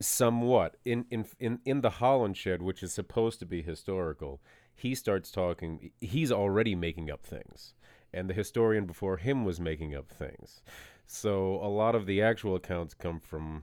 somewhat 0.00 0.76
in 0.84 1.06
in 1.10 1.26
in 1.38 1.60
in 1.64 1.80
the 1.80 1.90
Holinshed, 1.90 2.60
which 2.60 2.82
is 2.82 2.92
supposed 2.92 3.38
to 3.40 3.46
be 3.46 3.62
historical. 3.62 4.40
He 4.74 4.94
starts 4.94 5.30
talking. 5.30 5.90
He's 6.00 6.30
already 6.30 6.74
making 6.74 7.10
up 7.10 7.24
things, 7.24 7.74
and 8.12 8.28
the 8.28 8.34
historian 8.34 8.86
before 8.86 9.16
him 9.16 9.44
was 9.44 9.60
making 9.60 9.94
up 9.94 10.10
things. 10.10 10.62
So 11.06 11.56
a 11.62 11.68
lot 11.68 11.94
of 11.94 12.06
the 12.06 12.20
actual 12.20 12.56
accounts 12.56 12.92
come 12.92 13.20
from 13.20 13.62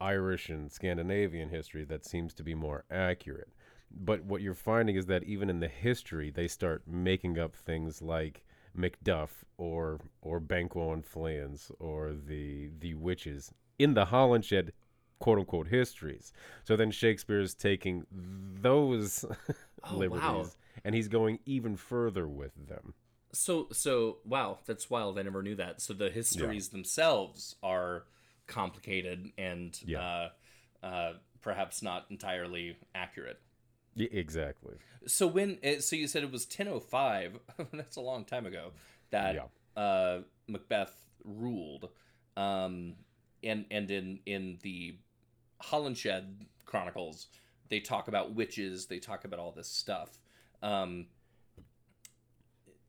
Irish 0.00 0.48
and 0.48 0.70
Scandinavian 0.70 1.48
history 1.48 1.84
that 1.84 2.04
seems 2.04 2.32
to 2.34 2.42
be 2.42 2.54
more 2.54 2.84
accurate. 2.90 3.48
But 3.90 4.24
what 4.24 4.42
you're 4.42 4.54
finding 4.54 4.96
is 4.96 5.06
that 5.06 5.24
even 5.24 5.50
in 5.50 5.60
the 5.60 5.68
history, 5.68 6.30
they 6.30 6.48
start 6.48 6.82
making 6.86 7.38
up 7.38 7.54
things 7.54 8.02
like 8.02 8.44
Macduff 8.76 9.44
or 9.56 10.00
or 10.20 10.40
Banquo 10.40 10.92
and 10.92 11.04
Fleance 11.04 11.70
or 11.78 12.12
the 12.14 12.70
the 12.78 12.94
witches 12.94 13.52
in 13.78 13.94
the 13.94 14.06
Holinshed 14.06 14.70
quote 15.18 15.38
unquote 15.38 15.68
histories. 15.68 16.32
So 16.64 16.76
then 16.76 16.90
Shakespeare 16.90 17.40
is 17.40 17.54
taking 17.54 18.04
those 18.10 19.24
Oh, 19.88 19.96
liberties 19.96 20.22
wow. 20.24 20.46
and 20.84 20.94
he's 20.96 21.06
going 21.08 21.38
even 21.46 21.76
further 21.76 22.26
with 22.26 22.50
them. 22.68 22.94
so 23.32 23.68
so 23.70 24.18
wow 24.24 24.58
that's 24.66 24.90
wild 24.90 25.16
i 25.18 25.22
never 25.22 25.42
knew 25.42 25.54
that 25.54 25.80
so 25.80 25.92
the 25.92 26.10
histories 26.10 26.70
themselves 26.70 27.54
are 27.62 28.04
complicated 28.48 29.30
and 29.38 29.78
Yeah. 29.86 30.00
uh, 30.82 30.86
uh, 30.86 31.12
perhaps 31.40 31.82
not 31.82 32.06
entirely 32.10 32.76
accurate 32.96 33.40
Y- 33.96 34.08
exactly. 34.10 34.74
So 35.06 35.26
when 35.26 35.58
uh, 35.64 35.80
so 35.80 35.94
you 35.96 36.06
said 36.08 36.22
it 36.24 36.32
was 36.32 36.44
1005, 36.46 37.38
that's 37.72 37.96
a 37.96 38.00
long 38.00 38.24
time 38.24 38.44
ago 38.44 38.72
that 39.10 39.48
uh, 39.76 40.18
Macbeth 40.48 40.94
ruled. 41.24 41.88
Um, 42.36 42.94
and 43.42 43.64
and 43.70 43.90
in 43.90 44.18
in 44.26 44.58
the 44.62 44.98
Holinshed 45.62 46.24
Chronicles, 46.64 47.28
they 47.68 47.80
talk 47.80 48.08
about 48.08 48.34
witches, 48.34 48.86
they 48.86 48.98
talk 48.98 49.24
about 49.24 49.40
all 49.40 49.52
this 49.52 49.68
stuff. 49.68 50.18
Um, 50.62 51.06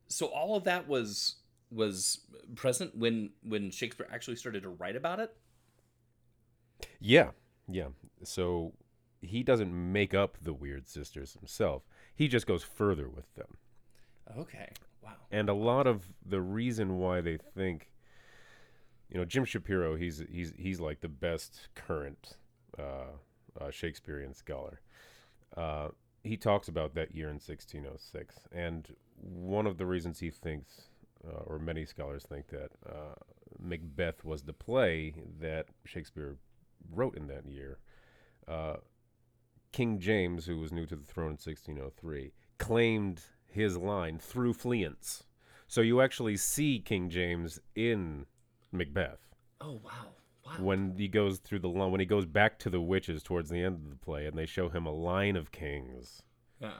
so 0.08 0.26
all 0.26 0.56
of 0.56 0.64
that 0.64 0.88
was 0.88 1.36
was 1.70 2.20
present 2.54 2.96
when 2.96 3.30
when 3.42 3.70
Shakespeare 3.70 4.08
actually 4.10 4.36
started 4.36 4.62
to 4.62 4.70
write 4.70 4.96
about 4.96 5.20
it. 5.20 5.36
Yeah. 7.00 7.30
Yeah. 7.68 7.88
So 8.24 8.72
he 9.20 9.42
doesn't 9.42 9.72
make 9.72 10.14
up 10.14 10.38
the 10.40 10.52
weird 10.52 10.88
sisters 10.88 11.34
himself. 11.34 11.82
He 12.14 12.28
just 12.28 12.46
goes 12.46 12.62
further 12.62 13.08
with 13.08 13.34
them. 13.34 13.56
Okay. 14.38 14.70
Wow. 15.02 15.12
and 15.30 15.48
a 15.48 15.54
lot 15.54 15.86
of 15.86 16.12
the 16.26 16.40
reason 16.40 16.98
why 16.98 17.20
they 17.20 17.38
think 17.38 17.90
you 19.08 19.16
know 19.16 19.24
Jim 19.24 19.44
Shapiro 19.44 19.96
he's 19.96 20.22
he's 20.30 20.52
he's 20.56 20.80
like 20.80 21.00
the 21.00 21.08
best 21.08 21.68
current 21.74 22.36
uh, 22.78 23.60
uh, 23.60 23.70
Shakespearean 23.70 24.34
scholar 24.34 24.80
uh, 25.56 25.88
he 26.22 26.36
talks 26.36 26.68
about 26.68 26.94
that 26.94 27.14
year 27.14 27.28
in 27.28 27.34
1606 27.34 28.36
and 28.52 28.94
one 29.20 29.66
of 29.66 29.78
the 29.78 29.86
reasons 29.86 30.20
he 30.20 30.30
thinks 30.30 30.88
uh, 31.26 31.40
or 31.46 31.58
many 31.58 31.84
scholars 31.84 32.24
think 32.28 32.48
that 32.48 32.70
Macbeth 33.60 34.24
was 34.24 34.42
the 34.42 34.52
play 34.52 35.14
that 35.40 35.66
Shakespeare 35.84 36.36
wrote 36.92 37.16
in 37.16 37.26
that 37.26 37.46
year 37.46 37.78
King 39.72 39.98
James 39.98 40.46
who 40.46 40.58
was 40.58 40.72
new 40.72 40.86
to 40.86 40.96
the 40.96 41.04
throne 41.04 41.30
in 41.30 41.32
1603 41.32 42.32
claimed 42.58 43.22
his 43.46 43.76
line 43.76 44.18
through 44.18 44.54
Fleance. 44.54 45.22
So 45.66 45.80
you 45.80 46.00
actually 46.00 46.36
see 46.36 46.80
King 46.80 47.10
James 47.10 47.60
in 47.74 48.26
Macbeth 48.72 49.28
Oh 49.60 49.80
wow. 49.84 50.12
Wow. 50.48 50.64
when 50.64 50.94
he 50.96 51.08
goes 51.08 51.38
through 51.38 51.58
the 51.60 51.68
line 51.68 51.90
when 51.90 52.00
he 52.00 52.06
goes 52.06 52.24
back 52.26 52.58
to 52.60 52.70
the 52.70 52.80
witches 52.80 53.22
towards 53.22 53.50
the 53.50 53.62
end 53.62 53.76
of 53.76 53.90
the 53.90 53.96
play 53.96 54.26
and 54.26 54.36
they 54.38 54.46
show 54.46 54.68
him 54.68 54.86
a 54.86 54.92
line 54.92 55.36
of 55.36 55.52
kings. 55.52 56.22
Yeah. 56.60 56.70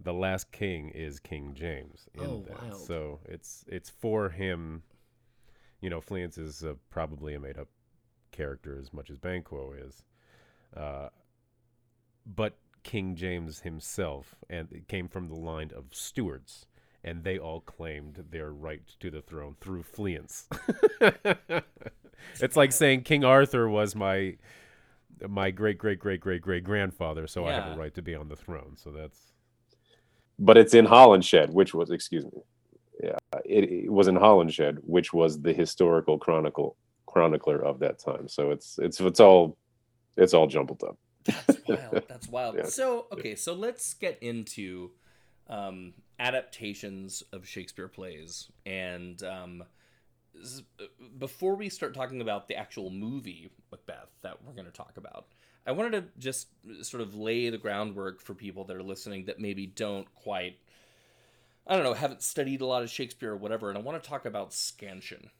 The 0.00 0.12
last 0.12 0.50
king 0.52 0.90
is 0.90 1.20
King 1.20 1.52
James 1.54 2.08
in 2.14 2.20
Oh, 2.26 2.44
that. 2.48 2.60
wild. 2.62 2.80
So 2.86 3.20
it's 3.26 3.64
it's 3.68 3.88
for 3.90 4.28
him. 4.30 4.82
You 5.80 5.90
know, 5.90 6.00
Fleance 6.00 6.38
is 6.38 6.64
uh, 6.64 6.74
probably 6.90 7.34
a 7.34 7.40
made 7.40 7.58
up 7.58 7.68
character 8.32 8.76
as 8.78 8.92
much 8.92 9.10
as 9.10 9.18
Banquo 9.18 9.72
is. 9.72 10.02
Uh, 10.76 11.10
but 12.26 12.56
King 12.82 13.14
James 13.16 13.60
himself, 13.60 14.34
and 14.50 14.68
it 14.72 14.88
came 14.88 15.08
from 15.08 15.28
the 15.28 15.34
line 15.36 15.70
of 15.74 15.84
Stuarts, 15.92 16.66
and 17.04 17.22
they 17.22 17.38
all 17.38 17.60
claimed 17.60 18.24
their 18.30 18.50
right 18.50 18.82
to 19.00 19.10
the 19.10 19.22
throne 19.22 19.56
through 19.60 19.84
Fleance. 19.84 20.46
it's 22.40 22.56
like 22.56 22.72
saying 22.72 23.02
King 23.02 23.24
Arthur 23.24 23.68
was 23.68 23.94
my 23.94 24.36
my 25.28 25.50
great 25.50 25.78
great 25.78 25.98
great 25.98 26.20
great 26.20 26.42
great 26.42 26.64
grandfather, 26.64 27.26
so 27.26 27.46
I 27.46 27.52
have 27.52 27.74
a 27.74 27.78
right 27.78 27.94
to 27.94 28.02
be 28.02 28.14
on 28.14 28.28
the 28.28 28.36
throne. 28.36 28.76
So 28.76 28.90
that's 28.90 29.32
but 30.38 30.56
it's 30.56 30.74
in 30.74 30.86
Holinshedwhich 30.86 31.74
was 31.74 31.90
excuse 31.90 32.24
me, 32.24 32.42
yeah, 33.02 33.18
it, 33.44 33.64
it 33.64 33.92
was 33.92 34.08
in 34.08 34.16
Holinshedwhich 34.16 35.12
was 35.12 35.40
the 35.40 35.52
historical 35.52 36.18
chronicle 36.18 36.76
chronicler 37.06 37.64
of 37.64 37.78
that 37.80 37.98
time. 37.98 38.28
So 38.28 38.50
it's 38.50 38.78
it's 38.78 39.00
it's 39.00 39.20
all 39.20 39.56
it's 40.16 40.34
all 40.34 40.46
jumbled 40.46 40.82
up. 40.82 40.98
That's 41.24 41.60
wild. 41.68 42.02
That's 42.08 42.28
wild. 42.28 42.56
Yeah. 42.56 42.66
So 42.66 43.06
okay, 43.12 43.34
so 43.34 43.54
let's 43.54 43.94
get 43.94 44.18
into 44.22 44.90
um, 45.48 45.94
adaptations 46.18 47.22
of 47.32 47.46
Shakespeare 47.46 47.88
plays, 47.88 48.50
and 48.66 49.22
um, 49.22 49.62
s- 49.62 49.66
before 51.18 51.54
we 51.54 51.68
start 51.68 51.94
talking 51.94 52.20
about 52.20 52.48
the 52.48 52.56
actual 52.56 52.90
movie 52.90 53.50
Macbeth 53.70 54.10
that 54.22 54.42
we're 54.42 54.52
going 54.52 54.66
to 54.66 54.72
talk 54.72 54.96
about, 54.96 55.26
I 55.66 55.72
wanted 55.72 55.92
to 55.92 56.04
just 56.18 56.48
sort 56.82 57.00
of 57.00 57.14
lay 57.14 57.50
the 57.50 57.58
groundwork 57.58 58.20
for 58.20 58.34
people 58.34 58.64
that 58.64 58.76
are 58.76 58.82
listening 58.82 59.26
that 59.26 59.40
maybe 59.40 59.66
don't 59.66 60.12
quite, 60.14 60.58
I 61.66 61.74
don't 61.74 61.84
know, 61.84 61.94
haven't 61.94 62.22
studied 62.22 62.60
a 62.60 62.66
lot 62.66 62.82
of 62.82 62.90
Shakespeare 62.90 63.32
or 63.32 63.36
whatever, 63.36 63.68
and 63.68 63.78
I 63.78 63.80
want 63.80 64.02
to 64.02 64.08
talk 64.08 64.26
about 64.26 64.52
scansion, 64.52 65.30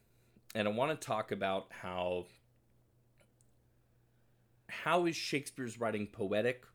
and 0.55 0.67
I 0.67 0.71
want 0.71 0.99
to 0.99 1.07
talk 1.07 1.31
about 1.31 1.67
how 1.69 2.25
how 4.67 5.05
is 5.05 5.15
Shakespeare's 5.15 5.79
writing 5.79 6.07
poetic? 6.07 6.65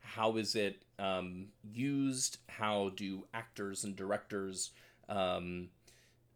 How 0.00 0.36
is 0.36 0.54
it 0.54 0.84
um, 0.98 1.48
used? 1.62 2.38
How 2.48 2.92
do 2.96 3.24
actors 3.34 3.84
and 3.84 3.94
directors 3.96 4.70
um, 5.08 5.68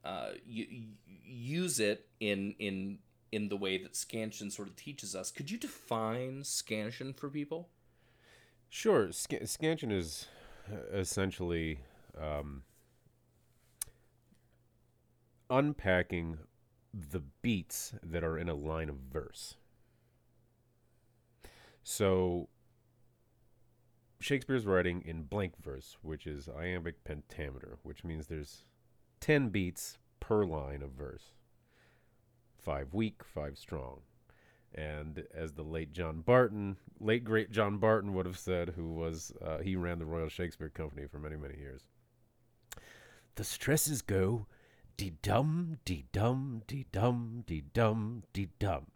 uh, 0.04 0.30
use 0.46 1.80
it 1.80 2.08
in 2.20 2.54
in 2.58 2.98
in 3.32 3.48
the 3.48 3.56
way 3.56 3.78
that 3.78 3.96
scansion 3.96 4.50
sort 4.50 4.68
of 4.68 4.76
teaches 4.76 5.14
us? 5.14 5.30
Could 5.30 5.50
you 5.50 5.58
define 5.58 6.42
scansion 6.44 7.12
for 7.12 7.28
people? 7.28 7.68
Sure. 8.68 9.12
Sc- 9.12 9.44
scansion 9.44 9.90
is 9.90 10.26
essentially 10.92 11.80
um, 12.20 12.62
unpacking 15.50 16.38
the 16.92 17.22
beats 17.42 17.94
that 18.02 18.24
are 18.24 18.38
in 18.38 18.48
a 18.48 18.54
line 18.54 18.88
of 18.88 18.96
verse. 18.96 19.56
So 21.82 22.48
Shakespeare's 24.18 24.66
writing 24.66 25.02
in 25.04 25.24
blank 25.24 25.52
verse, 25.62 25.98
which 26.02 26.26
is 26.26 26.48
iambic 26.48 27.04
pentameter, 27.04 27.78
which 27.82 28.02
means 28.02 28.26
there's 28.26 28.64
10 29.20 29.48
beats 29.48 29.98
per 30.20 30.44
line 30.44 30.82
of 30.82 30.90
verse. 30.92 31.32
Five 32.58 32.92
weak, 32.92 33.22
five 33.24 33.56
strong. 33.58 34.00
And 34.74 35.24
as 35.34 35.52
the 35.52 35.62
late 35.62 35.92
John 35.92 36.20
Barton, 36.20 36.76
late 37.00 37.24
great 37.24 37.50
John 37.50 37.78
Barton 37.78 38.12
would 38.14 38.26
have 38.26 38.38
said, 38.38 38.70
who 38.76 38.92
was, 38.92 39.32
uh, 39.44 39.58
he 39.58 39.76
ran 39.76 39.98
the 39.98 40.04
Royal 40.04 40.28
Shakespeare 40.28 40.68
Company 40.68 41.06
for 41.06 41.18
many, 41.18 41.36
many 41.36 41.56
years. 41.58 41.82
the 43.36 43.44
stresses 43.44 44.00
go 44.02 44.46
dee 44.96 45.12
dum, 45.22 45.78
dee 45.84 46.06
dum, 46.12 46.62
dee 46.66 46.86
dum, 46.90 47.44
dee 47.46 47.62
dum, 47.74 48.22
dee 48.32 48.48
dum. 48.58 48.86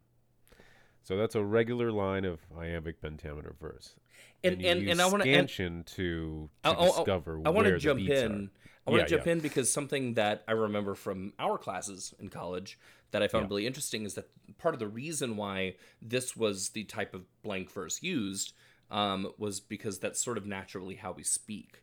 So 1.02 1.16
that's 1.16 1.34
a 1.34 1.44
regular 1.44 1.92
line 1.92 2.24
of 2.24 2.40
iambic 2.58 3.00
pentameter 3.02 3.54
verse. 3.60 3.96
And 4.42 4.64
and, 4.64 4.80
use 4.80 4.90
and 4.92 5.00
I 5.02 5.06
want 5.06 5.22
to 5.22 5.28
and 5.30 5.48
scansion 5.48 5.84
to, 5.96 6.48
I- 6.64 6.72
to 6.72 6.78
I- 6.78 6.82
I- 6.82 6.86
discover 6.86 7.32
I 7.44 7.50
want 7.50 7.54
where 7.56 7.64
to 7.64 7.70
the 7.72 7.78
jump 7.78 8.00
in. 8.00 8.50
I 8.86 8.90
want 8.90 9.00
Yeah, 9.00 9.04
to 9.04 9.10
jump 9.10 9.26
yeah. 9.26 9.32
in 9.32 9.40
because 9.40 9.72
something 9.72 10.14
that 10.14 10.42
I 10.48 10.52
remember 10.52 10.94
from 10.94 11.32
our 11.38 11.58
classes 11.58 12.14
in 12.18 12.28
college 12.28 12.78
that 13.10 13.22
I 13.22 13.28
found 13.28 13.44
Yeah. 13.44 13.48
really 13.48 13.66
interesting 13.66 14.04
is 14.04 14.14
that 14.14 14.28
part 14.58 14.74
of 14.74 14.78
the 14.80 14.88
reason 14.88 15.36
why 15.36 15.76
this 16.00 16.36
was 16.36 16.70
the 16.70 16.84
type 16.84 17.14
of 17.14 17.24
blank 17.42 17.70
verse 17.70 18.02
used 18.02 18.52
um, 18.90 19.32
was 19.38 19.60
because 19.60 19.98
that's 19.98 20.22
sort 20.22 20.38
of 20.38 20.46
naturally 20.46 20.96
how 20.96 21.12
we 21.12 21.22
speak. 21.22 21.82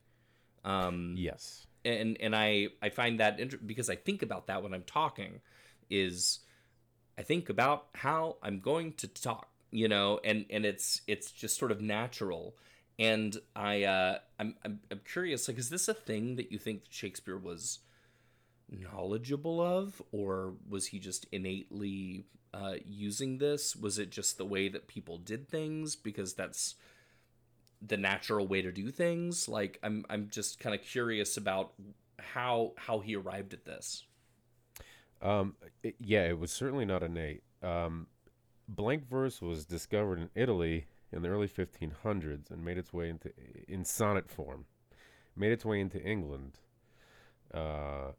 Um, 0.65 1.15
Yes. 1.17 1.67
and 1.85 2.17
and 2.19 2.35
I 2.35 2.69
I 2.81 2.89
find 2.89 3.19
that 3.19 3.39
inter- 3.39 3.57
because 3.65 3.89
I 3.89 3.95
think 3.95 4.21
about 4.21 4.47
that 4.47 4.63
when 4.63 4.73
I'm 4.73 4.83
talking 4.83 5.41
is 5.89 6.39
I 7.17 7.23
think 7.23 7.49
about 7.49 7.87
how 7.95 8.37
I'm 8.43 8.59
going 8.59 8.93
to 8.93 9.07
talk, 9.07 9.49
you 9.71 9.87
know, 9.87 10.19
and 10.23 10.45
and 10.49 10.65
it's 10.65 11.01
it's 11.07 11.31
just 11.31 11.57
sort 11.57 11.71
of 11.71 11.81
natural. 11.81 12.57
And 12.99 13.37
I 13.55 13.83
uh, 13.83 14.19
I'm, 14.39 14.55
I'm 14.65 14.79
I'm 14.91 15.01
curious, 15.11 15.47
like, 15.47 15.57
is 15.57 15.69
this 15.69 15.87
a 15.87 15.93
thing 15.93 16.35
that 16.37 16.51
you 16.51 16.57
think 16.57 16.83
Shakespeare 16.89 17.37
was 17.37 17.79
knowledgeable 18.69 19.61
of, 19.61 20.01
or 20.11 20.53
was 20.69 20.87
he 20.87 20.99
just 20.99 21.25
innately 21.31 22.25
uh, 22.53 22.75
using 22.85 23.37
this? 23.37 23.75
Was 23.75 23.99
it 23.99 24.09
just 24.09 24.37
the 24.37 24.45
way 24.45 24.67
that 24.69 24.87
people 24.87 25.17
did 25.17 25.47
things 25.47 25.95
because 25.95 26.33
that's 26.33 26.75
the 27.81 27.97
natural 27.97 28.47
way 28.47 28.61
to 28.61 28.71
do 28.71 28.91
things? 28.91 29.47
Like, 29.47 29.79
I'm 29.83 30.05
I'm 30.09 30.29
just 30.29 30.59
kind 30.59 30.75
of 30.75 30.81
curious 30.81 31.37
about 31.37 31.73
how 32.19 32.73
how 32.77 32.99
he 32.99 33.15
arrived 33.15 33.53
at 33.53 33.65
this. 33.65 34.03
Um, 35.21 35.55
it- 35.83 35.95
yeah, 35.99 36.25
it 36.27 36.39
was 36.39 36.51
certainly 36.51 36.85
not 36.85 37.03
innate. 37.03 37.43
Um, 37.63 38.07
blank 38.67 39.07
verse 39.09 39.41
was 39.41 39.65
discovered 39.65 40.19
in 40.19 40.29
Italy 40.35 40.87
in 41.11 41.21
the 41.21 41.29
early 41.29 41.47
1500s 41.47 42.51
and 42.51 42.63
made 42.63 42.77
its 42.77 42.93
way 42.93 43.09
into 43.09 43.31
in 43.67 43.83
sonnet 43.85 44.29
form, 44.29 44.65
made 45.35 45.51
its 45.51 45.65
way 45.65 45.79
into 45.79 46.01
England, 46.01 46.59
uh, 47.53 48.11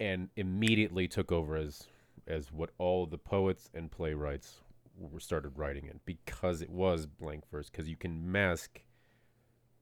and 0.00 0.28
immediately 0.36 1.08
took 1.08 1.32
over 1.32 1.56
as 1.56 1.86
as 2.26 2.52
what 2.52 2.70
all 2.78 3.06
the 3.06 3.18
poets 3.18 3.70
and 3.74 3.90
playwrights 3.90 4.60
were 4.98 5.20
started 5.20 5.56
writing 5.56 5.86
in 5.86 6.00
because 6.04 6.60
it 6.60 6.70
was 6.70 7.06
blank 7.06 7.44
verse 7.50 7.70
because 7.70 7.88
you 7.88 7.96
can 7.96 8.30
mask 8.30 8.82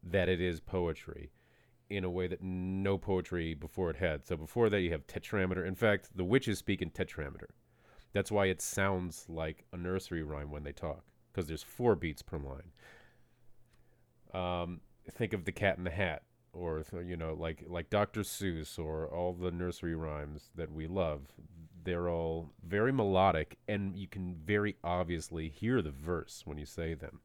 that 0.02 0.28
it 0.28 0.40
is 0.40 0.61
poetry 0.61 1.30
in 1.88 2.04
a 2.04 2.11
way 2.11 2.26
that 2.26 2.42
no 2.42 2.98
poetry 2.98 3.54
before 3.54 3.90
it 3.90 3.96
had. 3.96 4.26
So 4.26 4.37
before 4.37 4.68
that, 4.70 4.80
you 4.80 4.90
have 4.90 5.06
tetrameter. 5.06 5.66
In 5.66 5.74
fact, 5.74 6.11
the 6.16 6.24
witches 6.24 6.59
speak 6.59 6.82
in 6.82 6.90
tetrameter. 6.90 7.50
That's 8.12 8.30
why 8.30 8.46
it 8.46 8.61
sounds 8.61 9.26
like 9.28 9.64
a 9.72 9.76
nursery 9.76 10.22
rhyme 10.22 10.50
when 10.50 10.64
they 10.64 10.72
talk, 10.72 11.04
because 11.37 11.49
there's 11.49 11.62
four 11.62 11.94
beats 11.94 12.22
per 12.22 12.38
line. 12.38 12.72
Um, 14.33 14.81
think 15.11 15.35
of 15.35 15.44
the 15.44 15.53
Cat 15.53 15.77
in 15.77 15.85
the 15.85 15.90
Hat, 15.90 16.22
or 16.55 16.83
you 17.07 17.16
know, 17.16 17.37
like 17.38 17.64
like 17.68 17.90
Dr. 17.90 18.22
Seuss, 18.22 18.79
or 18.79 19.07
all 19.07 19.35
the 19.35 19.51
nursery 19.51 19.94
rhymes 19.94 20.51
that 20.55 20.72
we 20.72 20.87
love. 20.87 21.27
They're 21.85 22.09
all 22.09 22.51
very 22.66 22.90
melodic, 22.90 23.59
and 23.68 23.96
you 23.96 24.09
can 24.09 24.35
very 24.44 24.77
obviously 24.83 25.49
hear 25.49 25.83
the 25.83 25.90
verse 25.90 26.42
when 26.46 26.59
you 26.59 26.66
say 26.66 26.94
them 26.94 27.20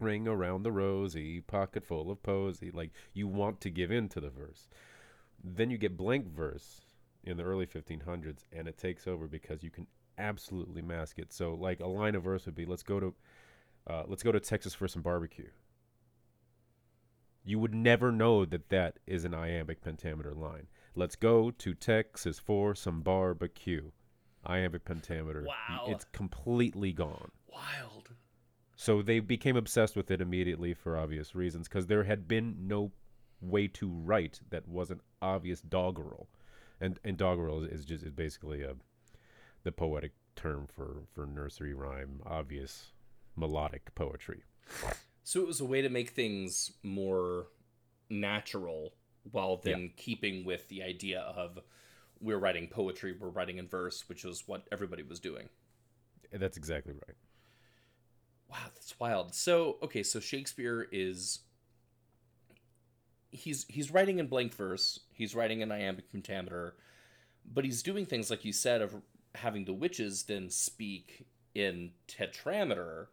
ring 0.00 0.26
around 0.26 0.64
the 0.64 0.72
rosy, 0.72 1.40
pocket 1.40 1.84
full 1.84 2.10
of 2.10 2.22
posy. 2.22 2.70
Like 2.70 2.92
you 3.12 3.28
want 3.28 3.60
to 3.60 3.70
give 3.70 3.90
in 3.90 4.08
to 4.10 4.20
the 4.20 4.30
verse. 4.30 4.68
Then 5.42 5.70
you 5.70 5.76
get 5.76 5.98
blank 5.98 6.26
verse 6.26 6.80
in 7.22 7.36
the 7.36 7.42
early 7.42 7.66
1500s, 7.66 8.44
and 8.52 8.66
it 8.66 8.78
takes 8.78 9.06
over 9.06 9.26
because 9.26 9.62
you 9.62 9.70
can 9.70 9.86
absolutely 10.18 10.82
mask 10.82 11.18
it. 11.18 11.32
So, 11.32 11.54
like 11.54 11.80
a 11.80 11.86
line 11.86 12.14
of 12.14 12.24
verse 12.24 12.46
would 12.46 12.54
be, 12.54 12.66
"Let's 12.66 12.82
go 12.82 13.00
to, 13.00 13.14
uh, 13.86 14.04
let's 14.06 14.22
go 14.22 14.32
to 14.32 14.40
Texas 14.40 14.74
for 14.74 14.88
some 14.88 15.02
barbecue." 15.02 15.50
You 17.44 17.58
would 17.58 17.74
never 17.74 18.10
know 18.10 18.46
that 18.46 18.70
that 18.70 18.98
is 19.06 19.24
an 19.26 19.34
iambic 19.34 19.82
pentameter 19.82 20.32
line. 20.32 20.66
Let's 20.94 21.14
go 21.14 21.50
to 21.50 21.74
Texas 21.74 22.38
for 22.38 22.74
some 22.74 23.02
barbecue. 23.02 23.90
Iambic 24.46 24.84
pentameter. 24.84 25.44
Wow. 25.46 25.86
It's 25.88 26.06
completely 26.12 26.92
gone. 26.92 27.30
Wild. 27.46 28.10
So 28.76 29.02
they 29.02 29.20
became 29.20 29.56
obsessed 29.56 29.94
with 29.94 30.10
it 30.10 30.20
immediately 30.20 30.72
for 30.72 30.96
obvious 30.96 31.34
reasons 31.34 31.68
because 31.68 31.86
there 31.86 32.04
had 32.04 32.26
been 32.26 32.66
no 32.66 32.92
way 33.40 33.68
to 33.68 33.88
write 33.88 34.40
that 34.50 34.66
wasn't 34.66 35.02
obvious 35.20 35.60
doggerel. 35.60 36.28
And 36.80 36.98
and 37.04 37.16
doggerel 37.16 37.64
is, 37.64 37.80
is 37.80 37.84
just 37.84 38.04
is 38.04 38.12
basically 38.12 38.62
a 38.62 38.74
the 39.64 39.72
poetic 39.72 40.12
term 40.34 40.66
for 40.66 41.02
for 41.12 41.26
nursery 41.26 41.74
rhyme, 41.74 42.20
obvious 42.26 42.93
melodic 43.36 43.94
poetry. 43.94 44.42
So 45.22 45.40
it 45.40 45.46
was 45.46 45.60
a 45.60 45.64
way 45.64 45.82
to 45.82 45.88
make 45.88 46.10
things 46.10 46.72
more 46.82 47.46
natural 48.10 48.94
while 49.30 49.56
then 49.56 49.90
keeping 49.96 50.44
with 50.44 50.68
the 50.68 50.82
idea 50.82 51.20
of 51.20 51.58
we're 52.20 52.38
writing 52.38 52.68
poetry, 52.68 53.14
we're 53.18 53.28
writing 53.28 53.58
in 53.58 53.68
verse, 53.68 54.08
which 54.08 54.24
was 54.24 54.46
what 54.46 54.66
everybody 54.70 55.02
was 55.02 55.20
doing. 55.20 55.48
That's 56.32 56.56
exactly 56.56 56.94
right. 56.94 57.16
Wow, 58.50 58.70
that's 58.74 58.98
wild. 58.98 59.34
So, 59.34 59.78
okay, 59.82 60.02
so 60.02 60.20
Shakespeare 60.20 60.86
is 60.92 61.40
he's 63.30 63.64
he's 63.68 63.90
writing 63.90 64.18
in 64.18 64.26
blank 64.26 64.54
verse, 64.54 65.00
he's 65.12 65.34
writing 65.34 65.60
in 65.60 65.72
iambic 65.72 66.10
pentameter, 66.12 66.76
but 67.52 67.64
he's 67.64 67.82
doing 67.82 68.06
things 68.06 68.30
like 68.30 68.44
you 68.44 68.52
said 68.52 68.80
of 68.80 68.94
having 69.34 69.64
the 69.64 69.72
witches 69.72 70.24
then 70.24 70.50
speak 70.50 71.26
in 71.54 71.90
tetrameter. 72.08 73.06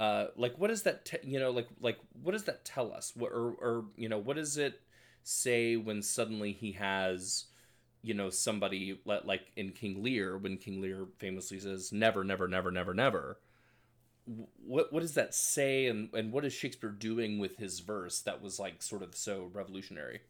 Uh, 0.00 0.26
like 0.36 0.58
what 0.58 0.68
does 0.68 0.82
that 0.82 1.08
you 1.22 1.38
know 1.38 1.50
like 1.50 1.68
like 1.80 1.98
what 2.22 2.32
does 2.32 2.44
that 2.44 2.64
tell 2.64 2.92
us? 2.92 3.12
What 3.14 3.32
or 3.32 3.54
or 3.60 3.84
you 3.96 4.08
know 4.08 4.18
what 4.18 4.36
does 4.36 4.56
it 4.56 4.80
say 5.22 5.76
when 5.76 6.02
suddenly 6.02 6.52
he 6.52 6.72
has 6.72 7.46
you 8.02 8.14
know 8.14 8.28
somebody 8.28 8.98
li- 9.04 9.20
like 9.24 9.52
in 9.56 9.70
King 9.70 10.02
Lear 10.02 10.36
when 10.36 10.56
King 10.56 10.80
Lear 10.82 11.06
famously 11.18 11.58
says 11.60 11.92
never 11.92 12.24
never 12.24 12.48
never 12.48 12.70
never 12.70 12.92
never 12.92 13.38
what 14.26 14.92
what 14.92 15.00
does 15.00 15.14
that 15.14 15.34
say 15.34 15.86
and 15.86 16.12
and 16.14 16.32
what 16.32 16.44
is 16.44 16.52
Shakespeare 16.52 16.90
doing 16.90 17.38
with 17.38 17.56
his 17.56 17.80
verse 17.80 18.20
that 18.22 18.42
was 18.42 18.58
like 18.58 18.82
sort 18.82 19.02
of 19.02 19.14
so 19.14 19.50
revolutionary? 19.52 20.20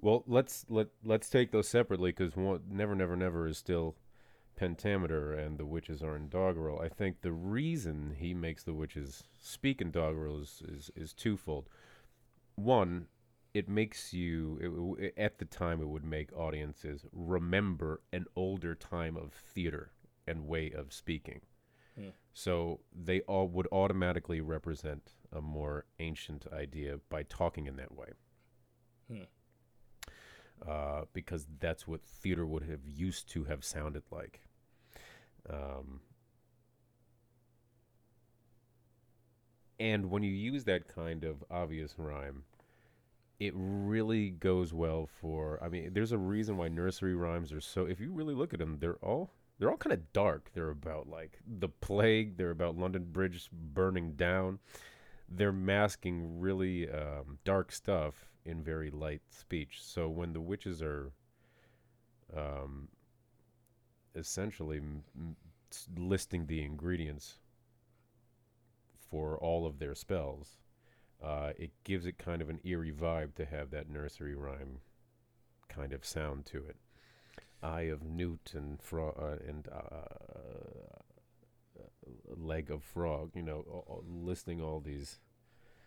Well, 0.00 0.24
let's 0.26 0.66
let 0.68 0.88
let's 1.04 1.28
take 1.28 1.52
those 1.52 1.68
separately 1.68 2.12
because 2.12 2.36
never, 2.36 2.94
never, 2.94 3.16
never 3.16 3.46
is 3.46 3.58
still 3.58 3.96
pentameter, 4.60 5.32
and 5.32 5.56
the 5.56 5.64
witches 5.64 6.02
are 6.02 6.14
in 6.14 6.28
doggerel. 6.28 6.78
I 6.80 6.88
think 6.88 7.22
the 7.22 7.32
reason 7.32 8.14
he 8.18 8.34
makes 8.34 8.62
the 8.62 8.74
witches 8.74 9.24
speak 9.40 9.80
in 9.80 9.90
doggerel 9.90 10.42
is 10.42 10.62
is, 10.68 10.90
is 10.94 11.14
twofold. 11.14 11.70
One, 12.56 13.06
it 13.54 13.70
makes 13.70 14.12
you 14.12 14.98
it, 15.00 15.14
at 15.16 15.38
the 15.38 15.46
time 15.46 15.80
it 15.80 15.88
would 15.88 16.04
make 16.04 16.30
audiences 16.36 17.06
remember 17.10 18.02
an 18.12 18.26
older 18.36 18.74
time 18.74 19.16
of 19.16 19.32
theater 19.32 19.92
and 20.28 20.46
way 20.46 20.70
of 20.70 20.92
speaking. 20.92 21.40
Hmm. 21.98 22.10
So 22.34 22.80
they 22.94 23.20
all 23.22 23.48
would 23.48 23.66
automatically 23.72 24.42
represent 24.42 25.12
a 25.32 25.40
more 25.40 25.86
ancient 26.00 26.46
idea 26.52 27.00
by 27.08 27.22
talking 27.22 27.66
in 27.66 27.76
that 27.76 27.94
way 27.96 28.10
uh, 30.68 31.02
because 31.12 31.46
that's 31.58 31.86
what 31.86 32.04
theater 32.04 32.46
would 32.46 32.64
have 32.64 32.86
used 32.86 33.30
to 33.30 33.44
have 33.44 33.64
sounded 33.64 34.02
like. 34.10 34.40
Um, 35.48 36.00
and 39.78 40.10
when 40.10 40.22
you 40.22 40.32
use 40.32 40.64
that 40.64 40.88
kind 40.88 41.24
of 41.24 41.42
obvious 41.50 41.94
rhyme, 41.96 42.44
it 43.38 43.54
really 43.56 44.30
goes 44.30 44.72
well 44.72 45.08
for. 45.20 45.58
I 45.62 45.68
mean, 45.68 45.92
there's 45.94 46.12
a 46.12 46.18
reason 46.18 46.56
why 46.56 46.68
nursery 46.68 47.14
rhymes 47.14 47.52
are 47.52 47.60
so. 47.60 47.86
If 47.86 47.98
you 48.00 48.12
really 48.12 48.34
look 48.34 48.52
at 48.52 48.58
them, 48.58 48.76
they're 48.80 48.98
all 49.02 49.30
they're 49.58 49.70
all 49.70 49.76
kind 49.76 49.92
of 49.92 50.12
dark. 50.12 50.50
They're 50.54 50.70
about 50.70 51.08
like 51.08 51.38
the 51.46 51.68
plague. 51.68 52.36
They're 52.36 52.50
about 52.50 52.76
London 52.76 53.06
Bridge 53.10 53.48
burning 53.52 54.12
down. 54.12 54.58
They're 55.28 55.52
masking 55.52 56.40
really 56.40 56.90
um, 56.90 57.38
dark 57.44 57.70
stuff 57.72 58.30
in 58.44 58.62
very 58.62 58.90
light 58.90 59.22
speech. 59.30 59.78
So 59.82 60.08
when 60.08 60.32
the 60.32 60.40
witches 60.40 60.82
are 60.82 61.12
um, 62.36 62.88
essentially 64.14 64.78
m- 64.78 65.36
listing 65.96 66.46
the 66.46 66.64
ingredients 66.64 67.38
for 69.10 69.38
all 69.38 69.66
of 69.66 69.78
their 69.78 69.94
spells, 69.94 70.56
uh, 71.22 71.52
it 71.58 71.70
gives 71.84 72.06
it 72.06 72.18
kind 72.18 72.40
of 72.42 72.48
an 72.48 72.60
eerie 72.64 72.92
vibe 72.92 73.34
to 73.34 73.44
have 73.44 73.70
that 73.70 73.88
nursery 73.88 74.34
rhyme 74.34 74.78
kind 75.68 75.92
of 75.92 76.04
sound 76.04 76.46
to 76.46 76.58
it. 76.58 76.76
Eye 77.62 77.82
of 77.82 78.02
newt 78.02 78.52
and 78.54 78.80
frog 78.80 79.14
uh, 79.20 79.36
and 79.46 79.68
uh, 79.68 81.00
leg 82.36 82.70
of 82.70 82.82
frog, 82.82 83.30
you 83.34 83.42
know, 83.42 84.02
listing 84.08 84.60
all 84.60 84.80
these 84.80 85.18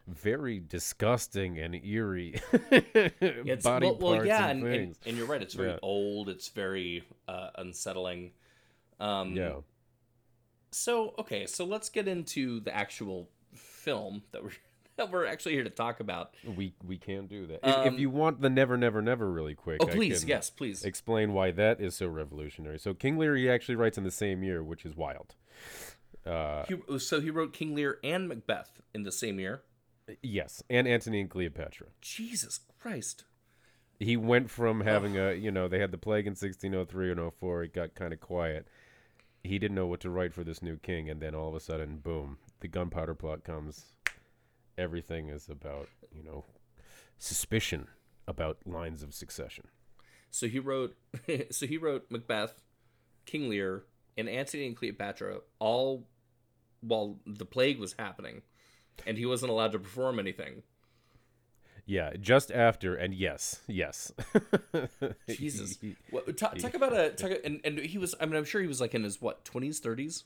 very 0.08 0.60
disgusting 0.60 1.58
and 1.60 1.76
eerie 1.86 2.40
It's 2.52 3.64
body 3.64 3.86
well, 3.88 3.98
well 3.98 4.14
parts 4.16 4.28
yeah, 4.28 4.48
and 4.50 4.64
and, 4.64 4.68
and, 4.68 4.76
things. 4.96 5.00
and 5.06 5.18
you're 5.18 5.28
right. 5.28 5.42
It's 5.42 5.54
very 5.54 5.70
Yeah. 5.72 5.78
old. 5.82 6.30
It's 6.30 6.50
very 6.50 7.04
uh, 7.28 7.50
unsettling. 7.56 8.32
Um, 9.00 9.36
yeah. 9.36 9.56
So 10.72 11.14
okay, 11.20 11.46
so 11.46 11.66
let's 11.66 11.90
get 11.90 12.08
into 12.08 12.60
the 12.60 12.76
actual 12.76 13.30
film 13.56 14.24
that 14.32 14.44
we're 14.44 14.52
that 14.98 15.12
we're 15.12 15.26
actually 15.26 15.54
here 15.54 15.64
to 15.64 15.70
talk 15.70 16.00
about. 16.00 16.34
We 16.56 16.74
we 16.84 16.98
can 16.98 17.28
do 17.28 17.48
that. 17.48 17.60
If- 17.64 17.86
if 17.88 17.94
Um, 17.94 18.00
you 18.00 18.10
want 18.10 18.42
the 18.42 18.50
Never 18.50 18.76
Never 18.78 19.02
Never 19.02 19.32
really 19.32 19.56
quick, 19.56 19.78
Oh, 19.82 19.88
I 19.88 19.92
please, 19.92 20.22
can 20.22 20.30
yes, 20.30 20.50
please. 20.50 20.84
explain 20.84 21.34
why 21.34 21.52
that 21.52 21.80
is 21.80 21.96
so 21.96 22.08
revolutionary. 22.08 22.78
So 22.80 22.94
King 22.94 23.18
Lear 23.18 23.36
he 23.36 23.50
actually 23.50 23.76
writes 23.76 23.98
in 23.98 24.04
the 24.04 24.12
same 24.12 24.44
year, 24.44 24.64
which 24.64 24.86
is 24.86 24.96
wild. 24.96 25.36
Uh, 26.26 26.66
He, 26.66 27.00
so 27.00 27.20
he 27.22 27.30
wrote 27.30 27.54
King 27.54 27.76
Lear 27.76 28.00
and 28.04 28.28
Macbeth 28.28 28.82
in 28.94 29.04
the 29.04 29.12
same 29.12 29.40
year. 29.40 29.62
Yes, 30.22 30.64
and 30.70 30.88
Antony 30.88 31.22
and 31.22 31.30
Cleopatra. 31.30 31.88
Jesus 32.02 32.60
Christ! 32.80 33.26
He 34.00 34.18
went 34.18 34.50
from 34.50 34.82
having 34.82 35.18
a, 35.18 35.34
you 35.34 35.52
know, 35.52 35.68
they 35.68 35.80
had 35.80 35.92
the 35.92 35.98
plague 35.98 36.26
in 36.26 36.32
1603 36.32 37.12
and 37.12 37.34
04. 37.34 37.64
It 37.64 37.74
got 37.74 37.96
kind 37.96 38.12
of 38.12 38.20
quiet. 38.20 38.68
He 39.44 39.60
didn't 39.60 39.76
know 39.76 39.88
what 39.88 40.00
to 40.02 40.10
write 40.10 40.34
for 40.34 40.44
this 40.44 40.62
new 40.62 40.78
king, 40.78 41.10
and 41.10 41.22
then 41.22 41.36
all 41.36 41.50
of 41.50 41.56
a 41.56 41.60
sudden, 41.60 41.98
boom, 41.98 42.38
the 42.60 42.68
gunpowder 42.68 43.14
plot 43.14 43.44
comes. 43.44 43.86
Everything 44.78 45.30
is 45.30 45.48
about, 45.50 45.90
you 46.12 46.24
know, 46.24 46.46
suspicion 47.18 47.88
about 48.28 48.58
lines 48.66 49.04
of 49.04 49.14
succession. 49.14 49.66
So 50.32 50.48
he 50.48 50.60
wrote, 50.60 50.96
so 51.52 51.68
he 51.68 51.78
wrote 51.78 52.06
Macbeth, 52.10 52.62
King 53.26 53.50
Lear, 53.50 53.84
and 54.18 54.28
Antony 54.28 54.66
and 54.66 54.76
Cleopatra 54.76 55.40
all 55.60 56.08
while 56.82 57.20
the 57.26 57.46
plague 57.46 57.80
was 57.80 57.96
happening, 57.98 58.42
and 59.06 59.18
he 59.18 59.26
wasn't 59.26 59.52
allowed 59.52 59.72
to 59.74 59.80
perform 59.80 60.20
anything. 60.20 60.64
Yeah, 61.86 62.12
just 62.20 62.50
after, 62.52 62.96
and 62.96 63.14
yes, 63.14 63.60
yes. 63.68 64.14
Jesus. 65.30 65.78
What, 66.12 66.38
talk, 66.38 66.74
about 66.74 66.96
a 66.98 67.10
talk, 67.10 67.32
and 67.44 67.60
and 67.66 67.78
he 67.80 67.98
was. 67.98 68.16
I 68.22 68.26
mean, 68.26 68.36
I'm 68.36 68.46
sure 68.46 68.62
he 68.62 68.68
was 68.68 68.80
like 68.80 68.96
in 68.96 69.04
his 69.04 69.22
what 69.22 69.44
twenties, 69.44 69.80
thirties. 69.80 70.24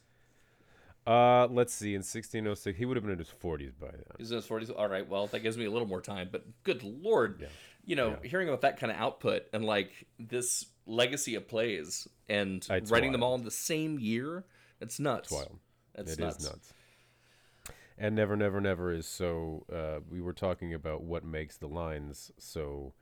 uh, 1.08 1.48
let's 1.48 1.74
see. 1.74 1.94
In 1.96 2.00
1606, 2.02 2.78
he 2.78 2.86
would 2.86 2.96
have 2.96 3.04
been 3.04 3.14
in 3.14 3.18
his 3.20 3.32
40s 3.44 3.72
by 3.80 3.88
then. 3.88 4.04
He's 4.20 4.30
in 4.30 4.36
his 4.38 4.46
forties. 4.46 4.70
All 4.70 4.88
right, 4.88 5.08
well, 5.08 5.26
that 5.28 5.40
gives 5.40 5.58
me 5.58 5.66
a 5.66 5.72
little 5.72 5.88
more 5.88 6.02
time. 6.02 6.30
But 6.32 6.46
good 6.64 6.84
lord, 6.84 7.40
Yeah. 7.42 7.48
you 7.86 7.96
know, 7.96 8.18
Yeah. 8.22 8.30
hearing 8.30 8.50
about 8.50 8.62
that 8.62 8.78
kind 8.80 8.92
of 8.92 8.98
output 9.00 9.44
and 9.52 9.66
like 9.66 9.92
this 10.20 10.66
legacy 10.86 11.34
of 11.36 11.48
plays 11.48 12.08
and 12.30 12.66
It's 12.70 12.92
writing 12.92 13.12
them 13.14 13.24
all 13.24 13.34
in 13.36 13.44
the 13.44 13.52
same 13.52 13.98
year, 14.00 14.44
it's 14.80 15.00
nuts. 15.00 15.32
It's 15.32 15.32
wild. 15.32 15.60
That's 15.96 16.12
It 16.12 16.14
is 16.14 16.20
nuts. 16.20 16.44
nuts. 16.46 16.74
And 17.98 18.16
Never 18.16 18.36
Never 18.36 18.62
Never 18.62 18.92
is 18.92 19.08
so. 19.08 19.66
Uh, 19.74 20.00
we 20.10 20.22
were 20.22 20.34
talking 20.34 20.74
about 20.74 21.02
what 21.02 21.24
makes 21.24 21.58
the 21.58 21.68
lines 21.68 22.32
so, 22.38 22.94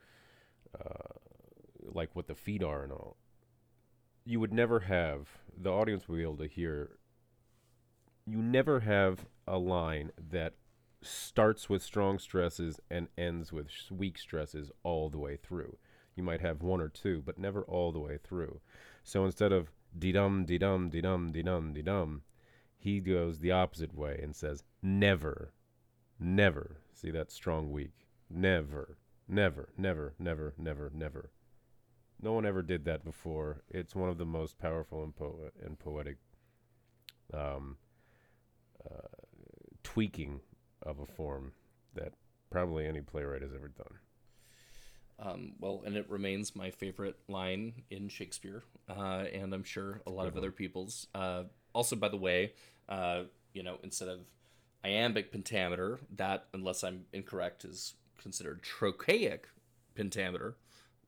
uh, 0.73 1.19
like 1.81 2.10
what 2.13 2.27
the 2.27 2.36
feet 2.36 2.63
are 2.63 2.84
and 2.84 2.93
all. 2.93 3.17
You 4.23 4.39
would 4.39 4.53
never 4.53 4.81
have 4.81 5.27
the 5.58 5.71
audience 5.71 6.08
will 6.08 6.15
be 6.15 6.23
able 6.23 6.38
to 6.38 6.47
hear. 6.47 6.97
You 8.25 8.38
never 8.41 8.79
have 8.81 9.27
a 9.47 9.58
line 9.58 10.12
that 10.31 10.53
starts 11.01 11.69
with 11.69 11.84
strong 11.84 12.17
stresses 12.17 12.79
and 12.89 13.08
ends 13.17 13.51
with 13.51 13.67
weak 13.91 14.17
stresses 14.17 14.71
all 14.84 15.10
the 15.10 15.19
way 15.19 15.38
through. 15.38 15.77
You 16.15 16.23
might 16.23 16.41
have 16.41 16.62
one 16.62 16.81
or 16.81 16.88
two, 16.88 17.21
but 17.23 17.38
never 17.38 17.63
all 17.63 17.91
the 17.91 17.99
way 17.99 18.17
through. 18.23 18.62
So 19.03 19.25
instead 19.25 19.51
of 19.51 19.71
dee 19.97 20.13
dum 20.13 20.45
dee 20.45 20.58
dum 20.58 20.89
dee 20.89 21.01
dum 21.01 21.31
dee 21.31 21.43
dum 21.43 21.73
dee 21.73 21.81
dum, 21.81 22.23
he 22.86 23.00
goes 23.00 23.39
the 23.39 23.52
opposite 23.52 23.95
way 23.95 24.19
and 24.21 24.36
says 24.36 24.63
never, 24.80 25.52
never. 26.19 26.78
See 26.93 27.10
that 27.10 27.32
strong 27.32 27.71
weak. 27.71 28.06
Never, 28.30 29.00
never, 29.28 29.69
never, 29.76 30.13
never, 30.19 30.54
never, 30.56 30.91
never. 30.93 31.32
No 32.21 32.34
one 32.34 32.45
ever 32.45 32.62
did 32.62 32.86
that 32.86 33.04
before. 33.04 33.63
It's 33.71 33.95
one 33.95 34.10
of 34.10 34.19
the 34.19 34.26
most 34.26 34.60
powerful 34.60 35.04
and, 35.04 35.15
po- 35.15 35.50
and 35.65 35.80
poetic 35.80 36.17
um, 37.34 37.78
uh, 38.86 39.08
tweaking 39.82 40.41
of 40.84 41.00
a 41.00 41.08
form 41.08 41.54
that 41.95 42.13
probably 42.52 42.86
any 42.86 43.02
playwright 43.02 43.41
has 43.41 43.56
ever 43.56 43.67
done. 43.67 43.98
Um, 45.17 45.54
well, 45.60 45.82
and 45.88 45.98
it 45.98 46.08
remains 46.08 46.56
my 46.56 46.69
favorite 46.69 47.17
line 47.28 47.82
in 47.89 48.10
Shakespeare, 48.10 48.63
uh, 48.88 49.24
and 49.34 49.56
I'm 49.56 49.63
sure 49.63 50.02
a 50.06 50.12
lot 50.12 50.28
of 50.28 50.38
other 50.38 50.52
people's. 50.52 51.08
Uh, 51.15 51.45
also, 51.75 51.95
by 51.95 52.07
the 52.09 52.17
way, 52.17 52.53
uh, 52.89 53.23
you 53.53 53.61
know, 53.61 53.77
instead 53.83 54.07
of 54.07 54.19
iambic 54.83 55.31
pentameter, 55.31 55.99
that, 56.15 56.45
unless 56.53 56.83
I'm 56.83 57.05
incorrect, 57.13 57.65
is 57.65 57.93
considered 58.17 58.63
trochaic 58.63 59.47
pentameter, 59.95 60.55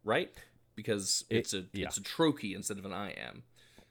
right? 0.03 0.32
Because 0.75 1.25
It- 1.30 1.38
it's 1.38 1.53
a 1.53 1.65
yeah. 1.73 1.88
it's 1.88 1.97
a 1.97 2.01
trochee 2.01 2.53
instead 2.56 2.77
of 2.77 2.86
an 2.86 2.91
iamb, 2.91 3.41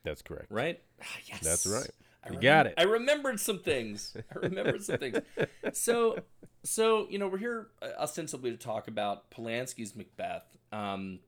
That's 0.05 0.23
correct. 0.23 0.47
right? 0.51 0.81
Ah, 1.03 1.17
yes, 1.25 1.41
That's 1.41 1.67
right. 1.67 1.91
I 2.25 2.31
You 2.33 2.39
remem- 2.39 2.43
got 2.43 2.67
it. 2.67 2.75
I 2.79 2.83
remembered 2.83 3.41
some 3.41 3.61
things. 3.61 4.17
I 4.35 4.39
remembered 4.39 4.83
some 4.85 4.99
things. 4.99 5.19
So, 5.73 6.19
so 6.63 7.09
you 7.11 7.19
know, 7.19 7.29
we're 7.29 7.39
here 7.39 7.69
uh, 7.83 7.89
ostensibly 7.99 8.51
to 8.53 8.57
talk 8.57 8.87
about 8.89 9.31
Polanski's 9.31 9.95
Macbeth, 9.97 10.57
um, 10.73 11.21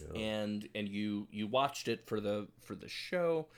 Yeah. 0.00 0.20
and 0.20 0.68
and 0.74 0.88
you 0.88 1.26
you 1.30 1.46
watched 1.46 1.88
it 1.88 2.06
for 2.06 2.20
the 2.20 2.48
for 2.60 2.74
the 2.74 2.88
show, 2.88 3.48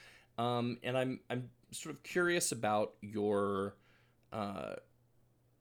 um, 0.40 0.78
and 0.82 0.96
I'm 0.96 1.20
I'm 1.28 1.50
sort 1.70 1.94
of 1.94 2.02
curious 2.02 2.50
about 2.50 2.94
your 3.02 3.74
uh, 4.32 4.76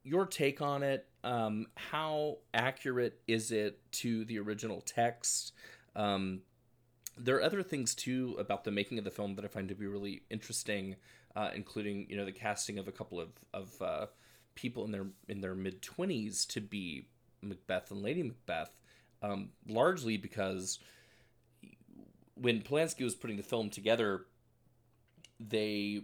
your 0.03 0.25
take 0.25 0.61
on 0.61 0.83
it. 0.83 1.05
Um, 1.21 1.67
how 1.75 2.37
accurate 2.53 3.19
is 3.27 3.51
it 3.51 3.79
to 3.93 4.23
the 4.23 4.39
original 4.39 4.79
text? 4.79 5.51
Um, 5.97 6.41
there 7.17 7.35
are 7.35 7.43
other 7.43 7.61
things 7.61 7.93
too 7.93 8.37
about 8.39 8.63
the 8.63 8.71
making 8.71 8.97
of 8.97 9.03
the 9.03 9.11
film 9.11 9.35
that 9.35 9.43
I 9.43 9.49
find 9.49 9.67
to 9.67 9.75
be 9.75 9.85
really 9.85 10.21
interesting, 10.29 10.95
uh, 11.35 11.49
including 11.53 12.07
you 12.09 12.15
know 12.15 12.23
the 12.23 12.31
casting 12.31 12.79
of 12.79 12.87
a 12.87 12.93
couple 12.93 13.19
of 13.19 13.31
of 13.53 13.81
uh, 13.81 14.05
people 14.55 14.85
in 14.85 14.91
their 14.91 15.07
in 15.27 15.41
their 15.41 15.55
mid 15.55 15.81
twenties 15.81 16.45
to 16.45 16.61
be 16.61 17.09
Macbeth 17.41 17.91
and 17.91 18.01
Lady 18.01 18.23
Macbeth, 18.23 18.71
um, 19.21 19.49
largely 19.67 20.15
because 20.15 20.79
when 22.35 22.61
Polanski 22.61 23.03
was 23.03 23.15
putting 23.15 23.35
the 23.35 23.43
film 23.43 23.69
together, 23.69 24.21
they 25.39 26.03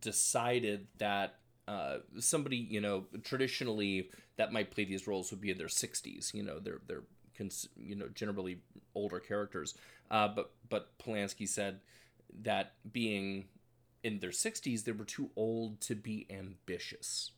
decided 0.00 0.86
that 0.98 1.36
uh, 1.66 1.98
somebody 2.18 2.56
you 2.56 2.80
know 2.80 3.04
traditionally 3.22 4.10
that 4.36 4.52
might 4.52 4.70
play 4.70 4.84
these 4.84 5.06
roles 5.06 5.30
would 5.30 5.40
be 5.40 5.50
in 5.50 5.56
their 5.56 5.66
60s 5.66 6.34
you 6.34 6.42
know 6.42 6.58
they're 6.58 6.80
they're 6.86 7.04
cons- 7.36 7.68
you 7.76 7.94
know 7.94 8.08
generally 8.14 8.58
older 8.94 9.20
characters. 9.20 9.74
Uh, 10.10 10.28
but 10.28 10.52
but 10.68 10.96
Polanski 10.98 11.48
said 11.48 11.80
that 12.42 12.72
being 12.92 13.46
in 14.02 14.18
their 14.20 14.30
60s 14.30 14.84
they 14.84 14.92
were 14.92 15.04
too 15.04 15.30
old 15.36 15.80
to 15.82 15.94
be 15.94 16.26
ambitious. 16.30 17.32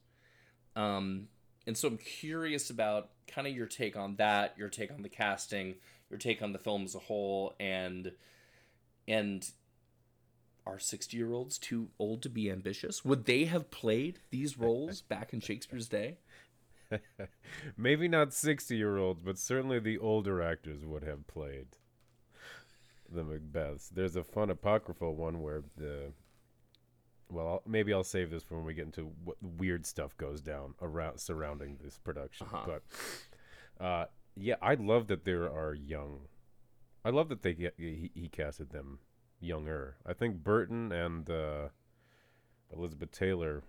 Um, 0.74 1.28
and 1.66 1.76
so 1.76 1.88
I'm 1.88 1.98
curious 1.98 2.70
about 2.70 3.10
kind 3.26 3.46
of 3.46 3.54
your 3.54 3.66
take 3.66 3.96
on 3.96 4.16
that 4.16 4.54
your 4.56 4.68
take 4.68 4.92
on 4.92 5.02
the 5.02 5.08
casting 5.08 5.76
your 6.10 6.18
take 6.18 6.42
on 6.42 6.52
the 6.52 6.58
film 6.58 6.84
as 6.84 6.94
a 6.94 7.00
whole 7.00 7.54
and 7.58 8.12
and 9.08 9.50
are 10.66 10.78
60 10.78 11.16
year 11.16 11.32
olds 11.32 11.58
too 11.58 11.88
old 11.98 12.22
to 12.22 12.28
be 12.28 12.50
ambitious? 12.50 13.04
Would 13.04 13.24
they 13.24 13.44
have 13.44 13.70
played 13.70 14.18
these 14.30 14.58
roles 14.58 15.00
back 15.08 15.32
in 15.32 15.40
Shakespeare's 15.40 15.88
day? 15.88 16.18
Maybe 17.76 18.08
not 18.08 18.32
60 18.32 18.76
year 18.76 18.98
olds, 18.98 19.20
but 19.20 19.38
certainly 19.38 19.78
the 19.78 19.98
older 19.98 20.42
actors 20.42 20.84
would 20.84 21.02
have 21.04 21.26
played 21.26 21.66
the 23.12 23.22
Macbeths. 23.22 23.90
There's 23.90 24.16
a 24.16 24.24
fun 24.24 24.50
apocryphal 24.50 25.14
one 25.14 25.40
where 25.40 25.62
the. 25.76 26.12
Well, 27.28 27.48
I'll, 27.48 27.62
maybe 27.66 27.92
I'll 27.92 28.04
save 28.04 28.30
this 28.30 28.44
for 28.44 28.54
when 28.54 28.64
we 28.64 28.74
get 28.74 28.84
into 28.84 29.10
what 29.24 29.36
weird 29.42 29.84
stuff 29.84 30.16
goes 30.16 30.40
down 30.40 30.74
around 30.80 31.18
surrounding 31.18 31.76
this 31.82 31.98
production. 31.98 32.46
Uh-huh. 32.52 32.78
But 33.78 33.84
uh, 33.84 34.04
yeah, 34.36 34.54
I 34.62 34.74
love 34.74 35.08
that 35.08 35.24
there 35.24 35.44
are 35.44 35.74
young. 35.74 36.20
I 37.04 37.10
love 37.10 37.28
that 37.30 37.42
they 37.42 37.54
get 37.54 37.74
he, 37.76 38.12
he 38.14 38.28
casted 38.28 38.70
them 38.70 39.00
younger. 39.40 39.96
I 40.06 40.12
think 40.12 40.42
Burton 40.42 40.92
and 40.92 41.28
uh, 41.28 41.68
Elizabeth 42.72 43.12
Taylor 43.12 43.62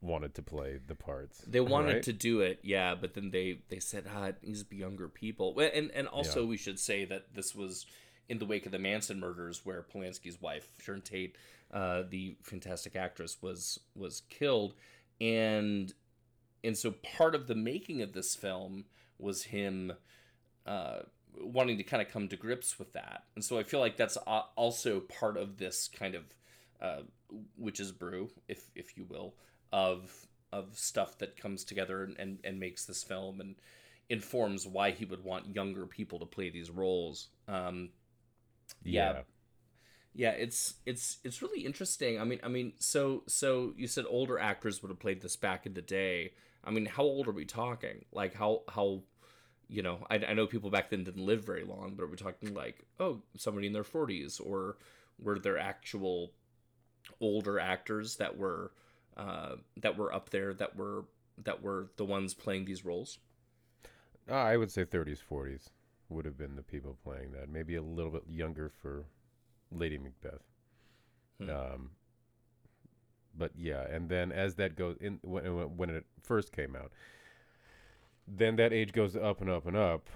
wanted 0.00 0.34
to 0.34 0.42
play 0.42 0.78
the 0.84 0.94
parts. 0.94 1.44
They 1.46 1.60
wanted 1.60 1.94
right? 1.94 2.02
to 2.02 2.12
do 2.12 2.40
it, 2.40 2.58
yeah, 2.62 2.94
but 2.94 3.14
then 3.14 3.30
they 3.30 3.60
they 3.68 3.78
said, 3.78 4.04
ah, 4.12 4.26
it 4.26 4.36
needs 4.42 4.60
to 4.60 4.68
be 4.68 4.76
younger 4.76 5.08
people. 5.08 5.58
And 5.58 5.90
and 5.92 6.08
also 6.08 6.42
Yeah. 6.42 6.48
we 6.48 6.56
should 6.56 6.78
say 6.78 7.04
that 7.04 7.34
this 7.34 7.54
was 7.54 7.86
in 8.28 8.38
the 8.38 8.44
wake 8.46 8.66
of 8.66 8.72
the 8.72 8.78
Manson 8.78 9.20
murders, 9.20 9.64
where 9.64 9.82
Polanski's 9.82 10.40
wife 10.40 10.68
Sharon 10.80 11.02
Tate, 11.02 11.36
uh, 11.72 12.02
the 12.08 12.36
fantastic 12.42 12.96
actress, 12.96 13.38
was 13.40 13.78
was 13.94 14.22
killed, 14.28 14.74
and 15.20 15.92
and 16.64 16.76
so 16.76 16.92
part 16.92 17.34
of 17.34 17.46
the 17.46 17.54
making 17.54 18.02
of 18.02 18.12
this 18.12 18.34
film 18.34 18.84
was 19.18 19.44
him 19.44 19.92
uh, 20.66 21.00
wanting 21.40 21.78
to 21.78 21.84
kind 21.84 22.02
of 22.02 22.10
come 22.10 22.28
to 22.28 22.36
grips 22.36 22.78
with 22.78 22.92
that, 22.92 23.24
and 23.34 23.44
so 23.44 23.58
I 23.58 23.62
feel 23.62 23.80
like 23.80 23.96
that's 23.96 24.16
also 24.16 25.00
part 25.00 25.36
of 25.36 25.58
this 25.58 25.88
kind 25.88 26.14
of 26.14 26.24
uh, 26.80 27.02
witch's 27.56 27.92
brew, 27.92 28.30
if 28.48 28.70
if 28.74 28.96
you 28.96 29.04
will, 29.04 29.34
of 29.72 30.26
of 30.52 30.78
stuff 30.78 31.18
that 31.18 31.36
comes 31.36 31.64
together 31.64 32.02
and, 32.04 32.16
and, 32.18 32.38
and 32.44 32.60
makes 32.60 32.84
this 32.84 33.02
film 33.02 33.40
and 33.40 33.56
informs 34.10 34.66
why 34.66 34.90
he 34.90 35.04
would 35.06 35.24
want 35.24 35.54
younger 35.54 35.86
people 35.86 36.18
to 36.18 36.26
play 36.26 36.50
these 36.50 36.70
roles. 36.70 37.28
Um, 37.48 37.90
yeah. 38.84 39.14
Yeah. 39.14 39.22
yeah, 40.14 40.30
it's 40.30 40.74
it's 40.84 41.18
it's 41.24 41.42
really 41.42 41.64
interesting. 41.64 42.20
I 42.20 42.24
mean, 42.24 42.40
I 42.42 42.48
mean, 42.48 42.74
so 42.78 43.22
so 43.26 43.72
you 43.76 43.86
said 43.86 44.04
older 44.08 44.38
actors 44.38 44.82
would 44.82 44.90
have 44.90 45.00
played 45.00 45.22
this 45.22 45.36
back 45.36 45.66
in 45.66 45.74
the 45.74 45.82
day. 45.82 46.32
I 46.64 46.70
mean, 46.70 46.86
how 46.86 47.02
old 47.02 47.26
are 47.28 47.32
we 47.32 47.44
talking? 47.46 48.04
Like 48.12 48.34
how 48.34 48.62
how 48.68 49.02
you 49.72 49.82
know, 49.82 50.06
I, 50.10 50.16
I 50.16 50.34
know 50.34 50.46
people 50.46 50.68
back 50.68 50.90
then 50.90 51.02
didn't 51.02 51.24
live 51.24 51.44
very 51.44 51.64
long, 51.64 51.94
but 51.96 52.04
are 52.04 52.08
we 52.08 52.16
talking 52.16 52.52
like 52.52 52.84
oh 53.00 53.22
somebody 53.38 53.66
in 53.66 53.72
their 53.72 53.84
forties 53.84 54.38
or 54.38 54.76
were 55.18 55.38
there 55.38 55.56
actual 55.58 56.30
older 57.20 57.58
actors 57.58 58.16
that 58.16 58.36
were 58.36 58.72
uh, 59.16 59.56
that 59.78 59.96
were 59.96 60.12
up 60.12 60.28
there 60.28 60.52
that 60.52 60.76
were 60.76 61.06
that 61.42 61.62
were 61.62 61.88
the 61.96 62.04
ones 62.04 62.34
playing 62.34 62.66
these 62.66 62.84
roles? 62.84 63.18
Uh, 64.30 64.34
I 64.34 64.56
would 64.56 64.70
say 64.70 64.84
30s, 64.84 65.18
40s 65.28 65.70
would 66.10 66.26
have 66.26 66.38
been 66.38 66.54
the 66.54 66.62
people 66.62 66.96
playing 67.02 67.32
that. 67.32 67.48
Maybe 67.48 67.74
a 67.74 67.82
little 67.82 68.12
bit 68.12 68.22
younger 68.28 68.70
for 68.82 69.06
Lady 69.72 69.98
Macbeth. 69.98 70.42
Hmm. 71.40 71.50
Um, 71.50 71.90
but 73.34 73.52
yeah, 73.56 73.86
and 73.90 74.10
then 74.10 74.32
as 74.32 74.56
that 74.56 74.76
goes 74.76 74.98
in 75.00 75.18
when 75.22 75.44
when 75.78 75.88
it 75.88 76.04
first 76.22 76.52
came 76.52 76.76
out, 76.76 76.92
then 78.26 78.56
that 78.56 78.72
age 78.72 78.92
goes 78.92 79.16
up 79.16 79.40
and 79.40 79.50
up 79.50 79.66
and 79.66 79.76
up 79.76 80.08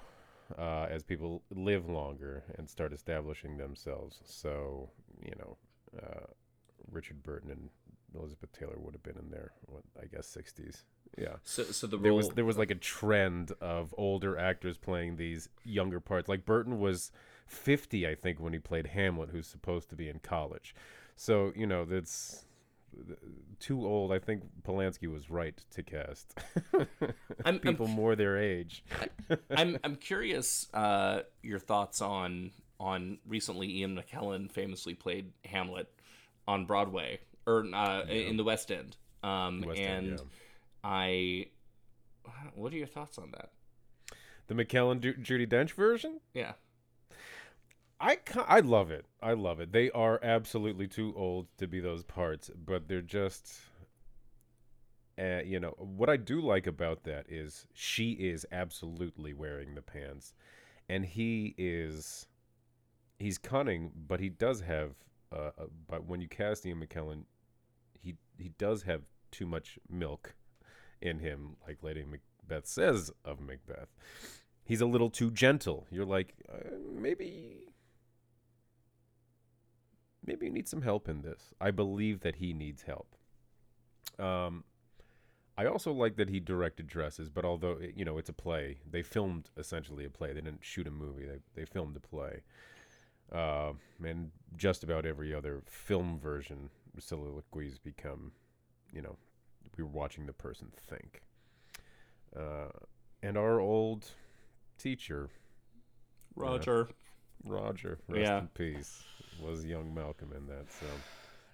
uh, 0.59 0.86
as 0.90 1.02
people 1.02 1.42
live 1.50 1.88
longer 1.88 2.44
and 2.57 2.68
start 2.68 2.92
establishing 2.92 3.57
themselves. 3.57 4.20
So 4.24 4.90
you 5.22 5.34
know, 5.38 5.57
uh, 5.98 6.26
Richard 6.90 7.22
Burton 7.22 7.50
and 7.50 7.70
Elizabeth 8.14 8.52
Taylor 8.52 8.76
would 8.78 8.94
have 8.94 9.02
been 9.02 9.18
in 9.18 9.30
there. 9.30 9.52
What, 9.66 9.82
I 10.00 10.07
guess 10.07 10.26
sixties. 10.26 10.84
Yeah. 11.18 11.36
So 11.42 11.64
so 11.64 11.86
the 11.86 11.98
There 11.98 12.11
role 12.11 12.18
was 12.18 12.28
there 12.30 12.44
was 12.44 12.59
like 12.59 12.70
a 12.70 12.76
trend 12.76 13.52
of 13.61 13.94
older 13.96 14.38
actors 14.38 14.76
playing 14.76 15.16
these 15.16 15.48
younger 15.64 16.00
parts. 16.00 16.28
Like 16.28 16.44
Burton 16.44 16.78
was 16.78 17.11
fifty, 17.46 18.07
I 18.07 18.14
think, 18.14 18.40
when 18.40 18.52
he 18.52 18.59
played 18.59 18.88
Hamlet, 18.88 19.30
who's 19.30 19.46
supposed 19.46 19.88
to 19.90 19.96
be 19.96 20.09
in 20.09 20.20
college. 20.20 20.74
So 21.16 21.52
you 21.57 21.66
know 21.66 21.84
that's 21.84 22.45
too 23.61 23.84
old. 23.86 24.12
I 24.12 24.18
think 24.18 24.42
Polanski 24.62 25.11
was 25.11 25.30
right 25.30 25.59
to 25.70 25.82
cast 25.82 26.38
I'm- 27.44 27.59
people 27.59 27.86
more 27.88 28.16
their 28.16 28.38
age. 28.38 28.84
I'm 29.51 29.78
I'm 29.84 29.97
curious 29.97 30.68
uh, 30.74 31.20
your 31.42 31.59
thoughts 31.59 32.01
on 32.01 32.51
on 32.78 33.18
recently 33.26 33.78
Ian 33.78 33.99
McKellen 33.99 34.51
famously 34.51 34.94
played 34.94 35.32
Hamlet 35.44 35.88
on 36.47 36.66
Broadway 36.66 37.20
or 37.47 37.64
uh, 37.74 38.03
in 38.03 38.36
the 38.36 38.44
West 38.44 38.70
End. 38.70 38.97
Um, 39.22 39.62
West 39.66 39.80
End, 39.80 40.09
and 40.09 40.18
yeah. 40.18 40.24
I, 40.84 41.47
what 42.55 42.72
are 42.72 42.76
your 42.76 42.86
thoughts 42.86 43.18
on 43.18 43.30
that? 43.32 43.51
The 44.49 44.55
McKellen 44.55 45.01
Ju- 45.01 45.14
Judi 45.14 45.49
Dench 45.49 45.72
version. 45.72 46.20
Yeah, 46.34 46.53
I 48.01 48.18
I 48.47 48.61
love 48.61 48.90
it. 48.90 49.07
I 49.22 49.32
love 49.32 49.61
it. 49.61 49.72
They 49.72 49.90
are 49.90 50.20
absolutely 50.22 50.86
too 50.86 51.14
old 51.16 51.47
to 51.59 51.66
be 51.66 51.80
those 51.80 52.05
parts, 52.05 52.51
but 52.64 52.88
they're 52.88 53.01
just 53.01 53.61
uh, 55.18 55.40
you 55.44 55.59
know, 55.59 55.74
what 55.78 56.11
I 56.11 56.18
do 56.18 56.42
like 56.42 56.66
about 56.66 57.05
that 57.05 57.26
is 57.30 57.66
she 57.72 58.12
is 58.12 58.44
absolutely 58.53 59.32
wearing 59.32 59.74
the 59.74 59.82
pants 59.82 60.34
and 60.88 61.05
he 61.05 61.55
is 61.57 62.26
he's 63.18 63.38
cunning, 63.38 63.92
but 64.07 64.20
he 64.20 64.28
does 64.28 64.61
have 64.61 64.92
uh, 65.32 65.51
uh 65.59 65.66
but 65.88 66.07
when 66.07 66.20
you 66.20 66.28
cast 66.28 66.66
Ian 66.66 66.84
McKellen, 66.84 67.24
he 68.03 68.16
he 68.38 68.51
does 68.59 68.82
have 68.82 69.03
too 69.30 69.47
much 69.47 69.78
milk 69.88 70.34
in 71.01 71.18
him 71.18 71.57
like 71.66 71.82
Lady 71.82 72.05
Macbeth 72.05 72.66
says 72.66 73.11
of 73.24 73.40
Macbeth. 73.40 73.88
He's 74.64 74.80
a 74.80 74.86
little 74.86 75.11
too 75.11 75.30
gentle. 75.30 75.86
You're 75.90 76.05
like, 76.05 76.34
uh, 76.53 76.70
maybe 76.92 77.68
maybe 80.26 80.46
you 80.46 80.52
need 80.52 80.68
some 80.68 80.82
help 80.82 81.08
in 81.08 81.22
this. 81.22 81.54
I 81.60 81.70
believe 81.70 82.20
that 82.20 82.36
he 82.36 82.52
needs 82.52 82.82
help. 82.82 83.14
Um, 84.18 84.64
I 85.58 85.66
also 85.66 85.92
like 85.92 86.16
that 86.16 86.28
he 86.28 86.40
directed 86.40 86.86
dresses, 86.86 87.30
but 87.30 87.44
although 87.44 87.78
you 87.94 88.04
know 88.04 88.18
it's 88.18 88.28
a 88.28 88.34
play, 88.34 88.78
they 88.88 89.02
filmed 89.02 89.50
essentially 89.56 90.04
a 90.04 90.10
play. 90.10 90.32
They 90.32 90.40
didn't 90.40 90.64
shoot 90.64 90.86
a 90.86 90.90
movie. 90.90 91.24
They 91.24 91.38
they 91.54 91.64
filmed 91.64 91.96
a 91.96 92.00
play. 92.00 92.42
Uh, 93.32 93.72
and 94.04 94.30
just 94.56 94.84
about 94.84 95.04
every 95.04 95.34
other 95.34 95.62
film 95.66 96.18
version, 96.18 96.70
soliloquies 96.98 97.78
become, 97.78 98.30
you 98.92 99.02
know, 99.02 99.16
we're 99.76 99.84
watching 99.84 100.26
the 100.26 100.32
person 100.32 100.70
think. 100.88 101.22
Uh, 102.36 102.68
and 103.22 103.36
our 103.36 103.58
old 103.58 104.10
teacher, 104.78 105.28
Roger. 106.36 106.88
Roger, 107.45 107.99
rest 108.09 108.22
Yeah. 108.22 108.39
in 108.41 108.49
peace, 108.49 109.05
was 109.41 109.64
young 109.64 109.93
Malcolm 109.95 110.32
in 110.32 110.47
that. 110.47 110.70
So 110.72 110.87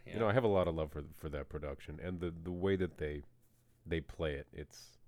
Yeah. 0.06 0.14
you 0.14 0.20
know, 0.20 0.28
I 0.28 0.32
have 0.32 0.44
a 0.44 0.48
lot 0.48 0.68
of 0.68 0.74
love 0.74 0.92
for 0.92 1.04
for 1.16 1.28
that 1.30 1.48
production 1.48 1.98
and 2.00 2.20
the 2.20 2.30
the 2.30 2.52
way 2.52 2.76
that 2.76 2.98
they 2.98 3.22
they 3.86 4.00
play 4.00 4.34
it. 4.34 4.46
It's 4.52 4.98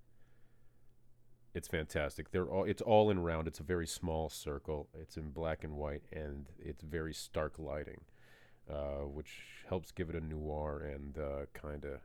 it's 1.54 1.68
fantastic. 1.68 2.30
They're 2.32 2.48
all 2.48 2.64
it's 2.64 2.82
all 2.82 3.10
in 3.10 3.20
round. 3.20 3.46
It's 3.46 3.60
a 3.60 3.64
very 3.64 3.86
small 3.86 4.28
circle. 4.28 4.88
It's 4.94 5.16
in 5.16 5.30
black 5.30 5.62
and 5.64 5.74
white 5.76 6.02
and 6.12 6.48
it's 6.58 6.82
very 6.82 7.14
stark 7.14 7.58
lighting, 7.58 8.00
uh, 8.68 9.02
which 9.06 9.44
helps 9.68 9.92
give 9.92 10.10
it 10.10 10.16
a 10.16 10.20
noir 10.20 10.80
and 10.80 11.16
uh, 11.18 11.46
kind 11.52 11.84
of 11.84 12.00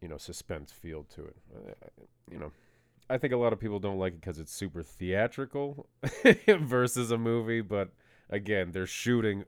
you 0.00 0.08
know 0.08 0.18
suspense 0.18 0.70
feel 0.72 1.04
to 1.04 1.24
it. 1.26 1.36
Uh, 1.54 1.88
you 2.30 2.38
know. 2.38 2.52
I 3.12 3.18
think 3.18 3.34
a 3.34 3.36
lot 3.36 3.52
of 3.52 3.60
people 3.60 3.78
don't 3.78 3.98
like 3.98 4.14
it 4.14 4.20
because 4.20 4.38
it's 4.38 4.52
super 4.52 4.82
theatrical 4.82 5.86
versus 6.48 7.10
a 7.10 7.18
movie, 7.18 7.60
but 7.60 7.90
again, 8.30 8.72
they're 8.72 8.86
shooting 8.86 9.44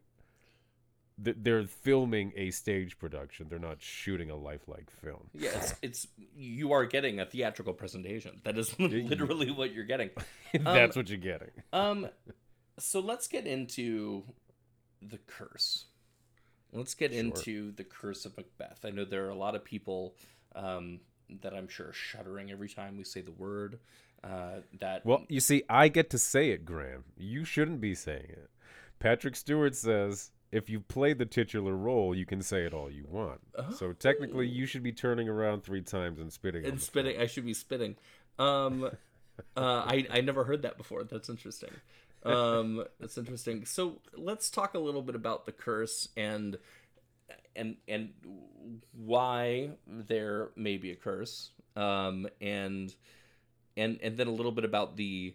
they're 1.17 1.65
filming 1.65 2.33
a 2.37 2.51
stage 2.51 2.99
production. 2.99 3.47
They're 3.49 3.59
not 3.59 3.81
shooting 3.81 4.31
a 4.31 4.37
lifelike 4.37 4.91
film. 4.91 5.31
Yeah, 5.33 5.51
it's, 5.55 5.75
it's 5.81 6.09
you 6.37 6.73
are 6.73 6.85
getting 6.85 7.21
a 7.21 7.25
theatrical 7.25 7.73
presentation. 7.73 8.41
That 8.45 8.59
is 8.59 8.77
literally 8.79 9.51
what 9.51 9.73
you're 9.73 9.85
getting. 9.85 10.11
That's 10.61 10.97
what 10.97 11.09
you're 11.09 11.19
getting. 11.19 11.51
Um, 11.73 12.09
so 12.79 13.01
let's 13.01 13.29
get 13.29 13.47
into 13.47 14.25
the 15.01 15.19
curse. 15.19 15.87
Let's 16.73 16.95
get 16.95 17.13
into 17.13 17.71
the 17.71 17.85
curse 17.85 18.27
of 18.27 18.37
Macbeth. 18.37 18.85
I 18.85 18.91
know 18.91 19.05
there 19.05 19.25
are 19.27 19.31
a 19.31 19.37
lot 19.37 19.55
of 19.55 19.65
people 19.65 20.17
um, 20.57 20.99
that 21.43 21.55
I'm 21.55 21.69
sure 21.69 21.89
are 21.89 21.93
shuddering 21.93 22.51
every 22.51 22.69
time 22.69 22.97
we 22.97 23.05
say 23.05 23.21
the 23.21 23.33
word. 23.33 23.79
Uh, 24.23 24.61
that 24.81 25.05
Well, 25.05 25.25
you 25.29 25.41
see, 25.41 25.65
I 25.69 25.89
get 25.89 26.11
to 26.11 26.19
say 26.19 26.51
it, 26.51 26.65
Graham. 26.65 27.05
You 27.17 27.45
shouldn't 27.45 27.81
be 27.81 27.95
saying 27.95 28.27
it. 28.29 28.51
Patrick 28.99 29.37
Stewart 29.37 29.75
says 29.75 30.31
if 30.51 30.71
you 30.71 30.81
play 30.81 31.13
the 31.13 31.27
titular 31.27 31.75
role, 31.75 32.15
you 32.15 32.25
can 32.25 32.41
say 32.41 32.65
it 32.65 32.73
all 32.73 32.89
you 32.89 33.05
want. 33.11 33.41
So 33.77 33.93
technically, 33.93 34.47
you 34.47 34.67
should 34.67 34.85
be 34.85 34.93
turning 34.93 35.29
around 35.29 35.65
three 35.65 35.83
times 35.83 36.21
and 36.21 36.33
spitting. 36.33 36.65
and 36.65 36.81
spitting. 36.81 37.21
I 37.21 37.27
should 37.27 37.45
be 37.45 37.55
spitting. 37.55 37.97
Um, 38.39 38.85
uh, 39.57 39.85
I 39.87 40.07
I 40.11 40.21
never 40.21 40.45
heard 40.45 40.63
that 40.63 40.79
before. 40.79 41.05
That's 41.05 41.29
interesting. 41.29 41.71
Um, 42.25 42.85
that's 43.01 43.19
interesting. 43.19 43.65
So 43.67 44.01
let's 44.17 44.49
talk 44.49 44.75
a 44.75 44.79
little 44.79 45.03
bit 45.03 45.15
about 45.15 45.45
the 45.45 45.53
curse 45.53 46.09
and 46.17 46.57
and 47.57 47.77
and 47.89 48.11
why 48.93 49.71
there 49.87 50.51
may 50.57 50.77
be 50.77 50.91
a 50.91 50.97
curse. 50.97 51.51
Um, 51.77 52.29
and 52.41 52.95
and 53.77 53.99
and 54.03 54.17
then 54.17 54.27
a 54.27 54.33
little 54.33 54.53
bit 54.53 54.65
about 54.65 54.97
the 54.97 55.35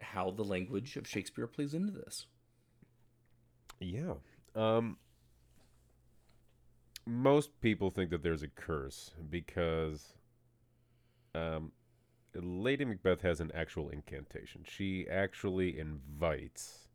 how 0.00 0.30
the 0.30 0.44
language 0.44 0.96
of 0.96 1.06
Shakespeare 1.06 1.46
plays 1.46 1.74
into 1.74 1.92
this. 1.92 2.26
Yeah. 3.78 4.14
Um 4.54 4.96
most 7.06 7.60
people 7.60 7.90
think 7.90 8.10
that 8.10 8.22
there's 8.22 8.42
a 8.42 8.48
curse 8.48 9.12
because 9.28 10.14
um 11.34 11.72
Lady 12.34 12.84
Macbeth 12.84 13.22
has 13.22 13.40
an 13.40 13.50
actual 13.54 13.88
incantation. 13.88 14.62
She 14.64 15.08
actually 15.08 15.78
invites 15.78 16.89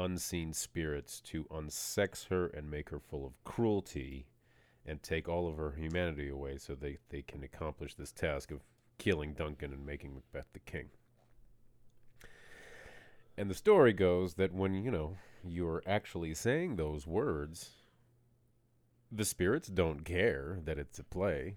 unseen 0.00 0.52
spirits 0.52 1.20
to 1.20 1.44
unsex 1.44 2.28
her 2.28 2.46
and 2.46 2.70
make 2.70 2.88
her 2.90 2.98
full 2.98 3.26
of 3.26 3.32
cruelty 3.44 4.26
and 4.86 5.02
take 5.02 5.28
all 5.28 5.46
of 5.48 5.56
her 5.56 5.72
humanity 5.72 6.28
away 6.28 6.56
so 6.56 6.74
they, 6.74 6.98
they 7.10 7.22
can 7.22 7.44
accomplish 7.44 7.94
this 7.94 8.12
task 8.12 8.50
of 8.50 8.64
killing 8.98 9.34
Duncan 9.34 9.72
and 9.72 9.84
making 9.84 10.14
Macbeth 10.14 10.52
the 10.52 10.58
king. 10.60 10.88
And 13.36 13.48
the 13.48 13.54
story 13.54 13.92
goes 13.92 14.34
that 14.34 14.52
when, 14.52 14.74
you 14.74 14.90
know, 14.90 15.16
you're 15.44 15.82
actually 15.86 16.34
saying 16.34 16.76
those 16.76 17.06
words, 17.06 17.70
the 19.12 19.24
spirits 19.24 19.68
don't 19.68 20.04
care 20.04 20.58
that 20.64 20.78
it's 20.78 20.98
a 20.98 21.04
play. 21.04 21.56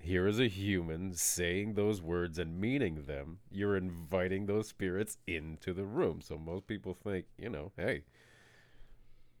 Here 0.00 0.26
is 0.26 0.38
a 0.38 0.48
human 0.48 1.14
saying 1.14 1.74
those 1.74 2.00
words 2.00 2.38
and 2.38 2.60
meaning 2.60 3.04
them. 3.06 3.38
You're 3.50 3.76
inviting 3.76 4.46
those 4.46 4.68
spirits 4.68 5.18
into 5.26 5.72
the 5.72 5.84
room. 5.84 6.20
So 6.20 6.38
most 6.38 6.66
people 6.66 6.94
think, 6.94 7.26
you 7.36 7.50
know, 7.50 7.72
hey, 7.76 8.04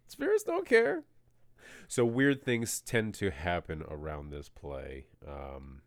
spirits 0.08 0.42
don't 0.42 0.66
care. 0.66 1.04
So 1.86 2.04
weird 2.04 2.42
things 2.42 2.80
tend 2.80 3.14
to 3.14 3.30
happen 3.30 3.84
around 3.88 4.30
this 4.30 4.48
play. 4.48 5.06
Um, 5.26 5.82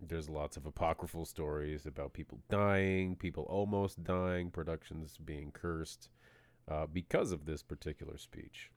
there's 0.00 0.30
lots 0.30 0.56
of 0.56 0.64
apocryphal 0.64 1.24
stories 1.24 1.84
about 1.84 2.12
people 2.12 2.38
dying, 2.48 3.16
people 3.16 3.44
almost 3.44 4.04
dying, 4.04 4.50
productions 4.50 5.18
being 5.22 5.50
cursed 5.50 6.08
uh, 6.68 6.86
because 6.86 7.32
of 7.32 7.44
this 7.46 7.62
particular 7.62 8.16
speech. 8.16 8.70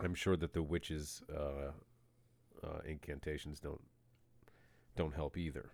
I'm 0.00 0.14
sure 0.14 0.36
that 0.36 0.52
the 0.52 0.62
witches' 0.62 1.22
uh, 1.34 1.72
uh, 2.64 2.80
incantations 2.86 3.60
don't 3.60 3.80
don't 4.96 5.14
help 5.14 5.36
either. 5.36 5.70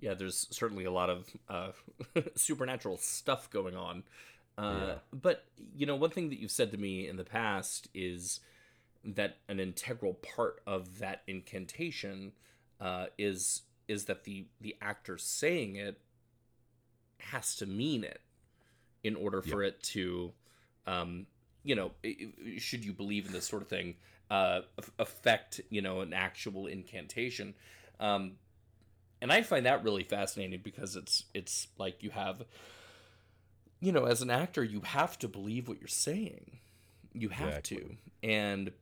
Yeah, 0.00 0.14
there's 0.14 0.46
certainly 0.50 0.84
a 0.84 0.92
lot 0.92 1.10
of 1.10 1.28
uh, 1.48 1.72
supernatural 2.36 2.98
stuff 2.98 3.50
going 3.50 3.74
on. 3.74 4.04
Uh, 4.56 4.78
Yeah. 4.78 4.94
But 5.12 5.44
you 5.74 5.86
know, 5.86 5.96
one 5.96 6.10
thing 6.10 6.28
that 6.30 6.38
you've 6.38 6.50
said 6.50 6.70
to 6.72 6.78
me 6.78 7.08
in 7.08 7.16
the 7.16 7.24
past 7.24 7.88
is 7.94 8.40
that 9.04 9.36
an 9.48 9.60
integral 9.60 10.14
part 10.14 10.60
of 10.66 10.98
that 10.98 11.22
incantation 11.26 12.32
uh, 12.80 13.06
is 13.16 13.62
is 13.86 14.04
that 14.04 14.24
the 14.24 14.46
the 14.60 14.76
actor 14.80 15.18
saying 15.18 15.76
it 15.76 16.00
has 17.18 17.54
to 17.56 17.66
mean 17.66 18.04
it 18.04 18.20
in 19.02 19.16
order 19.16 19.42
for 19.42 19.62
it 19.62 19.82
to, 19.82 20.32
um, 20.86 21.26
you 21.62 21.74
know, 21.74 21.92
should 22.58 22.84
you 22.84 22.92
believe 22.92 23.26
in 23.26 23.32
this 23.32 23.46
sort 23.46 23.62
of 23.62 23.68
thing, 23.68 23.94
uh, 24.30 24.60
affect 24.98 25.60
you 25.70 25.82
know 25.82 26.00
an 26.00 26.12
actual 26.12 26.66
incantation. 26.66 27.54
Um, 28.00 28.32
and 29.20 29.32
I 29.32 29.42
find 29.42 29.66
that 29.66 29.82
really 29.84 30.04
fascinating 30.04 30.60
because 30.62 30.96
it's 30.96 31.24
it's 31.34 31.68
like 31.78 32.02
you 32.02 32.10
have 32.10 32.42
you 33.80 33.92
know 33.92 34.04
as 34.04 34.22
an 34.22 34.30
actor 34.30 34.62
you 34.62 34.80
have 34.80 35.18
to 35.20 35.28
believe 35.28 35.68
what 35.68 35.80
you're 35.80 35.88
saying. 35.88 36.58
You 37.12 37.30
have 37.30 37.62
to. 37.64 37.96
And 38.22 38.72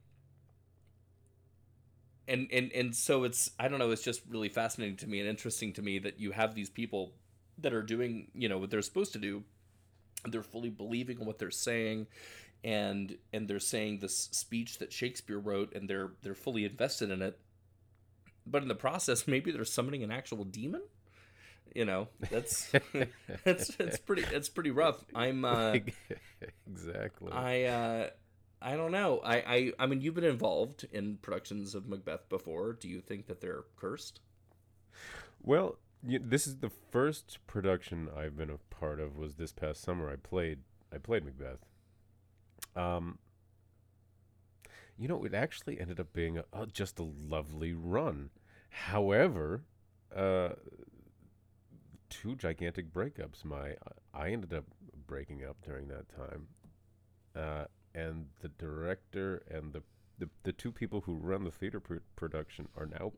and 2.28 2.48
and 2.52 2.72
and 2.72 2.94
so 2.94 3.24
it's 3.24 3.50
I 3.58 3.68
don't 3.68 3.78
know 3.78 3.90
it's 3.90 4.02
just 4.02 4.22
really 4.28 4.48
fascinating 4.48 4.96
to 4.96 5.06
me 5.06 5.20
and 5.20 5.28
interesting 5.28 5.72
to 5.74 5.82
me 5.82 5.98
that 6.00 6.20
you 6.20 6.32
have 6.32 6.54
these 6.54 6.68
people 6.68 7.12
that 7.58 7.72
are 7.72 7.82
doing 7.82 8.28
you 8.34 8.48
know 8.48 8.58
what 8.58 8.70
they're 8.70 8.82
supposed 8.82 9.12
to 9.14 9.18
do. 9.18 9.44
They're 10.24 10.42
fully 10.42 10.70
believing 10.70 11.20
in 11.20 11.26
what 11.26 11.38
they're 11.38 11.50
saying 11.52 12.08
and 12.66 13.16
and 13.32 13.46
they're 13.48 13.60
saying 13.60 14.00
this 14.00 14.28
speech 14.32 14.78
that 14.78 14.92
Shakespeare 14.92 15.38
wrote 15.38 15.72
and 15.74 15.88
they're 15.88 16.10
they're 16.22 16.34
fully 16.34 16.64
invested 16.64 17.10
in 17.10 17.22
it 17.22 17.38
but 18.44 18.60
in 18.62 18.68
the 18.68 18.74
process 18.74 19.26
maybe 19.34 19.52
they're 19.52 19.64
summoning 19.64 20.02
an 20.02 20.10
actual 20.10 20.44
demon 20.44 20.82
you 21.74 21.84
know 21.84 22.08
that's 22.30 22.72
it's 23.44 23.70
it's 23.78 23.98
pretty 23.98 24.24
it's 24.32 24.48
pretty 24.48 24.70
rough 24.70 25.04
i'm 25.14 25.44
uh 25.44 25.76
exactly. 26.66 27.30
i 27.32 27.64
uh 27.64 28.08
i 28.62 28.76
don't 28.76 28.92
know 28.92 29.20
I, 29.24 29.36
I 29.36 29.72
i 29.78 29.86
mean 29.86 30.00
you've 30.00 30.14
been 30.14 30.24
involved 30.24 30.86
in 30.92 31.18
productions 31.22 31.74
of 31.74 31.86
macbeth 31.88 32.28
before 32.28 32.72
do 32.72 32.88
you 32.88 33.00
think 33.00 33.26
that 33.26 33.40
they're 33.40 33.64
cursed 33.76 34.20
Well, 35.42 35.78
y 36.02 36.18
this 36.20 36.46
is 36.46 36.56
the 36.58 36.70
first 36.70 37.38
production 37.46 38.08
I've 38.16 38.36
been 38.36 38.50
a 38.50 38.58
part 38.74 39.00
of. 39.00 39.16
Was 39.16 39.36
this 39.36 39.52
past 39.52 39.82
summer? 39.82 40.10
I 40.10 40.16
played. 40.16 40.60
I 40.92 40.98
played 40.98 41.24
Macbeth. 41.24 41.60
Um. 42.76 43.18
You 44.98 45.08
know, 45.08 45.24
it 45.24 45.34
actually 45.34 45.78
ended 45.78 46.00
up 46.00 46.14
being 46.14 46.38
a, 46.38 46.44
a, 46.54 46.66
just 46.66 46.98
a 46.98 47.02
lovely 47.02 47.74
run. 47.74 48.30
However, 48.70 49.62
uh, 50.14 50.50
two 52.08 52.36
gigantic 52.36 52.92
breakups. 52.92 53.44
My 53.44 53.74
I 54.14 54.30
ended 54.30 54.52
up 54.54 54.64
breaking 55.06 55.44
up 55.44 55.56
during 55.62 55.88
that 55.88 56.06
time, 56.08 56.46
uh, 57.34 57.64
and 57.94 58.26
the 58.40 58.48
director 58.48 59.42
and 59.50 59.72
the, 59.72 59.82
the 60.18 60.28
the 60.44 60.52
two 60.52 60.72
people 60.72 61.02
who 61.02 61.14
run 61.14 61.44
the 61.44 61.50
theater 61.50 61.80
pr- 61.80 61.96
production 62.14 62.68
are 62.76 62.86
now 62.86 63.12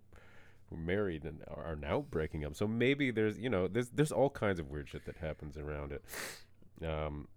married 0.74 1.24
and 1.24 1.42
are 1.48 1.76
now 1.76 2.00
breaking 2.10 2.44
up. 2.44 2.54
So 2.54 2.66
maybe 2.66 3.10
there's 3.10 3.38
you 3.38 3.48
know 3.48 3.68
there's 3.68 3.90
there's 3.90 4.12
all 4.12 4.30
kinds 4.30 4.58
of 4.58 4.68
weird 4.68 4.88
shit 4.88 5.04
that 5.06 5.16
happens 5.16 5.56
around 5.56 5.92
it. 5.92 6.04
Um, 6.86 7.28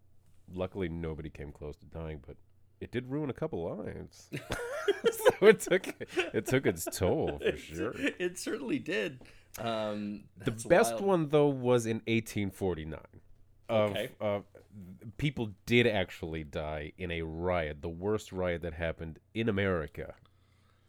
luckily 0.56 0.90
nobody 0.90 1.30
came 1.30 1.52
close 1.52 1.76
to 1.78 1.86
dying, 1.86 2.22
but 2.26 2.36
it 2.80 2.92
did 2.92 3.10
ruin 3.10 3.30
a 3.30 3.34
couple 3.34 3.64
lives. 3.78 4.30
so 5.12 5.46
it 5.48 5.60
took 5.60 5.88
it 6.34 6.46
took 6.46 6.66
its 6.66 6.86
toll 6.86 7.40
for 7.40 7.58
sure. 7.58 7.94
it 7.96 8.38
certainly 8.40 8.80
did 8.80 9.22
um 9.60 10.24
The 10.44 10.52
best 10.52 10.94
wild. 10.96 11.06
one 11.06 11.30
though 11.30 11.48
was 11.50 11.86
in 11.86 11.98
1849. 12.08 13.00
Of, 13.70 13.92
Okay. 13.92 14.10
of 14.20 14.44
people 15.18 15.52
did 15.66 15.88
actually 15.88 16.44
die 16.44 16.92
in 16.98 17.12
a 17.12 17.22
riot, 17.22 17.82
the 17.82 17.90
worst 17.90 18.32
riot 18.32 18.62
that 18.64 18.74
happened 18.74 19.20
in 19.34 19.48
America. 19.48 20.14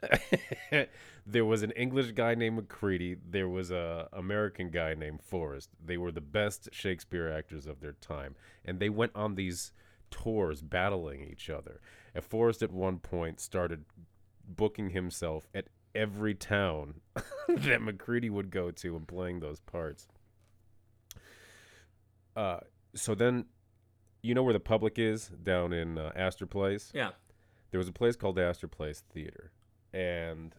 there 1.27 1.45
was 1.45 1.63
an 1.63 1.71
English 1.73 2.13
guy 2.13 2.35
named 2.35 2.57
Macready. 2.57 3.17
There 3.29 3.49
was 3.49 3.71
a 3.71 4.09
American 4.13 4.71
guy 4.71 4.95
named 4.95 5.23
Forrest. 5.23 5.71
They 5.85 5.97
were 5.97 6.13
the 6.13 6.21
best 6.21 6.69
Shakespeare 6.73 7.31
actors 7.31 7.67
of 7.67 7.81
their 7.81 7.93
time, 7.93 8.37
and 8.65 8.81
they 8.81 8.89
went 8.89 9.13
on 9.15 9.35
these 9.35 9.73
tours 10.11 10.63
battling 10.63 11.23
each 11.23 11.49
other. 11.49 11.81
And 12.15 12.25
Forrest 12.25 12.63
at 12.63 12.73
one 12.73 12.99
point 12.99 13.41
started 13.41 13.85
booking 14.47 14.91
himself 14.91 15.49
at 15.55 15.69
every 15.95 16.35
town 16.35 17.01
that 17.49 17.83
Macready 17.83 18.31
would 18.31 18.51
go 18.51 18.71
to 18.71 18.97
and 18.97 19.07
playing 19.07 19.41
those 19.41 19.61
parts. 19.61 20.09
Uh, 22.35 22.61
so 22.95 23.15
then, 23.15 23.47
you 24.23 24.35
know 24.35 24.43
where 24.43 24.53
the 24.53 24.61
public 24.61 24.99
is 24.99 25.31
down 25.43 25.73
in 25.73 25.99
uh, 25.99 26.13
Astor 26.15 26.47
Place 26.47 26.93
yeah 26.95 27.11
there 27.73 27.79
was 27.79 27.89
a 27.89 27.93
place 27.93 28.17
called 28.17 28.39
Astor 28.39 28.69
Place 28.69 29.03
Theater, 29.13 29.51
and 29.93 30.55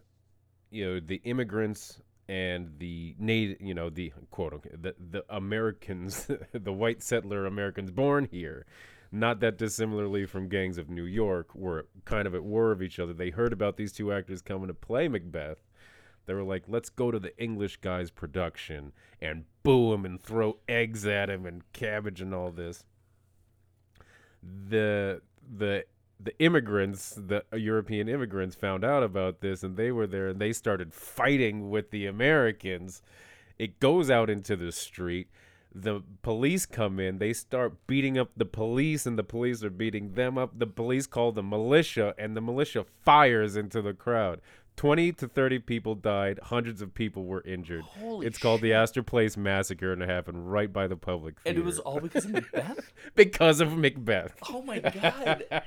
you 0.70 0.86
know 0.86 1.00
the 1.00 1.22
immigrants 1.24 2.00
and 2.28 2.72
the 2.80 3.16
native, 3.20 3.62
you 3.62 3.74
know 3.74 3.90
the 3.90 4.12
quote 4.32 4.54
unquote 4.54 4.82
the 4.82 4.96
the 5.12 5.26
Americans, 5.30 6.30
the 6.54 6.74
white 6.74 7.04
settler 7.04 7.46
Americans 7.46 7.92
born 7.92 8.28
here, 8.32 8.66
not 9.12 9.40
that 9.42 9.58
dissimilarly 9.58 10.26
from 10.26 10.48
gangs 10.48 10.78
of 10.78 10.90
New 10.90 11.06
York, 11.06 11.54
were 11.54 11.88
kind 12.06 12.28
of 12.28 12.36
at 12.36 12.44
war 12.44 12.72
of 12.72 12.82
each 12.82 13.00
other. 13.00 13.14
They 13.14 13.30
heard 13.30 13.54
about 13.54 13.78
these 13.78 13.92
two 13.92 14.12
actors 14.12 14.42
coming 14.42 14.68
to 14.68 14.74
play 14.74 15.08
Macbeth. 15.08 15.58
They 16.26 16.34
were 16.34 16.44
like, 16.44 16.64
let's 16.68 16.90
go 16.90 17.12
to 17.12 17.20
the 17.20 17.38
English 17.38 17.78
guy's 17.78 18.10
production 18.10 18.94
and 19.22 19.44
boo 19.62 19.94
him 19.94 20.06
and 20.06 20.22
throw 20.22 20.58
eggs 20.70 21.06
at 21.06 21.30
him 21.30 21.46
and 21.46 21.70
cabbage 21.74 22.22
and 22.22 22.34
all 22.34 22.52
this. 22.52 22.86
The 24.42 25.22
the 25.58 25.86
the 26.20 26.38
immigrants, 26.39 27.14
the 27.16 27.43
European 27.53 28.07
immigrants, 28.07 28.55
found 28.55 28.84
out 28.84 29.03
about 29.03 29.41
this 29.41 29.64
and 29.64 29.78
they 29.78 29.91
were 29.91 30.07
there 30.07 30.30
and 30.30 30.39
they 30.39 30.53
started 30.53 30.93
fighting 30.93 31.70
with 31.70 31.91
the 31.91 32.05
Americans. 32.05 33.01
It 33.59 33.80
goes 33.80 34.09
out 34.09 34.30
into 34.30 34.55
the 34.55 34.72
street. 34.72 35.28
The 35.76 36.03
police 36.22 36.66
come 36.66 36.99
in. 36.99 37.18
They 37.18 37.34
start 37.34 37.88
beating 37.88 38.18
up 38.18 38.30
the 38.38 38.45
police, 38.45 39.07
and 39.07 39.18
the 39.18 39.24
police 39.24 39.64
are 39.64 39.72
beating 39.72 40.14
them 40.14 40.38
up. 40.38 40.59
The 40.59 40.68
police 40.68 41.07
call 41.07 41.32
the 41.32 41.41
militia, 41.41 42.14
and 42.18 42.38
the 42.38 42.41
militia 42.41 42.86
fires 43.01 43.55
into 43.55 43.82
the 43.82 43.93
crowd. 43.93 44.39
20 44.76 45.11
to 45.13 45.28
30 45.28 45.59
people 45.59 45.95
died. 45.95 46.39
Hundreds 46.43 46.82
of 46.82 46.93
people 46.93 47.26
were 47.26 47.41
injured. 47.45 47.84
Holy 47.84 48.26
it's 48.28 48.38
called 48.39 48.61
the. 48.61 48.74
Astor 48.74 49.03
Place 49.03 49.38
Massacre, 49.38 49.93
and 49.93 50.01
it 50.01 50.09
happened 50.09 50.51
right 50.51 50.71
by 50.74 50.88
the 50.88 50.95
public 50.95 51.36
and 51.45 51.57
it 51.57 51.63
was 51.63 51.78
all 51.80 51.99
because 51.99 52.26
of 52.26 52.32
macbeth 52.32 52.91
because 53.15 53.61
of 53.61 53.78
Macbeth. 53.78 54.34
oh 54.49 54.61
my 54.63 54.80
god 54.80 55.43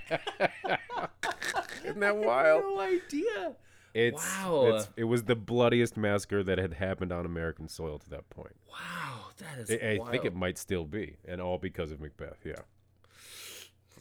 Isn't 1.85 2.01
that 2.01 2.17
wild? 2.17 2.63
no 2.65 2.81
idea 2.81 3.53
It's, 3.95 4.23
Wow. 4.41 4.67
it's 4.75 4.89
it 4.97 5.05
was 5.05 5.25
the 5.25 5.37
bloodiest 5.37 5.97
massacre 5.97 6.43
that 6.43 6.59
had 6.59 6.75
happened 6.75 7.13
on 7.13 7.25
American 7.25 7.69
soil 7.69 7.99
to 8.01 8.11
that 8.11 8.29
point. 8.31 8.57
wow 8.71 9.27
that 9.39 9.59
is 9.59 9.71
I, 9.71 10.05
I 10.05 10.11
think 10.11 10.25
it 10.25 10.35
might 10.35 10.59
still 10.59 10.85
be, 10.85 11.17
and 11.27 11.41
all 11.41 11.59
because 11.59 11.93
of 11.93 12.01
Macbeth. 12.01 12.39
Yeah, 12.45 12.55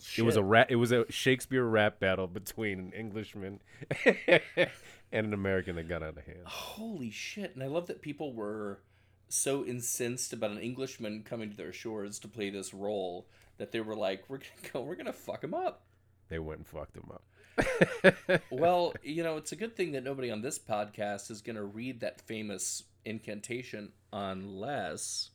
Shit. 0.07 0.23
it 0.23 0.25
was 0.25 0.35
a 0.35 0.43
rap. 0.43 0.67
It 0.69 0.75
was 0.75 0.91
a 0.91 1.09
Shakespeare 1.11 1.63
rap 1.63 1.99
battle 1.99 2.27
between 2.27 2.79
an 2.79 2.91
Englishman 2.91 3.59
and 4.05 5.27
an 5.27 5.33
American 5.33 5.75
that 5.77 5.87
got 5.87 6.03
out 6.03 6.17
of 6.17 6.25
hand. 6.25 6.45
Holy 6.45 7.09
shit. 7.11 7.55
And 7.55 7.63
I 7.63 7.67
love 7.67 7.87
that 7.87 8.01
people 8.01 8.33
were 8.33 8.81
so 9.29 9.65
incensed 9.65 10.33
about 10.33 10.51
an 10.51 10.59
Englishman 10.59 11.23
coming 11.23 11.49
to 11.49 11.57
their 11.57 11.73
shores 11.73 12.19
to 12.19 12.27
play 12.27 12.49
this 12.49 12.73
role 12.73 13.27
that 13.57 13.71
they 13.71 13.81
were 13.81 13.95
like, 13.95 14.23
we're 14.27 14.37
to 14.37 14.45
go, 14.71 14.81
we're 14.81 14.95
to 14.95 15.13
fuck 15.13 15.43
him 15.43 15.53
up. 15.53 15.83
They 16.29 16.39
went 16.39 16.59
and 16.59 16.67
fucked 16.67 16.97
him 16.97 17.09
up. 17.11 17.23
Well, 18.51 18.93
you 19.03 19.23
know, 19.23 19.37
it's 19.37 19.51
a 19.51 19.55
good 19.55 19.75
thing 19.75 19.93
that 19.93 20.03
nobody 20.03 20.29
on 20.29 20.41
this 20.41 20.59
podcast 20.59 21.31
is 21.31 21.41
going 21.41 21.55
to 21.55 21.63
read 21.63 22.01
that 22.01 22.21
famous 22.21 22.83
incantation 23.05 23.91
unless 24.11 25.29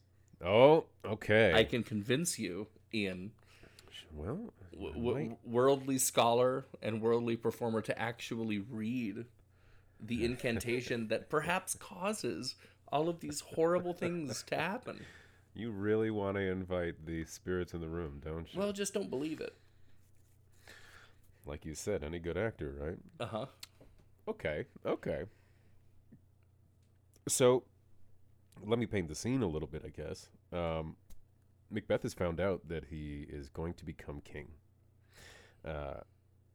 Oh, 0.44 0.84
okay. 1.04 1.52
I 1.54 1.64
can 1.64 1.82
convince 1.82 2.38
you, 2.38 2.66
Ian, 2.94 3.32
well, 4.12 4.52
w- 4.72 4.90
I 4.90 4.94
w- 4.94 5.28
might- 5.30 5.38
worldly 5.46 5.98
scholar 5.98 6.66
and 6.82 7.00
worldly 7.00 7.36
performer, 7.36 7.80
to 7.82 7.98
actually 7.98 8.58
read 8.58 9.26
the 10.00 10.24
incantation 10.26 11.08
that 11.08 11.28
perhaps 11.30 11.74
causes 11.74 12.54
all 12.92 13.08
of 13.08 13.20
these 13.20 13.40
horrible 13.40 13.92
things 13.92 14.42
to 14.44 14.56
happen. 14.56 15.00
you 15.54 15.70
really 15.70 16.11
want 16.11 16.36
to 16.36 16.40
invite 16.42 17.06
the 17.06 17.24
spirits 17.24 17.72
in 17.74 17.80
the 17.80 17.88
room, 17.88 18.20
don't 18.24 18.52
you? 18.52 18.58
Well, 18.61 18.72
just 18.72 18.94
don't 18.94 19.11
believe 19.11 19.40
it. 19.40 19.54
like 21.46 21.64
you 21.64 21.74
said, 21.74 22.02
any 22.04 22.18
good 22.18 22.36
actor, 22.36 22.74
right? 22.80 22.98
Uh 23.20 23.26
huh. 23.26 23.46
Okay, 24.28 24.64
okay. 24.86 25.24
So, 27.28 27.64
let 28.64 28.78
me 28.78 28.86
paint 28.86 29.08
the 29.08 29.14
scene 29.14 29.42
a 29.42 29.46
little 29.46 29.68
bit, 29.68 29.82
I 29.84 29.88
guess. 29.90 30.28
Um, 30.52 30.96
Macbeth 31.70 32.02
has 32.02 32.14
found 32.14 32.40
out 32.40 32.66
that 32.68 32.84
he 32.86 33.26
is 33.28 33.48
going 33.48 33.74
to 33.74 33.84
become 33.84 34.20
king 34.22 34.48
uh, 35.64 36.00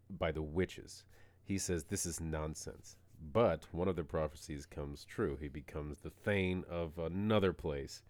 by 0.10 0.32
the 0.32 0.42
witches. 0.42 1.04
He 1.44 1.58
says 1.58 1.86
this 1.86 2.06
is 2.06 2.20
nonsense. 2.20 2.98
But 3.32 3.66
one 3.72 3.88
of 3.88 3.96
the 3.96 4.04
prophecies 4.04 4.66
comes 4.66 5.06
true. 5.06 5.38
He 5.40 5.48
becomes 5.48 6.00
the 6.00 6.10
Thane 6.10 6.66
of 6.70 6.98
another 6.98 7.54
place. 7.54 8.04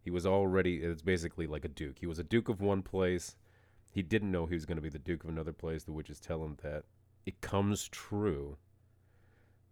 He 0.00 0.10
was 0.10 0.24
already, 0.24 0.76
it's 0.76 1.02
basically 1.02 1.46
like 1.46 1.64
a 1.64 1.68
duke. 1.68 1.98
He 1.98 2.06
was 2.06 2.18
a 2.18 2.24
duke 2.24 2.48
of 2.48 2.60
one 2.60 2.82
place. 2.82 3.36
He 3.92 4.02
didn't 4.02 4.30
know 4.30 4.46
he 4.46 4.54
was 4.54 4.64
going 4.64 4.76
to 4.76 4.82
be 4.82 4.88
the 4.88 4.98
duke 4.98 5.24
of 5.24 5.30
another 5.30 5.52
place. 5.52 5.84
The 5.84 5.92
witches 5.92 6.20
tell 6.20 6.44
him 6.44 6.56
that. 6.62 6.84
It 7.26 7.40
comes 7.42 7.88
true. 7.88 8.56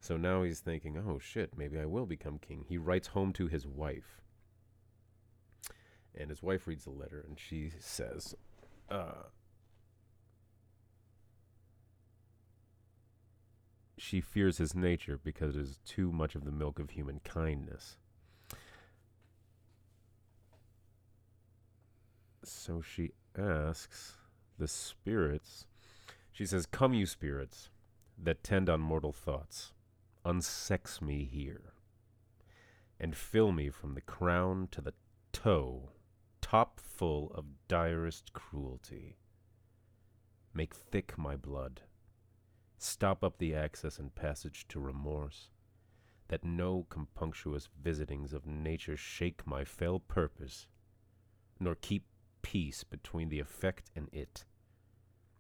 So 0.01 0.17
now 0.17 0.43
he's 0.43 0.61
thinking, 0.61 0.99
oh 0.99 1.19
shit, 1.19 1.57
maybe 1.57 1.79
I 1.79 1.87
will 1.87 2.07
become 2.07 2.39
king. 2.39 2.65
He 2.69 2.77
writes 2.77 3.09
home 3.09 3.33
to 3.35 3.47
his 3.47 3.67
wife. 3.67 4.21
And 6.17 6.31
his 6.31 6.43
wife 6.43 6.67
reads 6.67 6.85
the 6.85 6.91
letter 6.91 7.25
and 7.27 7.39
she 7.39 7.71
says, 7.79 8.35
uh, 8.89 9.25
she 13.99 14.21
fears 14.21 14.59
his 14.59 14.75
nature 14.75 15.19
because 15.23 15.57
it 15.57 15.63
is 15.63 15.79
too 15.85 16.13
much 16.13 16.35
of 16.35 16.45
the 16.45 16.53
milk 16.53 16.79
of 16.79 16.91
human 16.91 17.21
kindness. 17.25 17.97
So 22.45 22.81
she 22.81 23.11
asks 23.37 24.15
the 24.59 24.69
spirits, 24.69 25.67
she 26.33 26.47
says, 26.47 26.67
Come, 26.67 26.95
you 26.95 27.07
spirits 27.07 27.71
that 28.23 28.45
tend 28.45 28.71
on 28.71 28.81
mortal 28.81 29.13
thoughts, 29.13 29.73
unsex 30.25 31.03
me 31.03 31.25
here, 31.25 31.73
and 33.01 33.17
fill 33.17 33.53
me 33.53 33.71
from 33.71 33.95
the 33.95 34.01
crown 34.01 34.69
to 34.71 34.81
the 34.81 34.95
toe, 35.33 35.91
top 36.51 36.79
full 36.79 37.33
of 37.35 37.45
direst 37.67 38.33
cruelty. 38.33 39.17
Make 40.55 40.77
thick 40.77 41.19
my 41.19 41.35
blood 41.35 41.81
stop 42.79 43.25
up 43.25 43.39
the 43.39 43.53
access 43.53 43.99
and 43.99 44.15
passage 44.15 44.65
to 44.69 44.79
remorse, 44.79 45.51
that 46.29 46.45
no 46.45 46.87
compunctuous 46.89 47.69
visitings 47.83 48.33
of 48.33 48.47
nature 48.47 48.97
shake 48.97 49.45
my 49.45 49.65
fell 49.65 49.99
purpose, 49.99 50.69
nor 51.59 51.75
keep 51.75 52.05
peace 52.43 52.85
between 52.85 53.29
the 53.29 53.41
effect 53.41 53.91
and 53.97 54.09
it. 54.13 54.45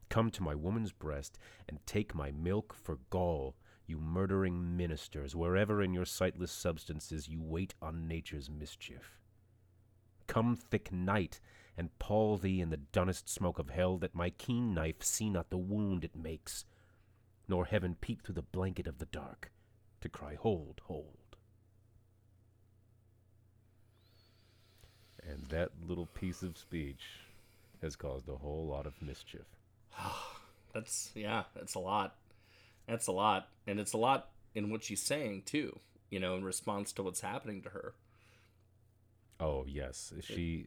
Come 0.09 0.31
to 0.33 0.43
my 0.43 0.57
woman's 0.57 0.93
breast 0.93 1.39
and 1.69 1.79
take 1.87 2.17
my 2.17 2.33
milk 2.33 2.75
for 2.75 2.99
gall, 3.11 3.55
you 3.87 4.01
murdering 4.01 4.77
ministers, 4.77 5.37
wherever 5.37 5.83
in 5.83 5.93
your 5.93 6.05
sightless 6.05 6.51
substances 6.51 7.29
you 7.29 7.43
wait 7.43 7.75
on 7.81 8.09
nature's 8.09 8.51
mischief. 8.51 9.21
Come, 10.27 10.57
thick 10.57 10.93
night, 10.93 11.41
and 11.77 11.99
pall 11.99 12.37
thee 12.37 12.61
in 12.61 12.71
the 12.71 12.77
dunnest 12.77 13.29
smoke 13.29 13.59
of 13.59 13.71
hell, 13.71 13.99
that 13.99 14.15
my 14.15 14.31
keen 14.31 14.75
knife 14.75 15.03
see 15.03 15.31
not 15.31 15.51
the 15.51 15.59
wound 15.59 16.05
it 16.05 16.17
makes, 16.17 16.65
nor 17.49 17.65
heaven 17.65 17.97
peep 18.01 18.23
through 18.25 18.35
the 18.35 18.43
blanket 18.43 18.87
of 18.87 18.99
the 18.99 19.07
dark 19.07 19.53
to 20.01 20.09
cry, 20.09 20.35
Hold, 20.35 20.81
hold. 20.85 21.17
And 25.29 25.47
that 25.47 25.71
little 25.87 26.07
piece 26.07 26.43
of 26.43 26.57
speech 26.57 27.03
has 27.83 27.97
caused 27.97 28.29
a 28.29 28.37
whole 28.37 28.67
lot 28.67 28.87
of 28.87 29.03
mischief. 29.03 29.47
That's 30.75 31.11
yeah, 31.15 31.45
that's 31.55 31.75
a 31.75 31.79
lot. 31.79 32.17
That's 32.87 33.07
a 33.07 33.13
lot, 33.13 33.49
and 33.67 33.81
it's 33.81 33.95
a 33.95 33.97
lot 33.97 34.29
in 34.55 34.69
what 34.69 34.85
she's 34.85 35.01
saying 35.01 35.45
too. 35.47 35.79
You 36.11 36.21
know, 36.21 36.37
in 36.37 36.45
response 36.45 36.93
to 36.93 37.03
what's 37.03 37.23
happening 37.23 37.63
to 37.63 37.71
her. 37.71 37.95
Oh 39.39 39.65
yes, 39.67 40.13
she 40.21 40.67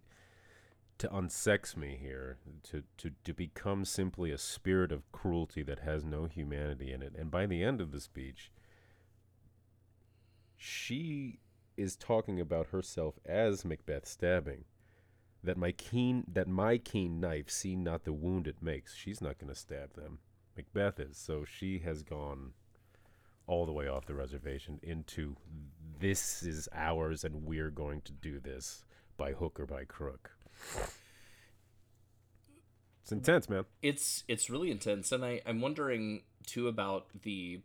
to 0.99 1.07
unsex 1.07 1.77
me 1.77 1.97
here, 1.99 2.37
to, 2.61 2.83
to, 2.97 3.11
to 3.23 3.33
become 3.33 3.85
simply 3.85 4.31
a 4.31 4.37
spirit 4.37 4.91
of 4.91 5.09
cruelty 5.13 5.63
that 5.63 5.79
has 5.79 6.03
no 6.03 6.25
humanity 6.25 6.91
in 6.91 7.01
it. 7.01 7.15
And 7.17 7.31
by 7.31 7.45
the 7.45 7.63
end 7.63 7.79
of 7.79 7.93
the 7.93 8.01
speech, 8.01 8.51
she 10.57 11.39
is 11.77 11.95
talking 11.95 12.41
about 12.41 12.67
herself 12.67 13.17
as 13.25 13.63
Macbeth 13.63 14.05
stabbing. 14.05 14.65
That 15.41 15.55
my 15.55 15.71
keen 15.71 16.25
that 16.33 16.49
my 16.49 16.77
keen 16.77 17.21
knife 17.21 17.49
see 17.49 17.77
not 17.77 18.03
the 18.03 18.11
wound 18.11 18.45
it 18.45 18.61
makes. 18.61 18.93
She's 18.93 19.21
not 19.21 19.37
gonna 19.37 19.55
stab 19.55 19.93
them. 19.93 20.19
Macbeth 20.57 20.99
is. 20.99 21.15
So 21.15 21.45
she 21.45 21.79
has 21.79 22.03
gone 22.03 22.51
all 23.49 23.65
the 23.65 23.71
way 23.71 23.87
off 23.87 24.05
the 24.05 24.13
reservation 24.13 24.79
into 24.83 25.35
this 25.99 26.43
is 26.43 26.69
ours 26.73 27.23
and 27.23 27.43
we're 27.43 27.71
going 27.71 28.01
to 28.01 28.11
do 28.11 28.39
this 28.39 28.85
by 29.17 29.33
hook 29.33 29.59
or 29.59 29.65
by 29.65 29.83
crook. 29.83 30.31
It's 33.01 33.11
intense, 33.11 33.49
man. 33.49 33.65
It's 33.81 34.23
it's 34.27 34.51
really 34.51 34.69
intense, 34.69 35.11
and 35.11 35.25
I 35.25 35.41
I'm 35.45 35.61
wondering 35.61 36.21
too 36.45 36.67
about 36.67 37.07
the 37.23 37.61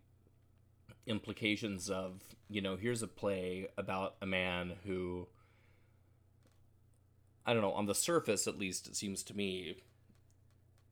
implications 1.06 1.90
of 1.90 2.22
you 2.48 2.62
know 2.62 2.76
here's 2.76 3.02
a 3.02 3.06
play 3.06 3.68
about 3.76 4.14
a 4.22 4.26
man 4.26 4.72
who 4.86 5.28
I 7.44 7.52
don't 7.52 7.60
know 7.60 7.72
on 7.72 7.84
the 7.84 7.94
surface 7.94 8.46
at 8.46 8.58
least 8.58 8.86
it 8.86 8.96
seems 8.96 9.22
to 9.24 9.36
me 9.36 9.76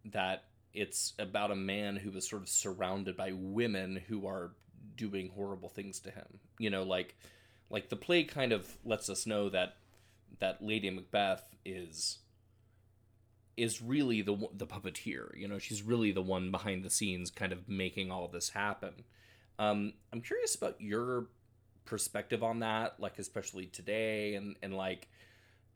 that 0.04 0.44
it's 0.74 1.14
about 1.18 1.50
a 1.50 1.56
man 1.56 1.96
who 1.96 2.10
is 2.10 2.28
sort 2.28 2.42
of 2.42 2.48
surrounded 2.50 3.16
by 3.16 3.32
women 3.32 4.02
who 4.06 4.26
are 4.26 4.52
doing 4.96 5.30
horrible 5.34 5.68
things 5.68 6.00
to 6.00 6.10
him. 6.10 6.40
You 6.58 6.70
know, 6.70 6.82
like 6.82 7.16
like 7.70 7.88
the 7.88 7.96
play 7.96 8.24
kind 8.24 8.52
of 8.52 8.76
lets 8.84 9.08
us 9.08 9.26
know 9.26 9.48
that 9.48 9.76
that 10.40 10.62
Lady 10.62 10.90
Macbeth 10.90 11.44
is 11.64 12.18
is 13.56 13.82
really 13.82 14.22
the 14.22 14.36
the 14.54 14.66
puppeteer. 14.66 15.36
You 15.36 15.48
know, 15.48 15.58
she's 15.58 15.82
really 15.82 16.12
the 16.12 16.22
one 16.22 16.50
behind 16.50 16.84
the 16.84 16.90
scenes, 16.90 17.30
kind 17.30 17.52
of 17.52 17.68
making 17.68 18.10
all 18.10 18.28
this 18.28 18.50
happen. 18.50 19.04
Um, 19.58 19.94
I'm 20.12 20.20
curious 20.20 20.54
about 20.54 20.80
your 20.80 21.26
perspective 21.84 22.42
on 22.42 22.60
that, 22.60 22.98
like 22.98 23.18
especially 23.18 23.66
today, 23.66 24.34
and 24.34 24.56
and 24.62 24.74
like, 24.74 25.08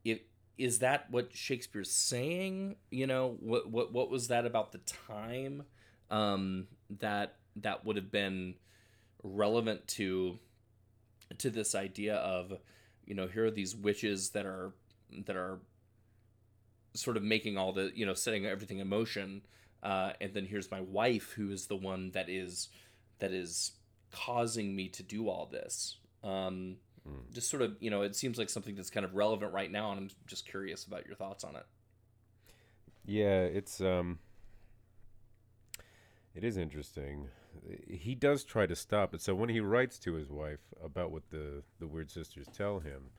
it 0.05 0.27
is 0.59 0.79
that 0.79 1.11
what 1.11 1.35
Shakespeare's 1.35 1.93
saying? 1.93 2.77
You 2.91 3.07
know, 3.07 3.37
what 3.41 3.71
what 3.71 3.93
what 3.93 4.11
was 4.11 4.29
that 4.29 4.47
about 4.47 4.73
the 4.73 4.81
time 5.09 5.65
um, 6.11 6.67
that 7.01 7.37
that 7.57 7.85
would 7.85 7.97
have 7.97 8.11
been 8.11 8.55
relevant 9.27 9.87
to 9.89 10.39
to 11.39 11.51
this 11.51 11.75
idea 11.75 12.17
of 12.17 12.53
you 13.05 13.15
know 13.15 13.27
here 13.27 13.47
are 13.47 13.51
these 13.51 13.75
witches 13.75 14.31
that 14.31 14.47
are 14.47 14.73
that 15.27 15.37
are 15.37 15.59
sort 16.95 17.17
of 17.17 17.23
making 17.23 17.59
all 17.59 17.73
the 17.73 17.91
you 17.95 18.07
know 18.07 18.15
setting 18.15 18.47
everything 18.47 18.79
in 18.79 18.89
motion 18.89 19.43
uh, 19.83 20.13
and 20.21 20.35
then 20.35 20.45
here's 20.45 20.71
my 20.71 20.81
wife 20.81 21.33
who 21.33 21.51
is 21.51 21.67
the 21.67 21.77
one 21.77 22.11
that 22.13 22.29
is 22.29 22.69
that 23.19 23.33
is 23.33 23.73
causing 24.11 24.75
me 24.75 24.89
to 24.89 25.03
do 25.03 25.29
all 25.29 25.47
this. 25.47 25.99
Um, 26.25 26.77
mm. 27.07 27.33
just 27.33 27.51
sort 27.51 27.63
of 27.63 27.77
you 27.81 27.91
know 27.91 28.03
it 28.03 28.17
seems 28.17 28.39
like 28.39 28.51
something 28.51 28.75
that's 28.75 28.91
kind 28.91 29.05
of 29.05 29.15
relevant 29.15 29.53
right 29.53 29.71
now 29.71 29.93
and 29.93 30.01
i'm 30.01 30.11
just 30.27 30.49
curious 30.49 30.85
about 30.85 31.07
your 31.07 31.15
thoughts 31.15 31.45
on 31.45 31.57
it. 31.57 31.67
Yeah 33.05 33.43
it's 33.43 33.81
um 33.81 34.19
it 36.35 36.43
is 36.43 36.57
interesting 36.57 37.29
he 37.89 38.15
does 38.15 38.45
try 38.45 38.67
to 38.67 38.77
stop 38.77 39.15
it 39.15 39.21
so 39.21 39.35
when 39.35 39.49
he 39.49 39.61
writes 39.61 39.99
to 39.99 40.15
his 40.15 40.31
wife 40.31 40.61
about 40.83 41.11
what 41.11 41.31
the 41.31 41.63
the 41.79 41.87
weird 41.87 42.11
sisters 42.11 42.47
tell 42.53 42.81
him 42.81 43.11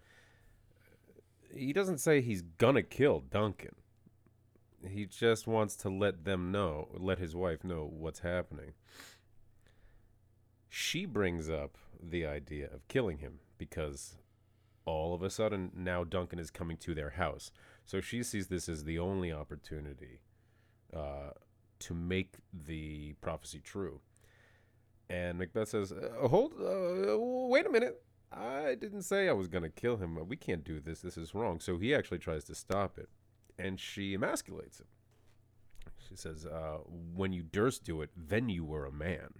he 1.54 1.74
doesn't 1.74 2.00
say 2.00 2.22
he's 2.22 2.42
gonna 2.42 2.84
kill 2.84 3.20
Duncan. 3.20 3.76
He 4.88 5.06
just 5.06 5.48
wants 5.48 5.76
to 5.78 5.90
let 5.90 6.24
them 6.24 6.52
know, 6.52 6.90
let 6.94 7.20
his 7.20 7.36
wife 7.36 7.64
know 7.64 7.90
what's 7.92 8.20
happening. 8.20 8.74
She 10.70 11.06
brings 11.06 11.50
up 11.50 11.78
the 12.02 12.26
idea 12.26 12.68
of 12.72 12.88
killing 12.88 13.18
him 13.18 13.40
because 13.58 14.18
all 14.86 15.14
of 15.14 15.24
a 15.24 15.30
sudden 15.30 15.72
now 15.76 16.04
Duncan 16.04 16.40
is 16.40 16.52
coming 16.52 16.78
to 16.78 16.94
their 16.94 17.12
house. 17.12 17.52
So 17.86 18.02
she 18.02 18.22
sees 18.22 18.48
this 18.48 18.70
as 18.70 18.84
the 18.84 19.00
only 19.00 19.32
opportunity 19.32 20.20
uh, 20.96 21.32
to 21.80 21.94
make 21.94 22.36
the 22.54 23.14
prophecy 23.14 23.62
true. 23.64 24.02
And 25.10 25.38
Macbeth 25.38 25.70
says, 25.70 25.91
uh, 25.91 26.28
"Hold, 26.28 26.53
uh, 26.60 27.18
wait 27.18 27.66
a 27.66 27.70
minute. 27.70 28.01
I 28.32 28.76
didn't 28.76 29.03
say 29.03 29.30
I 29.30 29.34
was 29.34 29.47
going 29.47 29.64
to 29.64 29.70
kill 29.70 29.97
him. 29.97 30.20
We 30.28 30.36
can't 30.36 30.64
do 30.64 30.80
this. 30.80 31.01
This 31.01 31.18
is 31.18 31.34
wrong. 31.34 31.60
So 31.60 31.78
he 31.78 31.95
actually 31.95 32.20
tries 32.20 32.43
to 32.45 32.55
stop 32.55 32.97
it. 32.97 33.10
And 33.58 33.80
she 33.80 34.16
emasculates 34.16 34.80
him. 34.80 34.88
She 36.08 36.16
says, 36.16 36.45
uh, 36.45 36.80
When 37.16 37.32
you 37.32 37.43
durst 37.43 37.84
do 37.84 38.01
it, 38.01 38.12
then 38.16 38.49
you 38.49 38.66
were 38.66 38.86
a 38.86 38.91
man. 38.91 39.36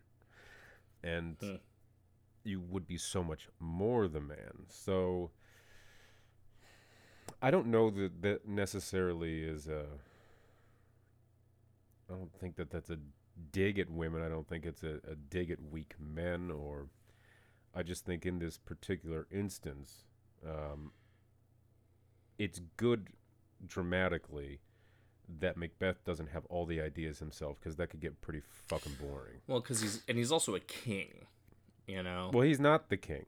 And 1.04 1.38
hmm. 1.40 1.56
you 2.44 2.62
would 2.62 2.88
be 2.88 2.98
so 2.98 3.24
much 3.24 3.50
more 3.60 4.08
the 4.08 4.22
man. 4.22 4.66
So 4.70 5.32
I 7.42 7.52
don't 7.52 7.68
know 7.68 7.90
that 7.92 8.22
that 8.22 8.48
necessarily 8.48 9.44
is 9.44 9.68
a. 9.68 9.86
I 12.10 12.14
don't 12.14 12.34
think 12.40 12.56
that 12.56 12.72
that's 12.72 12.90
a 12.90 12.98
dig 13.52 13.80
at 13.80 13.90
women. 13.90 14.22
I 14.22 14.30
don't 14.30 14.48
think 14.48 14.66
it's 14.66 14.84
a, 14.84 15.00
a 15.10 15.16
dig 15.16 15.52
at 15.52 15.60
weak 15.72 15.96
men, 16.00 16.52
or 16.52 16.88
I 17.76 17.84
just 17.84 18.06
think 18.06 18.26
in 18.26 18.40
this 18.40 18.58
particular 18.58 19.28
instance, 19.32 20.06
um, 20.48 20.92
it's 22.38 22.62
good 22.78 23.08
dramatically 23.66 24.60
that 25.40 25.58
Macbeth 25.58 26.04
doesn't 26.06 26.28
have 26.30 26.46
all 26.46 26.66
the 26.66 26.80
ideas 26.80 27.20
himself 27.20 27.58
because 27.60 27.76
that 27.78 27.90
could 27.90 28.00
get 28.00 28.22
pretty 28.22 28.42
fucking 28.68 28.94
boring. 29.02 29.42
Well, 29.48 29.60
because 29.60 29.82
he's 29.82 30.02
and 30.08 30.18
he's 30.18 30.32
also 30.32 30.56
a 30.56 30.60
king, 30.60 31.26
you 31.86 32.02
know. 32.04 32.32
Well, 32.34 32.44
he's 32.44 32.60
not 32.60 32.90
the 32.90 32.98
king. 32.98 33.26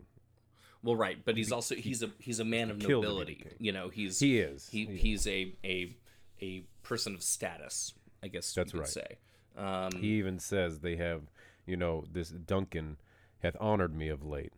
Well, 0.81 0.95
right, 0.95 1.17
but 1.25 1.35
he's 1.35 1.51
also 1.51 1.75
he's 1.75 2.01
a 2.03 2.09
he's 2.19 2.39
a 2.39 2.45
man 2.45 2.71
of 2.71 2.79
killed 2.79 3.03
to 3.03 3.07
be 3.07 3.07
the 3.07 3.07
nobility. 3.07 3.45
You 3.59 3.71
know, 3.73 3.89
he's 3.89 4.19
He 4.19 4.39
is. 4.39 4.69
he, 4.69 4.85
He 4.85 4.93
is. 4.93 5.01
he's 5.01 5.27
a 5.27 5.53
a 5.65 5.97
a 6.41 6.63
person 6.83 7.13
of 7.15 7.21
status. 7.21 7.93
I 8.23 8.27
guess 8.27 8.53
That's 8.53 8.73
you 8.73 8.79
could 8.79 8.85
right. 8.85 8.89
say. 8.89 9.17
Um, 9.59 9.91
He 9.91 10.07
even 10.17 10.39
says 10.39 10.79
they 10.79 10.95
have, 10.95 11.23
you 11.65 11.75
know, 11.75 12.05
this 12.11 12.29
Duncan 12.29 12.97
hath 13.39 13.57
honored 13.59 13.93
me 13.95 14.07
of 14.07 14.23
late, 14.23 14.53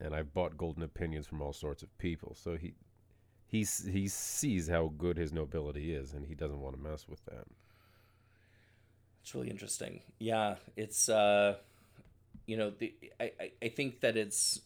and 0.00 0.14
I've 0.14 0.32
bought 0.32 0.56
golden 0.56 0.82
opinions 0.82 1.26
from 1.26 1.42
all 1.42 1.52
sorts 1.52 1.82
of 1.82 1.96
people. 1.98 2.34
So 2.34 2.56
he, 2.56 2.74
he, 3.46 3.66
he 3.90 4.08
sees 4.08 4.68
how 4.68 4.92
good 4.96 5.16
his 5.16 5.32
nobility 5.32 5.94
is, 5.94 6.14
and 6.14 6.26
he 6.26 6.34
doesn't 6.34 6.60
want 6.60 6.76
to 6.76 6.82
mess 6.82 7.08
with 7.08 7.24
that. 7.24 7.44
It's 9.22 9.34
really 9.34 9.50
interesting. 9.50 10.00
Yeah, 10.18 10.56
it's 10.76 11.08
uh, 11.08 11.56
you 12.46 12.56
know, 12.56 12.70
the 12.70 12.94
I, 13.20 13.32
I 13.38 13.52
I 13.62 13.68
think 13.68 14.00
that 14.00 14.16
it's 14.16 14.60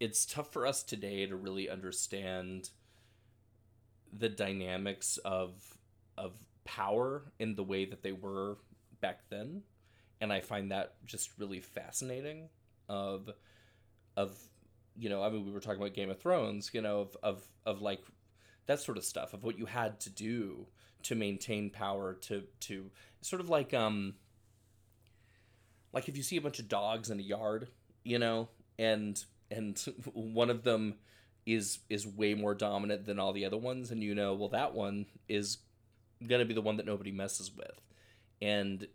it's 0.00 0.26
tough 0.26 0.52
for 0.52 0.66
us 0.66 0.82
today 0.82 1.26
to 1.26 1.36
really 1.36 1.70
understand 1.70 2.70
the 4.12 4.28
dynamics 4.28 5.16
of 5.24 5.78
of 6.18 6.32
power 6.64 7.22
in 7.38 7.54
the 7.54 7.64
way 7.64 7.84
that 7.84 8.02
they 8.02 8.12
were 8.12 8.56
back 9.00 9.20
then, 9.30 9.62
and 10.20 10.32
I 10.32 10.40
find 10.40 10.70
that 10.70 10.94
just 11.04 11.30
really 11.38 11.60
fascinating. 11.60 12.48
Of 12.88 13.30
of 14.16 14.36
you 14.96 15.08
know, 15.08 15.22
I 15.22 15.30
mean, 15.30 15.46
we 15.46 15.52
were 15.52 15.60
talking 15.60 15.80
about 15.80 15.94
Game 15.94 16.10
of 16.10 16.20
Thrones, 16.20 16.70
you 16.72 16.82
know, 16.82 17.00
of 17.00 17.16
of 17.22 17.48
of 17.64 17.80
like 17.80 18.00
that 18.66 18.80
sort 18.80 18.98
of 18.98 19.04
stuff 19.04 19.34
of 19.34 19.42
what 19.42 19.58
you 19.58 19.66
had 19.66 20.00
to 20.00 20.10
do 20.10 20.66
to 21.04 21.14
maintain 21.14 21.70
power 21.70 22.14
to 22.14 22.44
to 22.60 22.90
sort 23.20 23.40
of 23.40 23.48
like 23.48 23.74
um 23.74 24.14
like 25.92 26.08
if 26.08 26.16
you 26.16 26.22
see 26.22 26.36
a 26.36 26.40
bunch 26.40 26.58
of 26.58 26.68
dogs 26.68 27.10
in 27.10 27.18
a 27.18 27.22
yard 27.22 27.68
you 28.04 28.18
know 28.18 28.48
and 28.78 29.24
and 29.50 29.78
one 30.14 30.50
of 30.50 30.62
them 30.62 30.94
is 31.44 31.80
is 31.90 32.06
way 32.06 32.34
more 32.34 32.54
dominant 32.54 33.04
than 33.04 33.18
all 33.18 33.32
the 33.32 33.44
other 33.44 33.56
ones 33.56 33.90
and 33.90 34.02
you 34.02 34.14
know 34.14 34.34
well 34.34 34.48
that 34.48 34.74
one 34.74 35.06
is 35.28 35.58
gonna 36.28 36.44
be 36.44 36.54
the 36.54 36.60
one 36.60 36.76
that 36.76 36.86
nobody 36.86 37.12
messes 37.12 37.50
with 37.54 37.80
and 38.40 38.86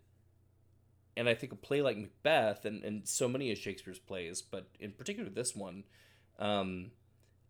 and 1.16 1.28
i 1.28 1.34
think 1.34 1.52
a 1.52 1.56
play 1.56 1.82
like 1.82 1.98
macbeth 1.98 2.66
and, 2.66 2.84
and 2.84 3.08
so 3.08 3.28
many 3.28 3.52
of 3.52 3.58
shakespeare's 3.58 4.00
plays 4.00 4.42
but 4.42 4.68
in 4.80 4.92
particular 4.92 5.30
this 5.30 5.56
one 5.56 5.84
um 6.40 6.92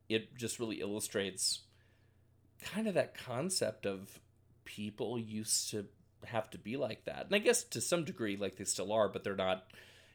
it 0.10 0.36
just 0.36 0.60
really 0.60 0.80
illustrates 0.80 1.62
kind 2.64 2.88
of 2.88 2.94
that 2.94 3.18
concept 3.18 3.86
of 3.86 4.20
people 4.66 5.20
used 5.20 5.70
to 5.72 5.86
have 6.26 6.50
to 6.52 6.58
be 6.58 6.78
like 6.78 7.06
that. 7.06 7.26
And 7.26 7.36
I 7.36 7.40
guess 7.40 7.64
to 7.66 7.82
some 7.82 8.04
degree, 8.04 8.38
like 8.38 8.58
they 8.58 8.64
still 8.64 8.92
are, 8.92 9.10
but 9.10 9.24
they're 9.24 9.36
not, 9.36 9.66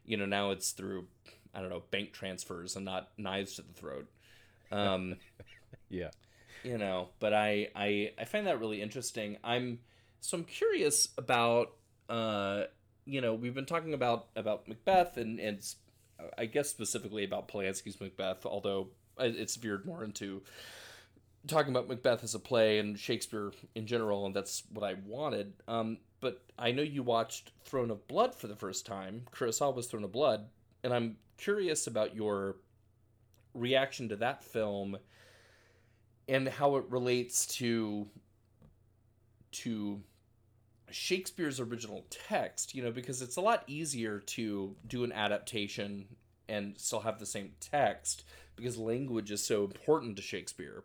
you 0.04 0.16
know, 0.16 0.26
now 0.26 0.50
it's 0.50 0.72
through, 0.72 1.06
I 1.54 1.60
don't 1.60 1.70
know, 1.70 1.82
bank 1.90 2.12
transfers 2.12 2.76
and 2.76 2.84
not 2.84 3.10
knives 3.16 3.56
to 3.56 3.62
the 3.62 3.72
throat. 3.72 4.08
Um, 4.70 5.16
Yeah. 5.88 6.08
You 6.62 6.78
know, 6.78 7.08
but 7.20 7.32
I, 7.32 7.68
I, 7.74 8.12
I 8.18 8.24
find 8.24 8.46
that 8.46 8.60
really 8.60 8.82
interesting. 8.82 9.36
I'm, 9.42 9.80
so 10.20 10.38
I'm 10.38 10.44
curious 10.44 11.08
about, 11.18 11.72
uh, 12.08 12.64
you 13.04 13.20
know, 13.20 13.34
we've 13.34 13.54
been 13.54 13.66
talking 13.66 13.94
about, 13.94 14.28
about 14.36 14.68
Macbeth 14.68 15.16
and, 15.16 15.40
and 15.40 15.64
I 16.38 16.46
guess 16.46 16.68
specifically 16.68 17.24
about 17.24 17.48
Polanski's 17.48 18.00
Macbeth, 18.00 18.46
although 18.46 18.88
it's 19.18 19.56
veered 19.56 19.84
more 19.84 20.04
into 20.04 20.42
talking 21.46 21.72
about 21.72 21.88
Macbeth 21.88 22.22
as 22.22 22.34
a 22.34 22.38
play 22.38 22.78
and 22.78 22.98
Shakespeare 22.98 23.52
in 23.74 23.86
general, 23.86 24.26
and 24.26 24.34
that's 24.34 24.62
what 24.72 24.88
I 24.88 24.94
wanted. 25.04 25.52
Um, 25.66 25.98
but 26.20 26.44
I 26.58 26.70
know 26.70 26.82
you 26.82 27.02
watched 27.02 27.50
Throne 27.64 27.90
of 27.90 28.06
Blood 28.06 28.34
for 28.34 28.46
the 28.46 28.56
first 28.56 28.86
time, 28.86 29.22
Kurosawa's 29.32 29.86
Throne 29.86 30.04
of 30.04 30.12
Blood, 30.12 30.46
and 30.84 30.94
I'm 30.94 31.16
curious 31.36 31.86
about 31.86 32.14
your 32.14 32.56
reaction 33.54 34.08
to 34.10 34.16
that 34.16 34.44
film 34.44 34.98
and 36.32 36.48
how 36.48 36.76
it 36.76 36.84
relates 36.88 37.44
to 37.46 38.08
to 39.52 40.00
Shakespeare's 40.90 41.60
original 41.60 42.06
text, 42.08 42.74
you 42.74 42.82
know, 42.82 42.90
because 42.90 43.20
it's 43.20 43.36
a 43.36 43.40
lot 43.42 43.64
easier 43.66 44.18
to 44.18 44.74
do 44.86 45.04
an 45.04 45.12
adaptation 45.12 46.06
and 46.48 46.78
still 46.78 47.00
have 47.00 47.18
the 47.18 47.26
same 47.26 47.52
text 47.60 48.24
because 48.56 48.78
language 48.78 49.30
is 49.30 49.44
so 49.44 49.64
important 49.64 50.16
to 50.16 50.22
Shakespeare. 50.22 50.84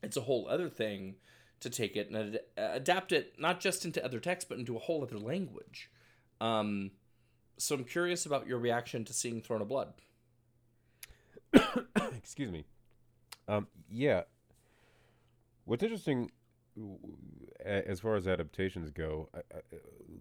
It's 0.00 0.16
a 0.16 0.22
whole 0.22 0.46
other 0.48 0.68
thing 0.68 1.16
to 1.60 1.70
take 1.70 1.96
it 1.96 2.08
and 2.08 2.36
ad- 2.36 2.40
adapt 2.56 3.10
it 3.10 3.34
not 3.36 3.58
just 3.58 3.84
into 3.84 4.04
other 4.04 4.20
texts 4.20 4.46
but 4.48 4.58
into 4.58 4.76
a 4.76 4.80
whole 4.80 5.02
other 5.02 5.18
language. 5.18 5.90
Um, 6.40 6.92
so 7.56 7.74
I'm 7.74 7.84
curious 7.84 8.26
about 8.26 8.46
your 8.46 8.58
reaction 8.58 9.04
to 9.06 9.12
seeing 9.12 9.42
Throne 9.42 9.60
of 9.60 9.68
Blood. 9.68 9.92
Excuse 12.16 12.52
me. 12.52 12.64
Um, 13.48 13.66
yeah. 13.90 14.22
What's 15.68 15.82
interesting, 15.82 16.30
as 17.62 18.00
far 18.00 18.16
as 18.16 18.26
adaptations 18.26 18.90
go, 18.90 19.28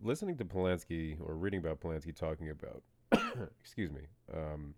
listening 0.03 0.35
to 0.39 0.43
Polanski 0.43 1.15
or 1.25 1.37
reading 1.37 1.61
about 1.61 1.79
Polanski 1.79 2.13
talking 2.13 2.49
about, 2.49 2.83
excuse 3.61 3.89
me, 3.89 4.01
um, 4.35 4.73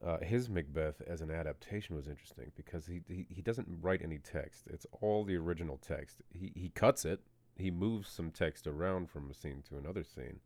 uh, 0.00 0.18
his 0.18 0.48
Macbeth 0.48 1.02
as 1.08 1.22
an 1.22 1.32
adaptation 1.32 1.96
was 1.96 2.06
interesting 2.06 2.52
because 2.54 2.86
he, 2.86 3.00
he 3.08 3.26
he 3.28 3.42
doesn't 3.42 3.66
write 3.80 4.00
any 4.00 4.18
text. 4.18 4.68
It's 4.70 4.86
all 4.92 5.24
the 5.24 5.34
original 5.34 5.78
text. 5.78 6.18
He 6.32 6.52
he 6.54 6.68
cuts 6.68 7.04
it. 7.04 7.22
He 7.56 7.72
moves 7.72 8.08
some 8.08 8.30
text 8.30 8.68
around 8.68 9.10
from 9.10 9.28
a 9.28 9.34
scene 9.34 9.64
to 9.70 9.76
another 9.76 10.04
scene, 10.04 10.38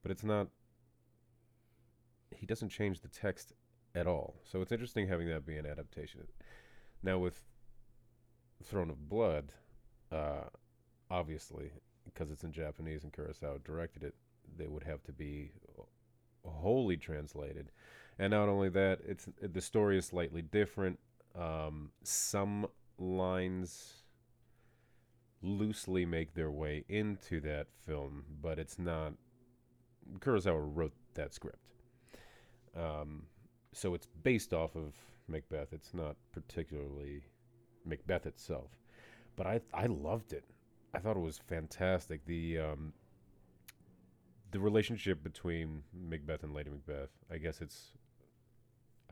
but 0.00 0.12
it's 0.12 0.22
not. 0.22 0.46
He 2.30 2.46
doesn't 2.46 2.68
change 2.68 3.00
the 3.00 3.08
text 3.08 3.52
at 3.96 4.06
all. 4.06 4.36
So 4.44 4.60
it's 4.60 4.70
interesting 4.70 5.08
having 5.08 5.28
that 5.28 5.44
be 5.44 5.56
an 5.56 5.66
adaptation. 5.66 6.28
Now 7.06 7.18
with 7.18 7.40
Throne 8.64 8.90
of 8.90 9.08
Blood, 9.08 9.52
uh, 10.10 10.48
obviously 11.08 11.70
because 12.04 12.32
it's 12.32 12.42
in 12.42 12.50
Japanese 12.50 13.04
and 13.04 13.12
Kurosawa 13.12 13.62
directed 13.62 14.02
it, 14.02 14.14
they 14.58 14.66
would 14.66 14.82
have 14.82 15.04
to 15.04 15.12
be 15.12 15.52
wholly 16.44 16.96
translated. 16.96 17.70
And 18.18 18.32
not 18.32 18.48
only 18.48 18.70
that, 18.70 18.98
it's 19.06 19.28
the 19.40 19.60
story 19.60 19.98
is 19.98 20.06
slightly 20.06 20.42
different. 20.42 20.98
Um, 21.38 21.90
some 22.02 22.66
lines 22.98 24.02
loosely 25.42 26.06
make 26.06 26.34
their 26.34 26.50
way 26.50 26.84
into 26.88 27.40
that 27.42 27.68
film, 27.86 28.24
but 28.42 28.58
it's 28.58 28.80
not. 28.80 29.12
Kurosawa 30.18 30.60
wrote 30.74 30.94
that 31.14 31.32
script. 31.32 31.60
Um, 32.76 33.26
so 33.72 33.94
it's 33.94 34.08
based 34.24 34.52
off 34.52 34.74
of 34.74 34.94
Macbeth. 35.28 35.72
It's 35.72 35.94
not 35.94 36.16
particularly 36.32 37.22
Macbeth 37.84 38.26
itself, 38.26 38.70
but 39.36 39.46
I 39.46 39.60
I 39.72 39.86
loved 39.86 40.32
it. 40.32 40.44
I 40.94 40.98
thought 40.98 41.16
it 41.16 41.20
was 41.20 41.38
fantastic. 41.38 42.24
The 42.26 42.58
um, 42.58 42.92
the 44.50 44.60
relationship 44.60 45.22
between 45.22 45.82
Macbeth 46.08 46.42
and 46.42 46.54
Lady 46.54 46.70
Macbeth. 46.70 47.10
I 47.30 47.38
guess 47.38 47.60
it's. 47.60 47.92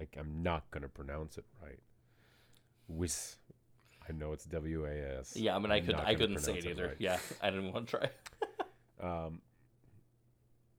I, 0.00 0.06
I'm 0.18 0.42
not 0.42 0.70
gonna 0.70 0.88
pronounce 0.88 1.38
it 1.38 1.44
right. 1.62 1.80
Wis. 2.88 3.36
I 4.06 4.12
know 4.12 4.32
it's 4.32 4.44
W 4.44 4.84
A 4.84 5.18
S. 5.20 5.36
Yeah, 5.36 5.56
I 5.56 5.58
mean, 5.58 5.70
I 5.70 5.76
I'm 5.76 5.86
could 5.86 5.96
not 5.96 6.06
I 6.06 6.14
couldn't 6.14 6.38
say 6.40 6.58
it 6.58 6.66
either. 6.66 6.88
right. 6.88 6.96
Yeah, 6.98 7.18
I 7.40 7.50
didn't 7.50 7.72
want 7.72 7.88
to 7.88 7.98
try. 7.98 8.08
um, 9.26 9.40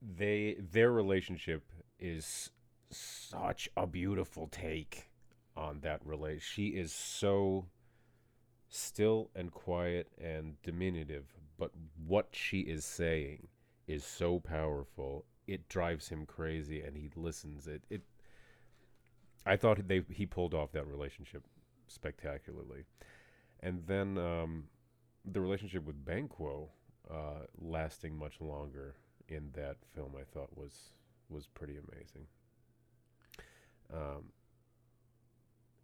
they 0.02 0.58
their 0.72 0.92
relationship 0.92 1.64
is 2.00 2.52
such 2.92 3.70
a 3.76 3.88
beautiful 3.88 4.48
take 4.48 5.10
on 5.56 5.80
that 5.82 6.02
relate. 6.06 6.42
She 6.42 6.68
is 6.68 6.92
so 6.92 7.68
still 8.70 9.30
and 9.36 9.52
quiet 9.52 10.12
and 10.22 10.62
diminutive, 10.64 11.26
but 11.58 11.72
what 12.06 12.30
she 12.32 12.62
is 12.62 12.86
saying 12.86 13.48
is 13.88 14.04
so 14.04 14.40
powerful. 14.40 15.26
It 15.48 15.70
drives 15.70 16.10
him 16.10 16.26
crazy, 16.26 16.82
and 16.82 16.98
he 16.98 17.10
listens. 17.16 17.68
It 17.68 17.84
it. 17.90 18.02
I 19.46 19.56
thought 19.56 19.88
they 19.88 20.04
he 20.10 20.26
pulled 20.26 20.54
off 20.54 20.72
that 20.72 20.88
relationship 20.88 21.44
spectacularly, 21.88 22.86
and 23.62 23.84
then 23.86 24.18
um, 24.18 24.66
the 25.24 25.40
relationship 25.40 25.86
with 25.86 26.04
Banquo 26.04 26.70
uh, 27.10 27.46
lasting 27.60 28.18
much 28.18 28.42
longer 28.42 28.96
in 29.28 29.50
that 29.54 29.78
film, 29.94 30.14
I 30.20 30.24
thought 30.24 30.50
was 30.56 30.90
was 31.30 31.48
pretty 31.48 31.78
amazing. 31.78 32.28
Um, 33.94 34.26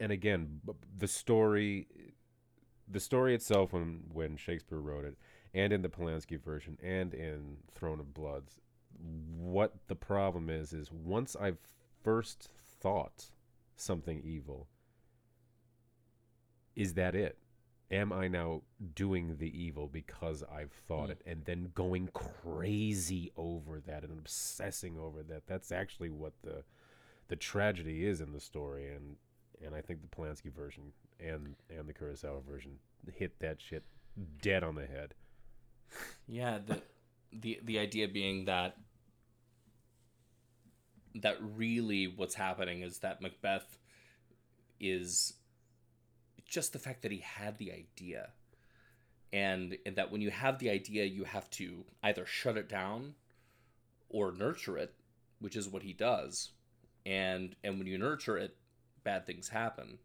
and 0.02 0.12
again, 0.12 0.62
the 0.98 1.08
story, 1.08 1.88
the 2.88 3.00
story 3.00 3.36
itself, 3.36 3.72
when 3.72 4.02
when 4.12 4.36
Shakespeare 4.36 4.80
wrote 4.80 5.06
it, 5.06 5.16
and 5.54 5.72
in 5.72 5.84
the 5.84 5.90
Polanski 5.90 6.42
version 6.42 6.78
and 6.82 7.14
in 7.14 7.58
Throne 7.74 8.00
of 8.00 8.14
Bloods. 8.14 8.60
What 9.38 9.76
the 9.88 9.96
problem 9.96 10.50
is 10.50 10.74
is 10.74 10.92
once 10.92 11.36
I've 11.40 11.60
first 12.04 12.50
thought 12.82 13.30
something 13.76 14.22
evil, 14.24 14.68
is 16.76 16.96
that 16.96 17.16
it? 17.16 17.38
Am 17.92 18.12
I 18.14 18.28
now 18.28 18.62
doing 18.96 19.38
the 19.38 19.56
evil 19.60 19.88
because 19.88 20.44
I've 20.44 20.72
thought 20.72 21.10
Mm. 21.10 21.12
it 21.12 21.22
and 21.26 21.46
then 21.46 21.72
going 21.76 22.08
crazy 22.14 23.32
over 23.36 23.80
that 23.82 24.04
and 24.04 24.18
obsessing 24.18 24.98
over 24.98 25.22
that? 25.24 25.46
That's 25.48 25.72
actually 25.72 26.10
what 26.10 26.34
the 26.42 26.64
the 27.28 27.36
tragedy 27.38 28.06
is 28.06 28.20
in 28.20 28.34
the 28.34 28.40
story 28.42 28.94
and 28.94 29.16
and 29.66 29.76
I 29.76 29.82
think 29.82 30.02
the 30.02 30.08
Polanski 30.08 30.54
version 30.54 30.92
and 31.20 31.56
and 31.70 31.88
the 31.88 31.94
Kurosawa 31.94 32.44
version 32.44 32.74
hit 33.14 33.40
that 33.40 33.62
shit 33.62 33.84
dead 34.42 34.64
on 34.64 34.76
the 34.76 34.86
head. 34.86 35.14
Yeah, 36.28 36.60
the 36.66 36.82
the 37.32 37.60
the 37.64 37.80
idea 37.80 38.08
being 38.08 38.46
that 38.46 38.78
that 41.16 41.38
really 41.42 42.08
what's 42.08 42.36
happening 42.36 42.82
is 42.82 43.00
that 43.00 43.22
Macbeth 43.22 43.78
is 44.80 45.34
just 46.52 46.74
the 46.74 46.80
fact 46.80 47.02
that 47.02 47.12
he 47.12 47.20
had 47.20 47.58
the 47.58 47.72
idea. 47.72 48.30
And, 49.34 49.78
and 49.86 49.96
that 49.96 50.12
when 50.12 50.20
you 50.20 50.30
have 50.30 50.60
the 50.60 50.70
idea, 50.70 51.06
you 51.06 51.24
have 51.24 51.50
to 51.52 51.86
either 52.04 52.26
shut 52.26 52.58
it 52.58 52.68
down 52.68 53.16
or 54.10 54.34
nurture 54.34 54.78
it, 54.78 54.94
which 55.40 55.56
is 55.56 55.70
what 55.70 55.84
he 55.84 55.94
does. 55.94 56.52
And 57.06 57.56
and 57.64 57.80
when 57.80 57.88
you 57.88 57.98
nurture 57.98 58.38
it, 58.38 58.56
bad 59.04 59.26
things 59.26 59.50
happen. 59.50 59.98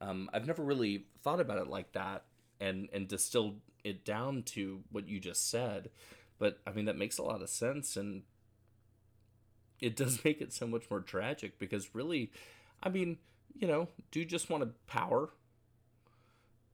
Um, 0.00 0.28
I've 0.32 0.46
never 0.46 0.62
really 0.62 1.06
thought 1.22 1.40
about 1.40 1.58
it 1.58 1.68
like 1.68 1.92
that 1.92 2.24
and 2.60 2.88
and 2.92 3.08
distilled 3.08 3.60
it 3.82 4.04
down 4.04 4.42
to 4.42 4.80
what 4.90 5.08
you 5.08 5.18
just 5.20 5.50
said 5.50 5.90
but 6.38 6.58
i 6.66 6.70
mean 6.70 6.84
that 6.86 6.96
makes 6.96 7.18
a 7.18 7.22
lot 7.22 7.42
of 7.42 7.48
sense 7.50 7.96
and 7.96 8.22
it 9.80 9.96
does 9.96 10.20
make 10.24 10.40
it 10.40 10.52
so 10.52 10.66
much 10.66 10.84
more 10.90 11.00
tragic 11.00 11.58
because 11.58 11.94
really 11.94 12.30
i 12.82 12.88
mean 12.88 13.18
you 13.54 13.66
know 13.66 13.88
dude 14.10 14.28
just 14.28 14.48
wanted 14.50 14.72
power 14.86 15.30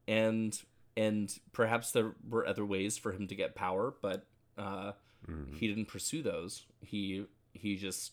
and 0.07 0.61
and 0.97 1.39
perhaps 1.53 1.93
there 1.93 2.13
were 2.29 2.47
other 2.47 2.65
ways 2.67 2.99
for 2.99 3.13
him 3.13 3.27
to 3.27 3.35
get 3.35 3.55
power 3.55 3.95
but 4.03 4.27
uh 4.59 4.93
Mhm. 5.29 5.59
he 5.59 5.69
didn't 5.69 5.87
pursue 5.87 6.23
those 6.23 6.65
he 6.81 7.27
he 7.53 7.77
just 7.77 8.13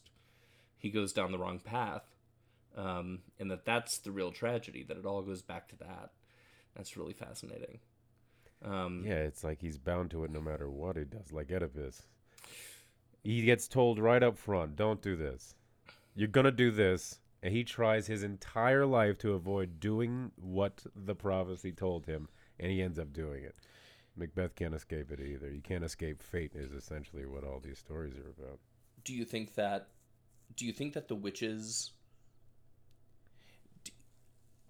he 0.77 0.89
goes 0.89 1.13
down 1.13 1.31
the 1.31 1.37
wrong 1.37 1.59
path 1.59 2.03
um 2.78 3.19
and 3.39 3.51
that 3.51 3.65
that's 3.65 3.97
the 3.99 4.11
real 4.11 4.32
tragedy 4.32 4.84
that 4.88 4.97
it 4.97 5.05
all 5.05 5.21
goes 5.21 5.41
back 5.41 5.67
to 5.67 5.75
that 5.78 6.11
that's 6.75 6.95
really 6.97 7.13
fascinating 7.13 7.80
um 8.63 9.03
Yeah, 9.05 9.15
it's 9.23 9.43
like 9.43 9.61
he's 9.61 9.78
bound 9.78 10.11
to 10.11 10.23
it 10.23 10.32
no 10.32 10.41
matter 10.41 10.69
what 10.69 10.95
he 10.97 11.03
does, 11.03 11.32
like 11.32 11.51
Oedipus. 11.51 12.03
He 13.23 13.41
gets 13.43 13.67
told 13.67 13.99
right 13.99 14.23
up 14.23 14.38
front, 14.38 14.75
don't 14.75 15.01
do 15.01 15.15
this. 15.15 15.55
You're 16.15 16.28
going 16.28 16.45
to 16.45 16.51
do 16.51 16.71
this. 16.71 17.19
And 17.43 17.53
he 17.53 17.63
tries 17.63 18.07
his 18.07 18.23
entire 18.23 18.86
life 18.86 19.17
to 19.19 19.34
avoid 19.34 19.80
doing 19.80 20.32
what 20.36 20.84
the 20.95 21.13
prophecy 21.15 21.71
told 21.71 22.07
him, 22.07 22.30
and 22.59 22.71
he 22.71 22.82
ends 22.82 22.97
up 22.97 23.13
doing 23.13 23.43
it. 23.43 23.55
Macbeth 24.15 24.55
can't 24.55 24.73
escape 24.73 25.11
it 25.11 25.19
either. 25.19 25.49
You 25.51 25.61
can't 25.61 25.84
escape 25.84 26.23
fate, 26.23 26.53
is 26.55 26.71
essentially 26.71 27.25
what 27.28 27.43
all 27.43 27.59
these 27.59 27.78
stories 27.78 28.17
are 28.17 28.30
about. 28.41 28.59
do 29.03 29.13
you 29.13 29.25
think 29.25 29.55
that 29.55 29.89
do 30.55 30.65
you 30.65 30.73
think 30.73 30.93
that 30.93 31.07
the 31.07 31.15
witches 31.15 31.91
d- 31.91 31.96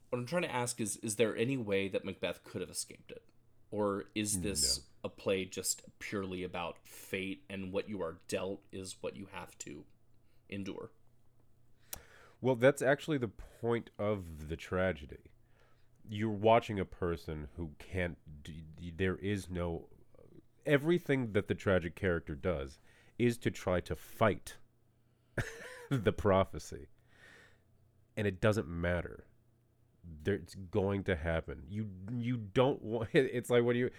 what 0.09 0.19
i'm 0.19 0.25
trying 0.25 0.41
to 0.41 0.53
ask 0.53 0.79
is 0.81 0.97
is 0.97 1.15
there 1.15 1.35
any 1.35 1.57
way 1.57 1.87
that 1.87 2.05
macbeth 2.05 2.43
could 2.43 2.61
have 2.61 2.69
escaped 2.69 3.11
it 3.11 3.23
or 3.71 4.05
is 4.15 4.37
mm, 4.37 4.43
this 4.43 4.81
a 5.03 5.09
play 5.09 5.45
just 5.45 5.83
purely 5.99 6.43
about 6.43 6.77
fate 6.83 7.43
and 7.49 7.71
what 7.71 7.89
you 7.89 8.01
are 8.01 8.17
dealt 8.27 8.61
is 8.71 8.97
what 9.01 9.15
you 9.15 9.27
have 9.31 9.57
to 9.57 9.83
endure 10.49 10.91
Well, 12.41 12.55
that's 12.55 12.81
actually 12.81 13.17
the 13.17 13.27
point 13.61 13.89
of 13.97 14.49
the 14.49 14.55
tragedy. 14.55 15.31
You're 16.09 16.29
watching 16.29 16.79
a 16.79 16.85
person 16.85 17.47
who 17.57 17.71
can't. 17.79 18.17
There 18.95 19.17
is 19.17 19.49
no. 19.49 19.87
Everything 20.65 21.31
that 21.33 21.47
the 21.47 21.55
tragic 21.55 21.95
character 21.95 22.35
does 22.35 22.79
is 23.17 23.37
to 23.39 23.51
try 23.51 23.79
to 23.81 23.95
fight 23.95 24.57
the 25.89 26.13
prophecy. 26.13 26.87
And 28.15 28.27
it 28.27 28.41
doesn't 28.41 28.67
matter. 28.67 29.25
It's 30.25 30.55
going 30.55 31.03
to 31.05 31.15
happen. 31.15 31.63
You 31.69 31.87
you 32.11 32.37
don't 32.37 32.81
want. 32.81 33.09
It's 33.13 33.49
like 33.49 33.63
when 33.63 33.75
you. 33.75 33.89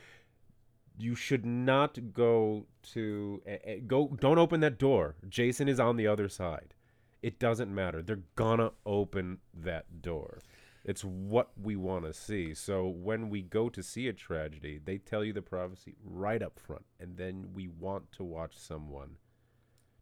You 1.01 1.15
should 1.15 1.47
not 1.47 2.13
go 2.13 2.67
to 2.95 3.41
go. 3.87 4.17
Don't 4.21 4.39
open 4.39 4.59
that 4.61 4.79
door. 4.79 5.15
Jason 5.29 5.69
is 5.69 5.79
on 5.79 5.97
the 5.97 6.09
other 6.09 6.29
side. 6.29 6.75
It 7.23 7.39
doesn't 7.39 7.73
matter. 7.73 8.03
They're 8.03 8.25
gonna 8.35 8.73
open 8.85 9.39
that 9.55 10.03
door. 10.03 10.41
It's 10.85 11.05
what 11.05 11.51
we 11.61 11.77
want 11.77 12.05
to 12.05 12.13
see. 12.13 12.53
So 12.55 12.89
when 12.89 13.29
we 13.31 13.43
go 13.43 13.69
to 13.69 13.83
see 13.83 14.09
a 14.09 14.13
tragedy, 14.13 14.81
they 14.83 14.99
tell 14.99 15.23
you 15.23 15.33
the 15.33 15.43
prophecy 15.43 15.95
right 16.03 16.43
up 16.43 16.59
front, 16.59 16.87
and 16.99 17.17
then 17.17 17.51
we 17.55 17.69
want 17.69 18.11
to 18.13 18.25
watch 18.25 18.57
someone 18.57 19.19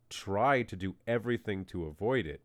try 0.09 0.63
to 0.63 0.77
do 0.77 0.95
everything 1.07 1.65
to 1.67 1.87
avoid 1.87 2.27
it, 2.27 2.41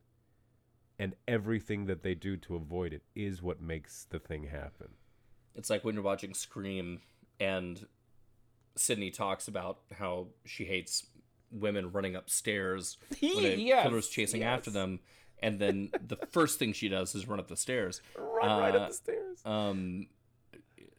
and 1.02 1.16
everything 1.28 1.86
that 1.88 2.04
they 2.04 2.14
do 2.14 2.38
to 2.38 2.56
avoid 2.56 2.93
it 2.93 3.02
is 3.16 3.41
what 3.41 3.60
makes 3.62 4.06
the 4.12 4.20
thing 4.20 4.43
happen. 4.43 4.89
it's 5.56 5.70
like 5.70 5.84
when 5.84 5.95
you're 5.95 6.04
watching 6.04 6.34
scream 6.34 7.02
and 7.39 7.88
Sidney 8.76 9.10
talks 9.10 9.47
about 9.47 9.80
how 9.97 10.28
she 10.45 10.66
hates 10.66 11.08
women 11.52 11.91
running 11.91 12.16
upstairs 12.16 12.97
when 13.20 13.45
a 13.45 13.56
Yes, 13.56 13.88
killer's 13.88 14.08
chasing 14.10 14.43
after 14.43 14.70
them 14.70 14.99
and 15.43 15.58
then 15.60 15.89
the 16.08 16.18
first 16.32 16.60
thing 16.60 16.72
she 16.72 16.88
does 16.88 17.16
is 17.16 17.28
run 17.28 17.39
up 17.39 17.47
the 17.47 17.58
stairs 17.58 18.02
Run 18.16 18.60
right 18.62 18.76
Uh, 18.76 18.78
up 18.78 18.89
the 18.89 18.93
stairs. 18.95 19.39
Um, 19.43 20.08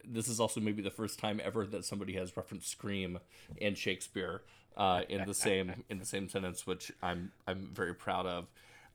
this 0.05 0.27
is 0.27 0.39
also 0.41 0.59
maybe 0.59 0.81
the 0.81 0.91
first 0.91 1.17
time 1.17 1.39
ever 1.41 1.65
that 1.67 1.85
somebody 1.85 2.13
has 2.13 2.35
referenced 2.35 2.69
Scream 2.69 3.19
and 3.61 3.77
Shakespeare 3.77 4.41
uh, 4.75 5.03
in 5.07 5.23
the 5.25 5.33
same 5.45 5.85
in 5.89 5.97
the 5.97 6.05
same 6.05 6.27
sentence, 6.27 6.67
which 6.67 6.91
I'm 7.01 7.31
I'm 7.47 7.69
very 7.73 7.95
proud 7.95 8.25
of. 8.25 8.47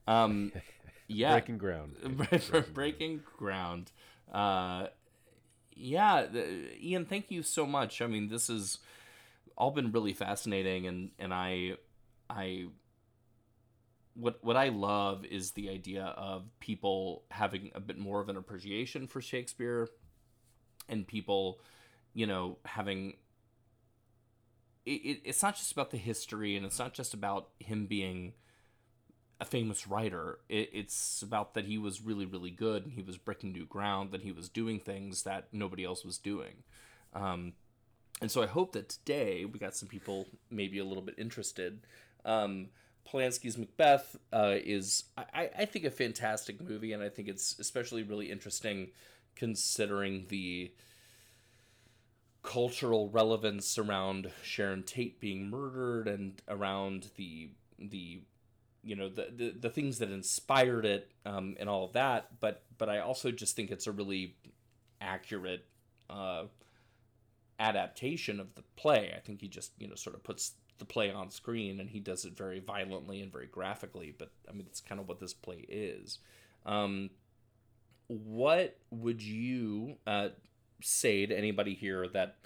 Um, 0.09 0.51
yeah, 1.07 1.33
Breaking 1.33 1.57
ground. 1.57 1.95
breaking 2.73 3.21
ground. 3.37 3.91
Uh, 4.31 4.87
yeah, 5.75 6.25
the, 6.25 6.83
Ian, 6.83 7.05
thank 7.05 7.31
you 7.31 7.43
so 7.43 7.65
much. 7.65 8.01
I 8.01 8.07
mean, 8.07 8.27
this 8.27 8.47
has 8.47 8.79
all 9.57 9.71
been 9.71 9.91
really 9.91 10.13
fascinating, 10.13 10.87
and 10.87 11.11
and 11.19 11.33
I 11.33 11.73
I 12.29 12.67
what 14.15 14.43
what 14.43 14.57
I 14.57 14.69
love 14.69 15.25
is 15.25 15.51
the 15.51 15.69
idea 15.69 16.03
of 16.03 16.43
people 16.59 17.23
having 17.31 17.71
a 17.75 17.79
bit 17.79 17.97
more 17.97 18.19
of 18.19 18.29
an 18.29 18.35
appreciation 18.35 19.07
for 19.07 19.21
Shakespeare 19.21 19.87
and 20.89 21.07
people, 21.07 21.59
you 22.13 22.25
know, 22.25 22.57
having 22.65 23.13
it, 24.85 24.91
it, 24.91 25.21
it's 25.23 25.43
not 25.43 25.55
just 25.55 25.71
about 25.71 25.91
the 25.91 25.97
history 25.97 26.55
and 26.55 26.65
it's 26.65 26.79
not 26.79 26.93
just 26.93 27.13
about 27.13 27.49
him 27.59 27.85
being 27.85 28.33
a 29.39 29.45
famous 29.45 29.87
writer. 29.87 30.39
It, 30.49 30.69
it's 30.73 31.21
about 31.21 31.53
that 31.53 31.65
he 31.65 31.77
was 31.77 32.01
really, 32.01 32.25
really 32.25 32.51
good 32.51 32.83
and 32.83 32.93
he 32.93 33.01
was 33.01 33.17
breaking 33.17 33.53
new 33.53 33.65
ground, 33.65 34.11
that 34.11 34.21
he 34.21 34.31
was 34.31 34.49
doing 34.49 34.79
things 34.79 35.23
that 35.23 35.47
nobody 35.51 35.83
else 35.83 36.03
was 36.03 36.17
doing. 36.17 36.63
Um, 37.13 37.53
and 38.21 38.29
so 38.29 38.43
I 38.43 38.47
hope 38.47 38.73
that 38.73 38.89
today 38.89 39.45
we 39.45 39.59
got 39.59 39.75
some 39.75 39.87
people 39.87 40.27
maybe 40.49 40.79
a 40.79 40.85
little 40.85 41.03
bit 41.03 41.15
interested. 41.17 41.85
Um, 42.25 42.67
Polanski's 43.07 43.57
Macbeth 43.57 44.17
uh, 44.33 44.55
is, 44.55 45.05
I, 45.17 45.49
I 45.57 45.65
think, 45.65 45.85
a 45.85 45.91
fantastic 45.91 46.61
movie, 46.61 46.93
and 46.93 47.01
I 47.01 47.09
think 47.09 47.27
it's 47.27 47.57
especially 47.57 48.03
really 48.03 48.29
interesting 48.29 48.91
considering 49.35 50.25
the 50.27 50.71
cultural 52.43 53.09
relevance 53.09 53.77
around 53.77 54.31
Sharon 54.43 54.83
Tate 54.83 55.19
being 55.19 55.49
murdered 55.49 56.07
and 56.07 56.41
around 56.47 57.09
the 57.15 57.49
the 57.77 58.21
you 58.83 58.95
know 58.95 59.09
the 59.09 59.27
the, 59.35 59.55
the 59.59 59.69
things 59.69 59.99
that 59.99 60.11
inspired 60.11 60.85
it 60.85 61.11
um, 61.25 61.55
and 61.59 61.69
all 61.69 61.85
of 61.85 61.93
that. 61.93 62.39
But 62.39 62.63
but 62.77 62.89
I 62.89 62.99
also 62.99 63.31
just 63.31 63.55
think 63.55 63.71
it's 63.71 63.87
a 63.87 63.91
really 63.91 64.35
accurate 65.01 65.65
uh, 66.09 66.45
adaptation 67.59 68.39
of 68.39 68.55
the 68.55 68.63
play. 68.75 69.13
I 69.15 69.19
think 69.19 69.41
he 69.41 69.47
just 69.47 69.71
you 69.79 69.87
know 69.87 69.95
sort 69.95 70.15
of 70.15 70.23
puts 70.23 70.53
the 70.77 70.85
play 70.85 71.11
on 71.11 71.29
screen 71.29 71.81
and 71.81 71.89
he 71.89 71.99
does 71.99 72.23
it 72.23 72.37
very 72.37 72.59
violently 72.59 73.21
and 73.21 73.31
very 73.31 73.47
graphically. 73.47 74.15
But 74.17 74.31
I 74.47 74.53
mean 74.53 74.63
that's 74.65 74.81
kind 74.81 74.99
of 74.99 75.07
what 75.07 75.19
this 75.19 75.33
play 75.33 75.65
is. 75.67 76.19
Um, 76.65 77.09
what 78.07 78.77
would 78.89 79.21
you 79.21 79.97
uh, 80.07 80.29
say 80.81 81.25
to 81.25 81.37
anybody 81.37 81.75
here 81.75 82.07
that 82.07 82.37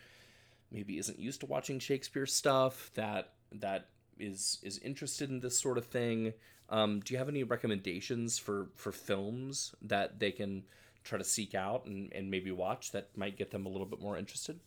maybe 0.71 0.97
isn't 0.97 1.19
used 1.19 1.39
to 1.41 1.45
watching 1.45 1.79
Shakespeare 1.79 2.25
stuff 2.25 2.91
that 2.95 3.33
that 3.53 3.89
is 4.19 4.59
is 4.63 4.77
interested 4.79 5.29
in 5.29 5.39
this 5.39 5.57
sort 5.57 5.77
of 5.77 5.85
thing? 5.85 6.33
Um, 6.69 7.01
do 7.01 7.13
you 7.13 7.17
have 7.17 7.29
any 7.29 7.43
recommendations 7.43 8.37
for 8.37 8.69
for 8.75 8.91
films 8.91 9.75
that 9.81 10.19
they 10.19 10.31
can 10.31 10.63
try 11.03 11.17
to 11.17 11.23
seek 11.23 11.53
out 11.53 11.85
and, 11.85 12.11
and 12.13 12.31
maybe 12.31 12.51
watch 12.51 12.91
that 12.91 13.15
might 13.15 13.37
get 13.37 13.51
them 13.51 13.65
a 13.65 13.69
little 13.69 13.85
bit 13.85 14.01
more 14.01 14.17
interested? 14.17 14.59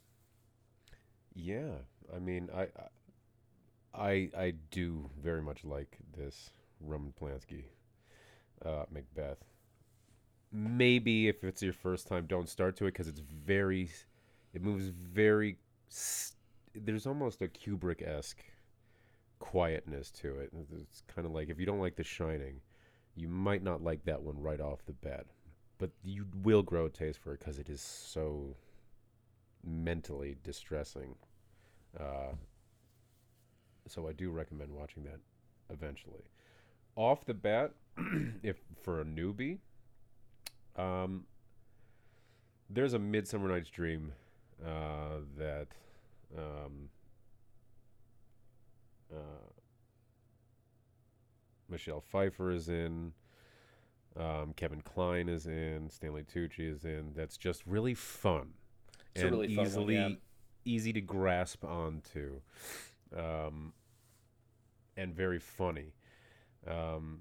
Yeah, 1.34 1.74
I 2.14 2.18
mean, 2.18 2.48
I, 2.54 2.68
I, 3.94 4.30
I 4.36 4.54
do 4.70 5.10
very 5.22 5.42
much 5.42 5.64
like 5.64 5.98
this 6.16 6.50
Roman 6.80 7.12
Polanski, 7.20 7.64
uh, 8.64 8.84
Macbeth. 8.90 9.44
Maybe 10.52 11.28
if 11.28 11.44
it's 11.44 11.62
your 11.62 11.72
first 11.72 12.06
time, 12.06 12.26
don't 12.26 12.48
start 12.48 12.76
to 12.76 12.86
it 12.86 12.92
because 12.92 13.08
it's 13.08 13.20
very, 13.20 13.90
it 14.54 14.62
moves 14.62 14.88
very. 14.88 15.58
s 15.90 16.32
there's 16.74 17.06
almost 17.06 17.40
a 17.42 17.48
Kubrick 17.48 18.02
esque 18.02 18.44
quietness 19.38 20.10
to 20.10 20.36
it. 20.36 20.50
It's 20.80 21.02
kind 21.02 21.26
of 21.26 21.32
like 21.32 21.48
if 21.48 21.58
you 21.58 21.66
don't 21.66 21.80
like 21.80 21.96
The 21.96 22.04
Shining, 22.04 22.60
you 23.14 23.28
might 23.28 23.62
not 23.62 23.82
like 23.82 24.04
that 24.04 24.22
one 24.22 24.40
right 24.40 24.60
off 24.60 24.84
the 24.86 24.92
bat, 24.92 25.26
but 25.78 25.90
you 26.02 26.26
will 26.42 26.62
grow 26.62 26.86
a 26.86 26.90
taste 26.90 27.18
for 27.18 27.32
it 27.32 27.40
because 27.40 27.58
it 27.58 27.68
is 27.68 27.80
so 27.80 28.56
mentally 29.64 30.36
distressing. 30.42 31.14
Uh, 31.98 32.34
so 33.88 34.08
I 34.08 34.12
do 34.12 34.30
recommend 34.30 34.72
watching 34.72 35.04
that 35.04 35.20
eventually. 35.70 36.24
Off 36.94 37.24
the 37.24 37.34
bat, 37.34 37.72
if 38.42 38.56
for 38.82 39.00
a 39.00 39.04
newbie, 39.04 39.58
um, 40.76 41.24
there's 42.68 42.94
a 42.94 42.98
Midsummer 42.98 43.48
Night's 43.48 43.70
Dream 43.70 44.12
uh, 44.64 45.20
that 45.38 45.68
um, 46.36 46.88
uh, 49.14 49.50
Michelle 51.68 52.00
Pfeiffer 52.00 52.50
is 52.50 52.68
in. 52.68 53.12
Um, 54.16 54.54
Kevin 54.56 54.80
Kline 54.80 55.28
is 55.28 55.46
in. 55.46 55.90
Stanley 55.90 56.22
Tucci 56.22 56.70
is 56.72 56.84
in. 56.84 57.12
That's 57.14 57.36
just 57.36 57.66
really 57.66 57.94
fun 57.94 58.54
It's 59.14 59.22
and 59.22 59.32
really 59.32 59.48
fun 59.48 59.56
one, 59.56 59.66
easily 59.66 59.94
yeah. 59.96 60.08
easy 60.64 60.92
to 60.94 61.00
grasp 61.00 61.64
onto, 61.64 62.40
um, 63.14 63.72
and 64.96 65.14
very 65.14 65.38
funny. 65.38 65.92
Um, 66.66 67.20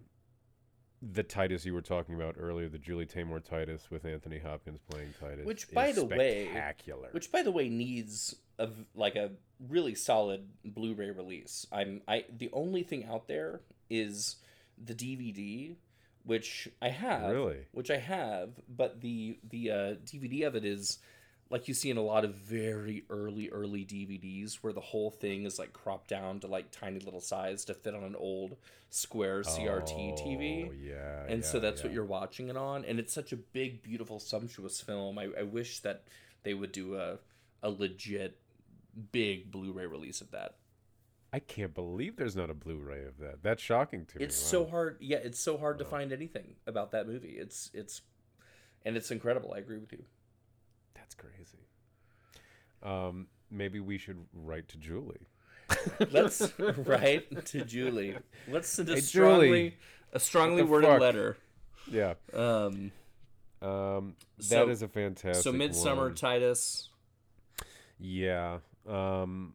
the 1.01 1.21
Titus 1.23 1.65
you 1.65 1.73
were 1.73 1.81
talking 1.81 2.15
about 2.15 2.35
earlier, 2.39 2.69
the 2.69 2.79
Julie 2.79 3.05
Taymor 3.05 3.43
Titus 3.43 3.91
with 3.91 4.05
Anthony 4.05 4.39
Hopkins 4.39 4.79
playing 4.89 5.13
Titus, 5.19 5.45
Which, 5.45 5.63
is 5.65 5.69
by 5.71 5.91
the 5.91 6.05
way- 6.05 6.45
spectacular. 6.45 7.09
which 7.11 7.31
by 7.31 7.43
the 7.43 7.51
way 7.51 7.67
needs 7.69 8.35
v- 8.59 8.85
like 8.95 9.15
a 9.15 9.31
really 9.69 9.95
solid 9.95 10.47
Blu-ray 10.63 11.11
release. 11.11 11.65
I'm 11.71 12.01
I 12.07 12.25
the 12.35 12.49
only 12.53 12.83
thing 12.83 13.05
out 13.05 13.27
there 13.27 13.61
is 13.89 14.37
the 14.83 14.93
DVD, 14.95 15.75
which 16.23 16.67
I 16.81 16.89
have, 16.89 17.29
Really? 17.31 17.59
which 17.71 17.89
I 17.91 17.97
have, 17.97 18.49
but 18.67 19.01
the 19.01 19.37
the 19.49 19.71
uh, 19.71 19.75
DVD 20.05 20.47
of 20.47 20.55
it 20.55 20.65
is 20.65 20.99
like 21.51 21.67
you 21.67 21.73
see 21.75 21.91
in 21.91 21.97
a 21.97 22.01
lot 22.01 22.25
of 22.25 22.33
very 22.35 23.03
early 23.09 23.49
early 23.49 23.85
DVDs 23.85 24.55
where 24.61 24.73
the 24.73 24.81
whole 24.81 25.11
thing 25.11 25.45
is 25.45 25.59
like 25.59 25.73
cropped 25.73 26.07
down 26.09 26.39
to 26.39 26.47
like 26.47 26.71
tiny 26.71 26.99
little 26.99 27.21
size 27.21 27.63
to 27.65 27.73
fit 27.75 27.93
on 27.93 28.03
an 28.03 28.15
old 28.15 28.55
square 28.89 29.41
CRT 29.41 30.17
TV 30.19 30.67
Oh, 30.69 30.71
yeah, 30.73 31.23
and 31.27 31.45
so 31.45 31.57
yeah, 31.57 31.61
that's 31.61 31.83
what 31.83 31.93
you're 31.93 32.03
watching 32.03 32.49
it 32.49 32.57
on 32.57 32.83
and 32.85 32.97
it's 32.99 33.13
such 33.13 33.31
a 33.31 33.35
big 33.35 33.83
beautiful 33.83 34.19
sumptuous 34.19 34.81
film 34.81 35.19
i, 35.19 35.27
I 35.39 35.43
wish 35.43 35.79
that 35.81 36.03
they 36.43 36.53
would 36.55 36.71
do 36.71 36.95
a, 36.95 37.17
a 37.61 37.69
legit 37.69 38.39
big 39.11 39.51
blu-ray 39.51 39.85
release 39.85 40.21
of 40.21 40.31
that 40.31 40.55
I 41.33 41.39
can't 41.39 41.73
believe 41.73 42.15
there's 42.15 42.35
not 42.37 42.49
a 42.49 42.53
Blu-ray 42.53 43.03
of 43.03 43.17
that. 43.17 43.43
That's 43.43 43.61
shocking 43.61 44.05
to 44.05 44.19
me. 44.19 44.23
it's 44.25 44.41
Wow. 44.41 44.47
so 44.49 44.65
hard 44.67 44.97
yeah 45.01 45.17
it's 45.17 45.39
so 45.39 45.57
hard 45.57 45.79
to 45.79 45.85
find 45.85 46.13
anything 46.13 46.55
about 46.65 46.91
that 46.91 47.07
movie 47.07 47.35
it's 47.37 47.69
it's 47.73 48.01
and 48.85 48.95
it's 48.95 49.11
incredible 49.11 49.53
i 49.53 49.57
agree 49.59 49.77
with 49.79 49.91
you 49.91 50.03
That's 50.93 51.13
crazy. 51.15 51.67
Um, 52.83 53.27
maybe 53.49 53.79
we 53.79 53.97
should 53.97 54.25
write 54.33 54.67
to 54.69 54.77
Julie. 54.77 55.27
let's 56.11 56.53
write 56.59 57.45
to 57.47 57.65
julie 57.65 58.15
let's 58.47 58.69
send 58.69 58.87
a 58.89 58.93
Hey, 58.95 58.99
strongly 59.01 59.47
Julie, 59.47 59.77
a 60.13 60.19
strongly 60.19 60.63
worded 60.63 60.89
fuck? 60.91 61.01
letter 61.01 61.37
Yeah. 61.91 62.13
um 62.33 62.91
Um, 63.61 64.15
that 64.37 64.43
So- 64.45 64.69
is 64.69 64.81
a 64.83 64.87
fantastic. 64.87 65.43
so 65.43 65.51
midsummer 65.51 66.03
one. 66.07 66.15
titus 66.15 66.89
Yeah. 67.99 68.59
Um 68.85 69.53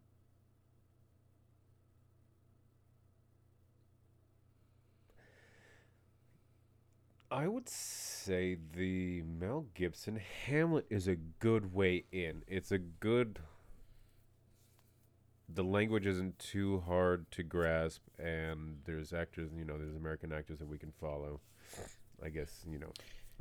I 7.31 7.47
would 7.47 7.69
say 7.69 8.57
the 8.75 9.23
Mel 9.23 9.67
Gibson 9.75 10.21
Hamlet 10.47 10.87
is 10.91 11.07
a 11.07 11.15
good 11.17 11.73
way 11.73 12.05
in. 12.11 12.43
It's 12.49 12.73
a 12.73 12.79
good 12.79 13.39
the 15.53 15.65
language 15.65 16.07
isn't 16.07 16.39
too 16.39 16.81
hard 16.87 17.31
to 17.33 17.43
grasp 17.43 18.03
and 18.19 18.79
there's 18.85 19.13
actors, 19.13 19.51
you 19.57 19.65
know, 19.65 19.79
there's 19.79 19.97
American 19.97 20.33
actors 20.33 20.59
that 20.59 20.69
we 20.69 20.79
can 20.79 20.93
follow. 21.01 21.41
I 22.23 22.29
guess, 22.29 22.65
you 22.71 22.79
know, 22.79 22.93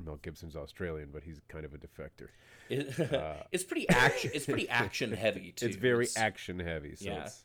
Mel 0.04 0.18
Gibson's 0.22 0.56
Australian, 0.56 1.10
but 1.12 1.24
he's 1.24 1.39
kind 1.47 1.66
of 1.66 1.74
a 1.74 1.78
defector. 1.78 2.28
it, 2.70 3.00
Uh, 3.14 3.43
it's 3.52 3.64
pretty 3.64 3.88
action 3.89 4.32
it's 4.34 4.45
pretty 4.45 4.70
action 4.70 5.12
heavy 5.12 5.52
too 5.52 5.66
It's 5.68 5.76
very 5.78 6.08
action 6.16 6.60
heavy, 6.60 6.95
so 6.95 7.06
Yeah. 7.06 7.24
it's, 7.26 7.43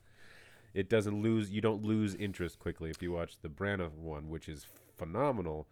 it 0.75 0.89
doesn't 0.89 1.23
lose. 1.23 1.51
You 1.51 1.61
don't 1.61 1.83
lose 1.85 2.15
interest 2.15 2.59
quickly 2.59 2.91
if 2.91 3.01
you 3.03 3.13
watch 3.13 3.37
the 3.43 3.49
Branagh 3.49 3.93
one, 3.95 4.29
which 4.29 4.49
is 4.49 4.67
phenomenal. 4.97 5.69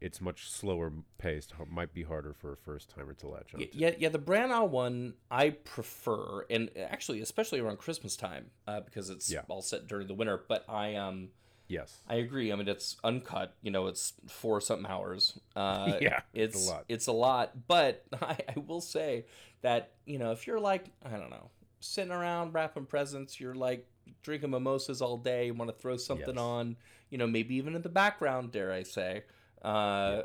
It's 0.00 0.20
much 0.20 0.50
slower 0.50 0.90
paced. 1.18 1.52
Might 1.70 1.92
be 1.92 2.02
harder 2.04 2.32
for 2.32 2.52
a 2.52 2.56
first 2.56 2.88
timer 2.88 3.12
to 3.14 3.28
latch 3.28 3.52
on. 3.54 3.60
Y- 3.60 3.68
Yeah, 3.72 3.90
yeah, 3.98 4.08
the 4.08 4.18
Branagh 4.18 4.68
one 4.70 5.12
I 5.30 5.50
prefer, 5.50 6.46
and 6.48 6.70
actually, 6.78 7.20
especially 7.20 7.60
around 7.60 7.78
Christmas 7.78 8.16
time, 8.16 8.46
uh, 8.66 8.80
because 8.80 9.10
it's 9.10 9.30
Yeah. 9.30 9.42
all 9.48 9.60
set 9.62 9.86
during 9.86 10.06
the 10.06 10.14
winter. 10.14 10.40
But 10.48 10.64
I 10.68 10.94
um 10.96 11.28
Yes. 11.70 12.00
I 12.08 12.16
agree. 12.16 12.52
I 12.52 12.56
mean, 12.56 12.68
it's 12.68 12.96
uncut. 13.04 13.54
You 13.62 13.70
know, 13.70 13.86
it's 13.86 14.14
four 14.28 14.60
something 14.60 14.90
hours. 14.90 15.38
Uh, 15.56 15.98
Yeah, 16.02 16.20
it's 16.34 16.56
it's 16.56 16.66
a 16.66 16.70
lot. 16.70 16.84
It's 16.88 17.06
a 17.06 17.12
lot. 17.12 17.68
But 17.68 18.04
I, 18.20 18.36
I 18.48 18.58
will 18.66 18.80
say 18.80 19.26
that 19.62 19.92
you 20.04 20.18
know, 20.18 20.32
if 20.32 20.46
you're 20.46 20.60
like 20.60 20.86
I 21.04 21.10
don't 21.10 21.30
know, 21.30 21.50
sitting 21.80 22.12
around 22.12 22.52
wrapping 22.54 22.86
presents, 22.86 23.38
you're 23.40 23.54
like 23.54 23.86
drinking 24.22 24.50
mimosas 24.50 25.00
all 25.00 25.16
day, 25.16 25.46
you 25.46 25.54
want 25.54 25.70
to 25.70 25.76
throw 25.76 25.96
something 25.96 26.34
Yes. 26.34 26.42
on. 26.42 26.76
You 27.10 27.18
know, 27.18 27.26
maybe 27.26 27.54
even 27.56 27.74
in 27.76 27.82
the 27.82 27.88
background, 27.88 28.52
dare 28.52 28.72
I 28.72 28.82
say. 28.82 29.24
Uh, 29.62 30.22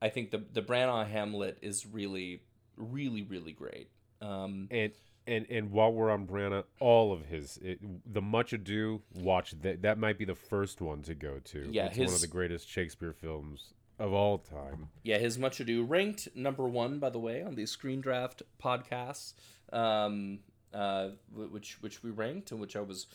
I 0.00 0.08
think 0.10 0.30
the 0.30 0.44
the 0.52 0.62
Branagh 0.62 1.08
Hamlet 1.08 1.58
is 1.62 1.86
really, 1.86 2.42
really, 2.76 3.22
really 3.22 3.52
great. 3.52 3.88
Um, 4.20 4.68
And 4.70 4.92
and 5.26 5.46
and 5.50 5.70
while 5.70 5.92
we're 5.92 6.10
on 6.10 6.26
Branagh, 6.26 6.64
all 6.80 7.12
of 7.12 7.26
his 7.26 7.58
it, 7.62 7.78
the 8.12 8.22
Much 8.22 8.52
Ado. 8.52 9.02
Watch 9.14 9.52
that. 9.62 9.82
That 9.82 9.98
might 9.98 10.18
be 10.18 10.24
the 10.24 10.34
first 10.34 10.80
one 10.80 11.02
to 11.02 11.14
go 11.14 11.38
to. 11.44 11.68
Yeah, 11.70 11.86
it's 11.86 11.98
one 11.98 12.08
of 12.08 12.20
the 12.20 12.26
greatest 12.26 12.68
Shakespeare 12.68 13.12
films 13.12 13.72
of 13.98 14.12
all 14.12 14.38
time. 14.38 14.88
Yeah, 15.02 15.18
his 15.18 15.38
Much 15.38 15.60
Ado 15.60 15.82
ranked 15.84 16.28
number 16.34 16.68
one, 16.68 16.98
by 16.98 17.10
the 17.10 17.18
way, 17.18 17.42
on 17.42 17.54
the 17.54 17.66
Screen 17.66 18.00
Draft 18.00 18.42
podcasts, 18.62 19.32
um, 19.72 20.40
uh, 20.74 21.08
which 21.32 21.80
which 21.82 22.02
we 22.02 22.10
ranked 22.10 22.50
and 22.52 22.60
which 22.60 22.76
I 22.76 22.80
was, 22.80 23.06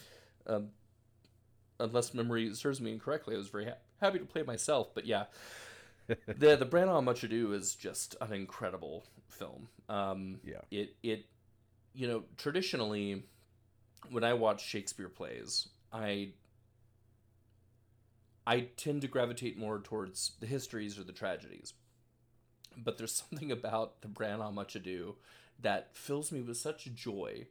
um, 0.47 0.69
unless 1.79 2.13
memory 2.13 2.53
serves 2.55 2.81
me 2.81 2.91
incorrectly, 2.91 3.35
I 3.35 3.37
was 3.37 3.47
very 3.49 3.65
ha- 3.65 3.77
happy 4.01 4.19
to 4.19 4.25
play 4.25 4.43
myself. 4.43 4.93
But 4.93 5.05
yeah, 5.05 5.25
the 6.07 6.55
the 6.55 6.65
Branagh 6.65 7.03
Much 7.03 7.23
Ado 7.23 7.53
is 7.53 7.75
just 7.75 8.15
an 8.21 8.33
incredible 8.33 9.05
film. 9.29 9.69
Um, 9.89 10.39
Yeah. 10.43 10.61
it 10.71 10.95
it, 11.03 11.25
you 11.93 12.07
know, 12.07 12.23
traditionally, 12.37 13.23
when 14.09 14.23
I 14.23 14.33
watch 14.33 14.65
Shakespeare 14.65 15.09
plays, 15.09 15.67
I 15.91 16.29
I 18.45 18.61
tend 18.75 19.01
to 19.01 19.07
gravitate 19.07 19.57
more 19.57 19.79
towards 19.79 20.31
the 20.39 20.47
histories 20.47 20.97
or 20.97 21.03
the 21.03 21.13
tragedies. 21.13 21.73
But 22.77 22.97
there's 22.97 23.13
something 23.29 23.51
about 23.51 24.01
the 24.01 24.07
Branagh 24.07 24.53
Much 24.53 24.75
Ado 24.75 25.15
that 25.59 25.95
fills 25.95 26.31
me 26.31 26.41
with 26.41 26.57
such 26.57 26.93
joy. 26.93 27.47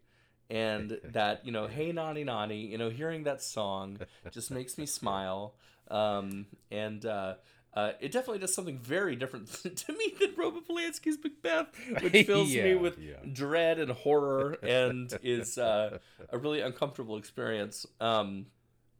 And 0.48 0.98
that, 1.04 1.46
you 1.46 1.52
know, 1.52 1.66
hey 1.68 1.92
nonny 1.92 2.24
nonny, 2.24 2.66
you 2.66 2.78
know, 2.78 2.90
hearing 2.90 3.24
that 3.24 3.42
song 3.42 3.98
just 4.30 4.50
makes 4.50 4.78
me 4.78 4.86
smile. 4.86 5.54
Um, 5.90 6.46
and 6.70 7.04
uh, 7.04 7.34
uh, 7.74 7.92
it 8.00 8.10
definitely 8.12 8.38
does 8.40 8.54
something 8.54 8.78
very 8.78 9.14
different 9.16 9.48
to 9.76 9.92
me 9.92 10.14
than 10.18 10.34
Roman 10.36 10.62
Polanski's 10.62 11.18
Macbeth, 11.22 11.68
which 12.02 12.26
fills 12.26 12.52
me 12.52 12.74
with 12.74 12.98
yeah. 12.98 13.14
dread 13.32 13.78
and 13.78 13.90
horror 13.92 14.56
and 14.62 15.12
is 15.22 15.56
uh, 15.58 15.98
a 16.30 16.38
really 16.38 16.60
uncomfortable 16.60 17.16
experience. 17.16 17.86
Um, 18.00 18.46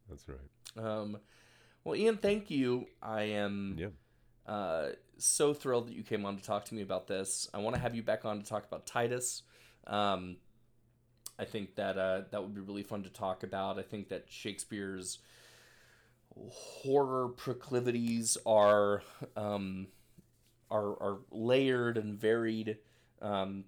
That's 0.09 0.25
right. 0.29 0.85
um, 0.87 1.18
well, 1.85 1.97
Ian, 1.97 2.16
thank 2.18 2.51
you. 2.51 2.87
I 3.03 3.23
am 3.23 3.77
Yeah. 3.79 3.89
uh, 4.47 4.91
so 5.18 5.53
thrilled 5.53 5.89
that 5.89 5.95
you 5.95 6.03
came 6.03 6.25
on 6.25 6.37
to 6.37 6.43
talk 6.43 6.64
to 6.66 6.75
me 6.75 6.83
about 6.83 7.07
this. 7.07 7.49
I 7.53 7.59
want 7.59 7.75
to 7.77 7.83
have 7.83 7.95
you 7.95 8.03
back 8.03 8.25
on 8.25 8.39
to 8.41 8.47
talk 8.47 8.64
about 8.66 8.87
Titus. 8.87 9.43
Um, 9.87 10.37
I 11.39 11.45
think 11.45 11.75
that 11.77 11.97
uh, 11.99 12.23
that 12.31 12.43
would 12.43 12.55
be 12.55 12.61
really 12.61 12.83
fun 12.83 13.03
to 13.03 13.11
talk 13.11 13.43
about. 13.43 13.79
I 13.79 13.83
think 13.83 14.09
that 14.11 14.27
Shakespeare's 14.29 15.18
horror 16.51 17.28
proclivities 17.28 18.37
are 18.47 19.03
um, 19.37 19.89
are 20.70 20.91
are 21.03 21.18
layered 21.31 21.99
and 21.99 22.18
varied, 22.18 22.78
um, 23.20 23.64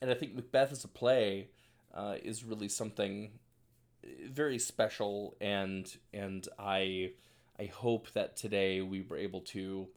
and 0.00 0.10
I 0.10 0.14
think 0.14 0.34
Macbeth 0.34 0.72
as 0.72 0.84
a 0.84 0.88
play 0.88 1.48
uh, 1.94 2.16
is 2.22 2.44
really 2.44 2.68
something 2.68 3.30
very 4.28 4.58
special, 4.58 5.36
and 5.40 5.92
and 6.12 6.46
I 6.58 7.12
I 7.58 7.66
hope 7.66 8.10
that 8.12 8.36
today 8.36 8.80
we 8.80 9.02
were 9.02 9.16
able 9.16 9.40
to. 9.40 9.88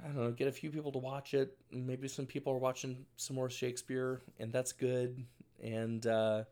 I 0.00 0.06
don't 0.06 0.16
know, 0.16 0.30
get 0.30 0.46
a 0.46 0.52
few 0.52 0.70
people 0.70 0.92
to 0.92 0.98
watch 0.98 1.34
it. 1.34 1.56
Maybe 1.72 2.06
some 2.06 2.24
people 2.24 2.52
are 2.52 2.58
watching 2.58 3.04
some 3.16 3.34
more 3.34 3.50
Shakespeare, 3.50 4.20
and 4.38 4.52
that's 4.52 4.70
good. 4.70 5.24
And 5.60 6.06
uh, 6.06 6.44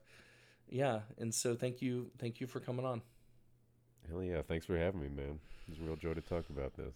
yeah, 0.68 1.00
and 1.18 1.32
so 1.32 1.54
thank 1.54 1.80
you, 1.80 2.10
thank 2.18 2.40
you 2.40 2.48
for 2.48 2.58
coming 2.58 2.84
on. 2.84 3.02
Hell 4.10 4.22
yeah! 4.22 4.42
Thanks 4.42 4.66
for 4.66 4.76
having 4.76 5.00
me, 5.00 5.08
man. 5.08 5.38
It's 5.68 5.78
a 5.78 5.82
real 5.82 5.96
joy 5.96 6.14
to 6.14 6.20
talk 6.20 6.44
about 6.50 6.74
this. 6.76 6.94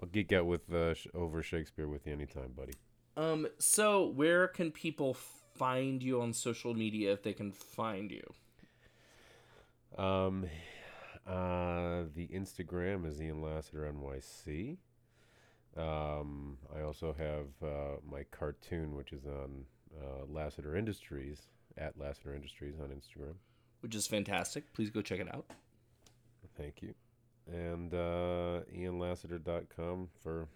I'll 0.00 0.08
geek 0.08 0.32
out 0.32 0.46
with 0.46 0.72
uh, 0.72 0.94
sh- 0.94 1.08
over 1.14 1.42
Shakespeare 1.42 1.86
with 1.86 2.06
you 2.06 2.12
anytime, 2.12 2.52
buddy. 2.56 2.72
Um, 3.16 3.46
so 3.58 4.06
where 4.06 4.48
can 4.48 4.70
people 4.70 5.14
find 5.54 6.02
you 6.02 6.22
on 6.22 6.32
social 6.32 6.72
media 6.72 7.12
if 7.12 7.22
they 7.22 7.34
can 7.34 7.52
find 7.52 8.10
you? 8.10 10.02
Um, 10.02 10.46
uh, 11.26 12.04
the 12.14 12.28
Instagram 12.28 13.06
is 13.06 13.20
Ian 13.20 13.42
Lassiter 13.42 13.92
NYC. 13.92 14.78
Um, 15.76 16.56
I 16.74 16.80
also 16.80 17.14
have 17.16 17.46
uh, 17.62 17.96
my 18.10 18.24
cartoon, 18.30 18.96
which 18.96 19.12
is 19.12 19.26
on 19.26 19.64
uh, 20.00 20.24
Lassiter 20.28 20.76
Industries 20.76 21.42
at 21.76 21.98
Lassiter 21.98 22.34
Industries 22.34 22.76
on 22.80 22.88
Instagram. 22.88 23.34
Which 23.80 23.94
is 23.94 24.06
fantastic. 24.06 24.72
Please 24.72 24.90
go 24.90 25.02
check 25.02 25.20
it 25.20 25.32
out. 25.32 25.46
Thank 26.56 26.82
you. 26.82 26.94
And 27.46 27.92
uh, 27.92 28.60
IanLassiter.com 28.76 30.08
for 30.22 30.48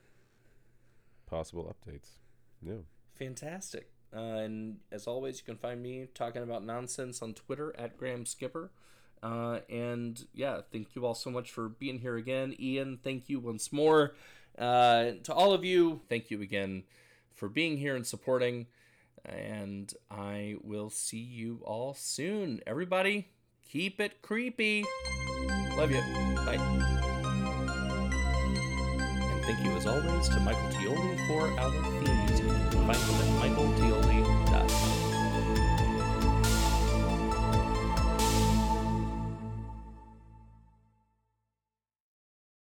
possible 1.27 1.75
updates. 1.75 2.11
Yeah. 2.63 2.83
Fantastic. 3.19 3.91
Uh, 4.15 4.19
and 4.19 4.77
as 4.93 5.07
always, 5.07 5.39
you 5.39 5.45
can 5.45 5.57
find 5.57 5.83
me 5.83 6.07
talking 6.15 6.43
about 6.43 6.65
nonsense 6.65 7.21
on 7.21 7.35
Twitter 7.35 7.75
at 7.77 7.97
Graham 7.97 8.27
Skipper. 8.27 8.71
Uh, 9.23 9.61
and 9.71 10.27
yeah, 10.35 10.61
thank 10.71 10.95
you 10.95 11.07
all 11.07 11.15
so 11.15 11.31
much 11.31 11.51
for 11.51 11.69
being 11.69 11.99
here 11.99 12.17
again. 12.17 12.55
Ian, 12.61 12.99
thank 13.03 13.29
you 13.29 13.41
once 13.41 13.73
more. 13.73 14.15
Uh, 14.57 15.13
to 15.25 15.33
all 15.33 15.53
of 15.53 15.65
you, 15.65 16.03
thank 16.09 16.31
you 16.31 16.43
again 16.43 16.85
for 17.35 17.49
being 17.49 17.79
here 17.79 17.97
and 17.97 18.07
supporting. 18.07 18.67
And 19.25 19.93
I 20.11 20.57
will 20.63 20.91
see 20.91 21.17
you 21.19 21.61
all 21.65 21.95
soon. 21.95 22.61
Everybody, 22.67 23.29
keep 23.67 23.99
it 23.99 24.21
creepy. 24.21 24.85
Love 25.77 25.91
you. 25.91 26.03
Bye. 26.47 26.59
And 29.19 29.45
thank 29.45 29.65
you, 29.65 29.73
as 29.73 29.87
always, 29.87 30.29
to 30.29 30.41
Michael 30.41 30.69
Tioli 30.71 31.27
for 31.27 31.61
our 31.61 31.71
theme 32.05 32.27
music. 32.27 32.47
Bye. 32.87 33.94